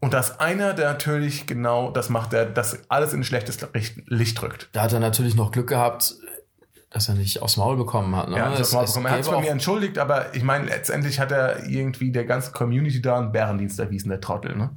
Und 0.00 0.14
da 0.14 0.18
ist 0.18 0.40
einer, 0.40 0.74
der 0.74 0.90
natürlich 0.90 1.46
genau 1.46 1.92
das 1.92 2.08
macht, 2.08 2.32
der 2.32 2.46
das 2.46 2.90
alles 2.90 3.12
in 3.12 3.20
ein 3.20 3.24
schlechtes 3.24 3.58
Licht, 3.72 4.02
Licht 4.06 4.42
rückt. 4.42 4.68
Da 4.72 4.82
hat 4.82 4.92
er 4.92 4.98
natürlich 4.98 5.36
noch 5.36 5.52
Glück 5.52 5.68
gehabt, 5.68 6.16
dass 6.92 7.08
er 7.08 7.14
nicht 7.14 7.42
aufs 7.42 7.56
Maul 7.56 7.76
bekommen 7.76 8.14
hat. 8.16 8.28
Ne? 8.28 8.36
Er 8.36 8.46
hat 8.46 8.52
Es- 8.60 8.68
sich 8.68 8.68
es 8.68 8.72
er 8.96 9.10
hat 9.10 9.16
sich 9.18 9.24
gäbe 9.26 9.36
bei 9.36 9.40
mir 9.42 9.50
entschuldigt, 9.50 9.98
aber 9.98 10.34
ich 10.34 10.42
meine, 10.42 10.66
letztendlich 10.66 11.18
hat 11.20 11.32
er 11.32 11.66
irgendwie 11.68 12.12
der 12.12 12.24
ganzen 12.24 12.52
Community 12.52 13.00
da 13.00 13.18
einen 13.18 13.32
Bärendienst 13.32 13.78
erwiesen, 13.80 14.08
der 14.10 14.20
Trottel. 14.20 14.56
Ne? 14.56 14.70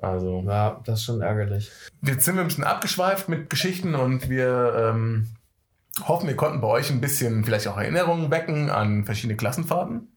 Also. 0.00 0.44
Ja, 0.46 0.80
das 0.84 1.00
ist 1.00 1.04
schon 1.06 1.20
ärgerlich. 1.22 1.70
Jetzt 2.02 2.24
sind 2.24 2.34
wir 2.36 2.42
ein 2.42 2.48
bisschen 2.48 2.64
abgeschweift 2.64 3.28
mit 3.28 3.50
Geschichten 3.50 3.94
und 3.94 4.28
wir 4.28 4.92
ähm, 4.94 5.28
hoffen, 6.06 6.28
wir 6.28 6.36
konnten 6.36 6.60
bei 6.60 6.68
euch 6.68 6.90
ein 6.90 7.00
bisschen 7.00 7.44
vielleicht 7.44 7.66
auch 7.66 7.76
Erinnerungen 7.78 8.30
wecken 8.30 8.70
an 8.70 9.04
verschiedene 9.04 9.36
Klassenfahrten. 9.36 10.08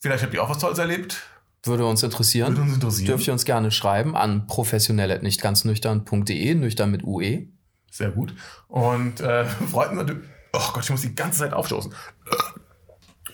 Vielleicht 0.00 0.22
habt 0.24 0.34
ihr 0.34 0.42
auch 0.42 0.50
was 0.50 0.58
Tolles 0.58 0.78
erlebt. 0.78 1.22
Würde 1.64 1.86
uns 1.86 2.02
interessieren. 2.02 2.48
Würde 2.56 2.62
uns 2.62 2.74
interessieren. 2.74 3.06
Dürft 3.06 3.26
ihr 3.26 3.32
uns 3.32 3.44
gerne 3.44 3.70
schreiben 3.70 4.16
an 4.16 4.46
professionell.nichtganznüchtern.de, 4.46 6.54
nüchtern 6.54 6.90
mit. 6.90 7.04
UE. 7.04 7.46
Sehr 7.92 8.10
gut. 8.10 8.34
Und 8.68 9.20
äh, 9.20 9.44
freuten 9.70 9.98
uns 9.98 10.08
natürlich. 10.08 10.22
Oh 10.54 10.72
Gott, 10.72 10.82
ich 10.82 10.90
muss 10.90 11.02
die 11.02 11.14
ganze 11.14 11.40
Zeit 11.40 11.52
aufstoßen. 11.52 11.94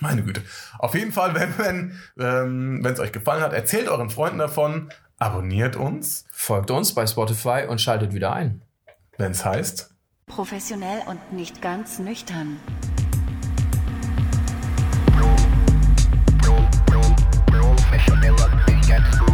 Meine 0.00 0.22
Güte. 0.22 0.42
Auf 0.78 0.94
jeden 0.94 1.12
Fall, 1.12 1.34
wenn 1.34 1.58
wenn 1.58 1.98
ähm, 2.18 2.84
es 2.84 3.00
euch 3.00 3.12
gefallen 3.12 3.42
hat, 3.42 3.52
erzählt 3.52 3.88
euren 3.88 4.10
Freunden 4.10 4.38
davon, 4.38 4.90
abonniert 5.18 5.76
uns, 5.76 6.24
folgt 6.30 6.70
uns 6.70 6.94
bei 6.94 7.06
Spotify 7.06 7.66
und 7.68 7.80
schaltet 7.80 8.12
wieder 8.12 8.32
ein. 8.32 8.62
Wenn 9.16 9.32
es 9.32 9.44
heißt. 9.44 9.94
Professionell 10.26 11.02
und 11.06 11.32
nicht 11.32 11.62
ganz 11.62 11.98
nüchtern. 11.98 12.60
Professionell 17.50 18.32
und 18.32 18.68
nicht 18.68 18.88
ganz 18.88 19.06
nüchtern. 19.06 19.27